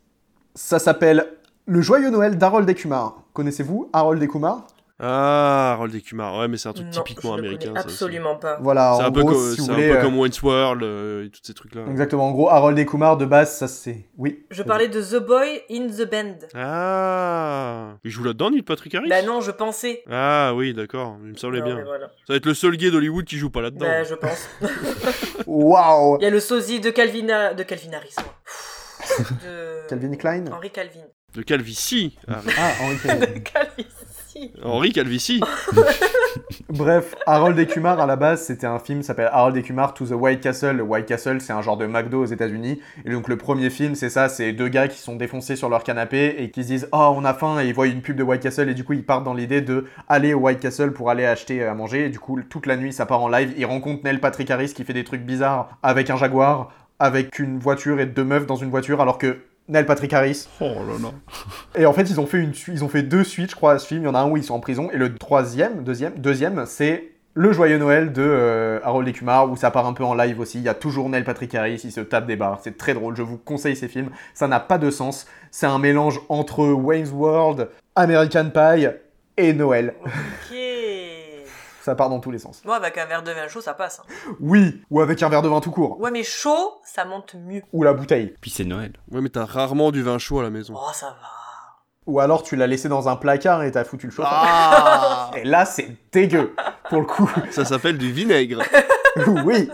[0.54, 1.26] Ça s'appelle
[1.66, 3.22] Le Joyeux Noël d'Harold et Kumar.
[3.34, 4.66] Connaissez-vous Harold et Kumar
[5.00, 6.38] Ah, Harold et Kumar.
[6.38, 7.72] Ouais mais c'est un truc Non, typiquement je le américain.
[7.74, 7.88] ça aussi.
[7.94, 8.58] absolument pas.
[8.60, 9.88] Voilà, C'est un peu, gros, co- si vous c'est un voulez.
[9.90, 11.82] peu euh, comme Wayne's World euh, et tous ces trucs là.
[11.90, 14.08] Exactement, en gros, Harold et Kumar, de base, ça c'est...
[14.16, 14.46] Oui.
[14.50, 16.38] Je parlais de The Boy in the Band.
[16.54, 19.08] Ah Il joue là-dedans Neil Patrick Harris?
[19.08, 20.04] Bah non, je pensais.
[20.10, 21.84] Ah oui d'accord, il me semblait Non, bien.
[21.84, 22.06] voilà.
[22.26, 23.86] Ça va être le seul gay d'Hollywood qui joue pas là-dedans.
[23.86, 24.48] Bah, je pense.
[25.46, 28.14] Waouh Il y a le sosie de Calvin, de Calvin Harris.
[28.18, 28.34] moi.
[29.44, 29.88] De...
[29.88, 30.44] Calvin Klein?
[30.52, 31.04] Henri Calvin.
[31.34, 32.16] De Calvici.
[32.28, 33.26] Ah, Ah, Henri Calvin.
[33.26, 33.90] de Calvici.
[34.62, 35.40] Henri Calvici.
[36.68, 39.94] Bref, Harold et Kumar à la base, c'était un film qui s'appelle Harold et Kumar
[39.94, 40.76] to the White Castle.
[40.76, 42.80] Le White Castle, c'est un genre de McDo aux États-Unis.
[43.04, 45.84] Et donc le premier film, c'est ça, c'est deux gars qui sont défoncés sur leur
[45.84, 48.22] canapé et qui se disent "Oh, on a faim" et ils voient une pub de
[48.22, 51.10] White Castle et du coup, ils partent dans l'idée de aller au White Castle pour
[51.10, 52.06] aller acheter à manger.
[52.06, 53.54] Et du coup, toute la nuit, ça part en live.
[53.56, 57.58] Ils rencontrent Neil Patrick Harris qui fait des trucs bizarres avec un Jaguar, avec une
[57.58, 59.38] voiture et deux meufs dans une voiture alors que
[59.68, 61.08] Neil Patrick Harris Oh là là.
[61.74, 63.78] et en fait, ils ont fait, une, ils ont fait deux suites, je crois, à
[63.78, 64.02] ce film.
[64.02, 64.90] Il y en a un où ils sont en prison.
[64.92, 69.56] Et le troisième, deuxième, deuxième, c'est Le Joyeux Noël de euh, Harold et Kumar, où
[69.56, 70.58] ça part un peu en live aussi.
[70.58, 72.60] Il y a toujours Neil Patrick Harris, il se tape des barres.
[72.62, 73.16] C'est très drôle.
[73.16, 74.10] Je vous conseille ces films.
[74.34, 75.26] Ça n'a pas de sens.
[75.50, 78.88] C'est un mélange entre Wayne's World, American Pie
[79.38, 79.94] et Noël.
[80.04, 80.56] Ok.
[81.84, 82.62] Ça part dans tous les sens.
[82.64, 84.00] Moi, avec un verre de vin chaud, ça passe.
[84.00, 84.34] hein.
[84.40, 86.00] Oui, ou avec un verre de vin tout court.
[86.00, 87.60] Ouais, mais chaud, ça monte mieux.
[87.74, 88.34] Ou la bouteille.
[88.40, 88.92] Puis c'est Noël.
[89.10, 90.72] Ouais mais t'as rarement du vin chaud à la maison.
[90.74, 91.28] Oh, ça va.
[92.06, 94.32] Ou alors tu l'as laissé dans un placard et t'as foutu le chauffage.
[94.34, 96.54] Ah Et là, c'est dégueu,
[96.88, 97.30] pour le coup.
[97.50, 98.62] Ça s'appelle du vinaigre.
[99.44, 99.68] oui.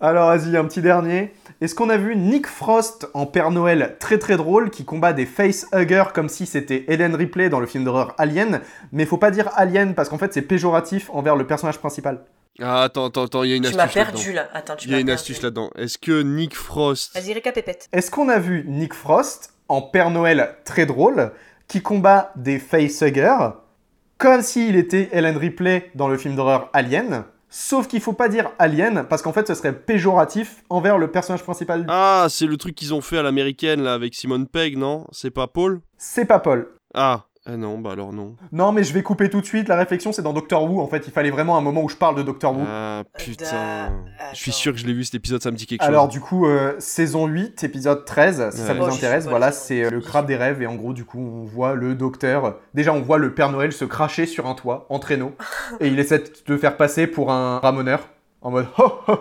[0.00, 1.32] Alors vas-y, un petit dernier.
[1.60, 5.26] Est-ce qu'on a vu Nick Frost en Père Noël très très drôle qui combat des
[5.26, 8.62] facehuggers comme si c'était Helen Ripley dans le film d'horreur Alien?
[8.92, 12.24] Mais faut pas dire Alien parce qu'en fait c'est péjoratif envers le personnage principal.
[12.62, 14.48] Ah attends, attends, attends, il y a une Tu astuce perdu, là.
[14.54, 15.18] Attends, tu Il y a une perdu.
[15.20, 15.70] astuce là-dedans.
[15.76, 17.14] Est-ce que Nick Frost...
[17.14, 17.88] Vas-y, récapépète.
[17.92, 21.30] Est-ce qu'on a vu Nick Frost en Père Noël très drôle
[21.68, 23.50] qui combat des facehuggers
[24.18, 27.24] comme s'il était Helen Ripley dans le film d'horreur Alien?
[27.52, 31.42] Sauf qu'il faut pas dire alien, parce qu'en fait, ce serait péjoratif envers le personnage
[31.42, 31.84] principal.
[31.88, 35.06] Ah, c'est le truc qu'ils ont fait à l'américaine, là, avec Simone Pegg, non?
[35.10, 35.80] C'est pas Paul?
[35.98, 36.68] C'est pas Paul.
[36.94, 37.24] Ah.
[37.46, 38.36] Ah non, bah alors non.
[38.52, 39.66] Non, mais je vais couper tout de suite.
[39.68, 40.78] La réflexion, c'est dans Doctor Who.
[40.80, 42.64] En fait, il fallait vraiment un moment où je parle de Doctor Who.
[42.66, 43.92] Ah putain.
[44.32, 46.12] Je suis sûr que je l'ai vu cet épisode, ça me dit quelque Alors, chose.
[46.12, 49.90] du coup, euh, saison 8, épisode 13, si ça vous Oh, intéresse, voilà, c'est euh,
[49.90, 50.60] le crabe des rêves.
[50.60, 52.56] Et en gros, du coup, on voit le docteur.
[52.74, 55.32] Déjà, on voit le Père Noël se cracher sur un toit en traîneau.
[55.80, 58.08] et il essaie de faire passer pour un ramoneur.
[58.42, 59.18] En mode oh, oh.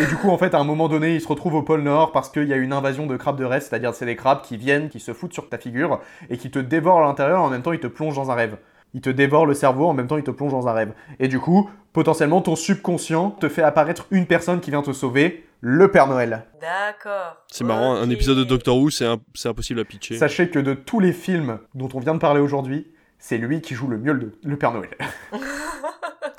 [0.00, 2.12] Et du coup, en fait, à un moment donné, il se retrouve au pôle Nord
[2.12, 4.56] parce qu'il y a une invasion de crabes de rêve, c'est-à-dire c'est des crabes qui
[4.56, 6.00] viennent, qui se foutent sur ta figure
[6.30, 8.56] et qui te dévorent à l'intérieur en même temps ils te plongent dans un rêve.
[8.94, 10.92] Ils te dévorent le cerveau en même temps ils te plongent dans un rêve.
[11.18, 15.44] Et du coup, potentiellement, ton subconscient te fait apparaître une personne qui vient te sauver,
[15.60, 16.44] le Père Noël.
[16.60, 17.42] D'accord.
[17.50, 20.16] C'est marrant, un épisode de Doctor Who, c'est un- c'est impossible à pitcher.
[20.16, 22.86] Sachez que de tous les films dont on vient de parler aujourd'hui,
[23.18, 24.90] c'est lui qui joue le mieux le, le Père Noël.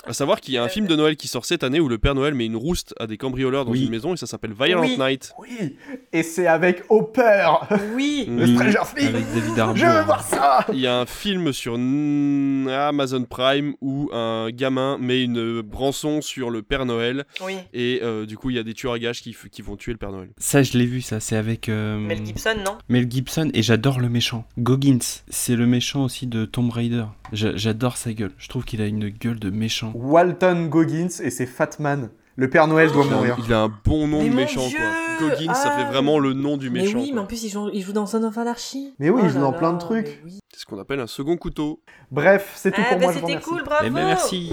[0.06, 1.98] À savoir qu'il y a un film de Noël qui sort cette année où le
[1.98, 3.84] Père Noël met une rouste à des cambrioleurs dans Oui.
[3.84, 4.96] une maison et ça s'appelle Violent Oui.
[4.98, 5.32] Night.
[5.38, 5.76] Oui,
[6.12, 7.48] et c'est avec Hopper,
[7.94, 8.24] Oui.
[8.28, 8.54] le Oui.
[8.54, 9.08] Stranger Things.
[9.08, 9.76] Avec David Harbour.
[9.76, 14.98] Je veux voir ça Il y a un film sur Amazon Prime où un gamin
[14.98, 17.56] met une branson sur le Père Noël Oui.
[17.74, 19.98] et euh, du coup il y a des tueurs à gages qui, vont tuer le
[19.98, 20.28] Père Noël.
[20.38, 21.18] Ça, je l'ai vu, ça.
[21.20, 21.68] C'est avec.
[21.68, 22.78] euh, Mel Gibson, non?
[22.88, 24.44] Mel Gibson et j'adore le méchant.
[24.58, 27.04] Goggins, c'est le méchant aussi de Tomb Raider.
[27.32, 28.32] J'a- J'adore sa gueule.
[28.38, 29.92] Je trouve qu'il a une gueule de méchant.
[29.96, 32.10] Walton Goggins et c'est Fatman.
[32.38, 33.36] Le Père Noël doit mourir.
[33.46, 35.28] il a un bon nom Mais de mon méchant Dieu quoi.
[35.30, 36.98] Goggins, ça Ah fait vraiment le nom du Mais méchant.
[36.98, 38.94] oui, mais en plus, il joue, il joue dans Son of Anarchy.
[38.98, 40.06] Mais oui, Oh il joue dans là, plein de trucs.
[40.22, 40.38] mais oui.
[40.52, 41.80] C'est ce qu'on appelle un second couteau.
[42.10, 43.50] Bref, c'est tout Ah, pour bah, moi, je vous c'était remercie.
[43.50, 44.52] cool, bravo Eh ben merci.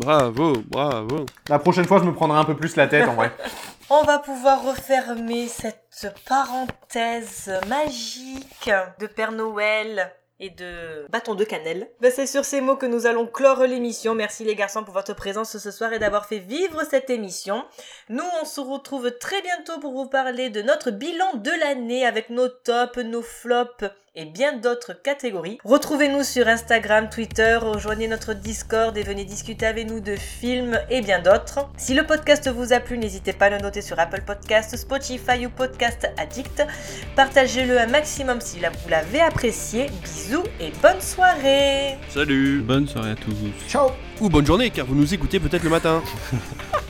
[0.00, 1.26] Bravo, bravo.
[1.50, 3.30] La prochaine fois, je me prendrai un peu plus la tête en vrai.
[3.90, 8.70] On va pouvoir refermer cette parenthèse magique
[9.00, 11.88] de Père Noël et de bâton de cannelle.
[12.00, 14.14] Ben, c'est sur ces mots que nous allons clore l'émission.
[14.14, 17.64] Merci les garçons pour votre présence ce soir et d'avoir fait vivre cette émission.
[18.08, 22.30] Nous, on se retrouve très bientôt pour vous parler de notre bilan de l'année avec
[22.30, 23.84] nos tops, nos flops
[24.16, 25.58] et bien d'autres catégories.
[25.64, 31.02] Retrouvez-nous sur Instagram, Twitter, rejoignez notre Discord et venez discuter avec nous de films et
[31.02, 31.68] bien d'autres.
[31.76, 35.46] Si le podcast vous a plu, n'hésitez pas à le noter sur Apple Podcast, Spotify
[35.46, 36.66] ou Podcast Addict.
[37.14, 39.86] Partagez-le un maximum si vous l'avez apprécié.
[40.02, 42.62] Bisous et bonne soirée Salut.
[42.62, 43.34] Bonne soirée à tous.
[43.68, 43.90] Ciao
[44.20, 46.02] Ou bonne journée car vous nous écoutez peut-être le matin.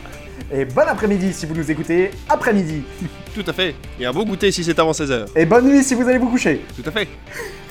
[0.53, 2.83] Et bon après-midi si vous nous écoutez après-midi.
[3.35, 3.75] Tout à fait.
[3.99, 5.27] Et un beau goûter si c'est avant 16h.
[5.35, 6.63] Et bonne nuit si vous allez vous coucher.
[6.77, 7.09] Tout à fait.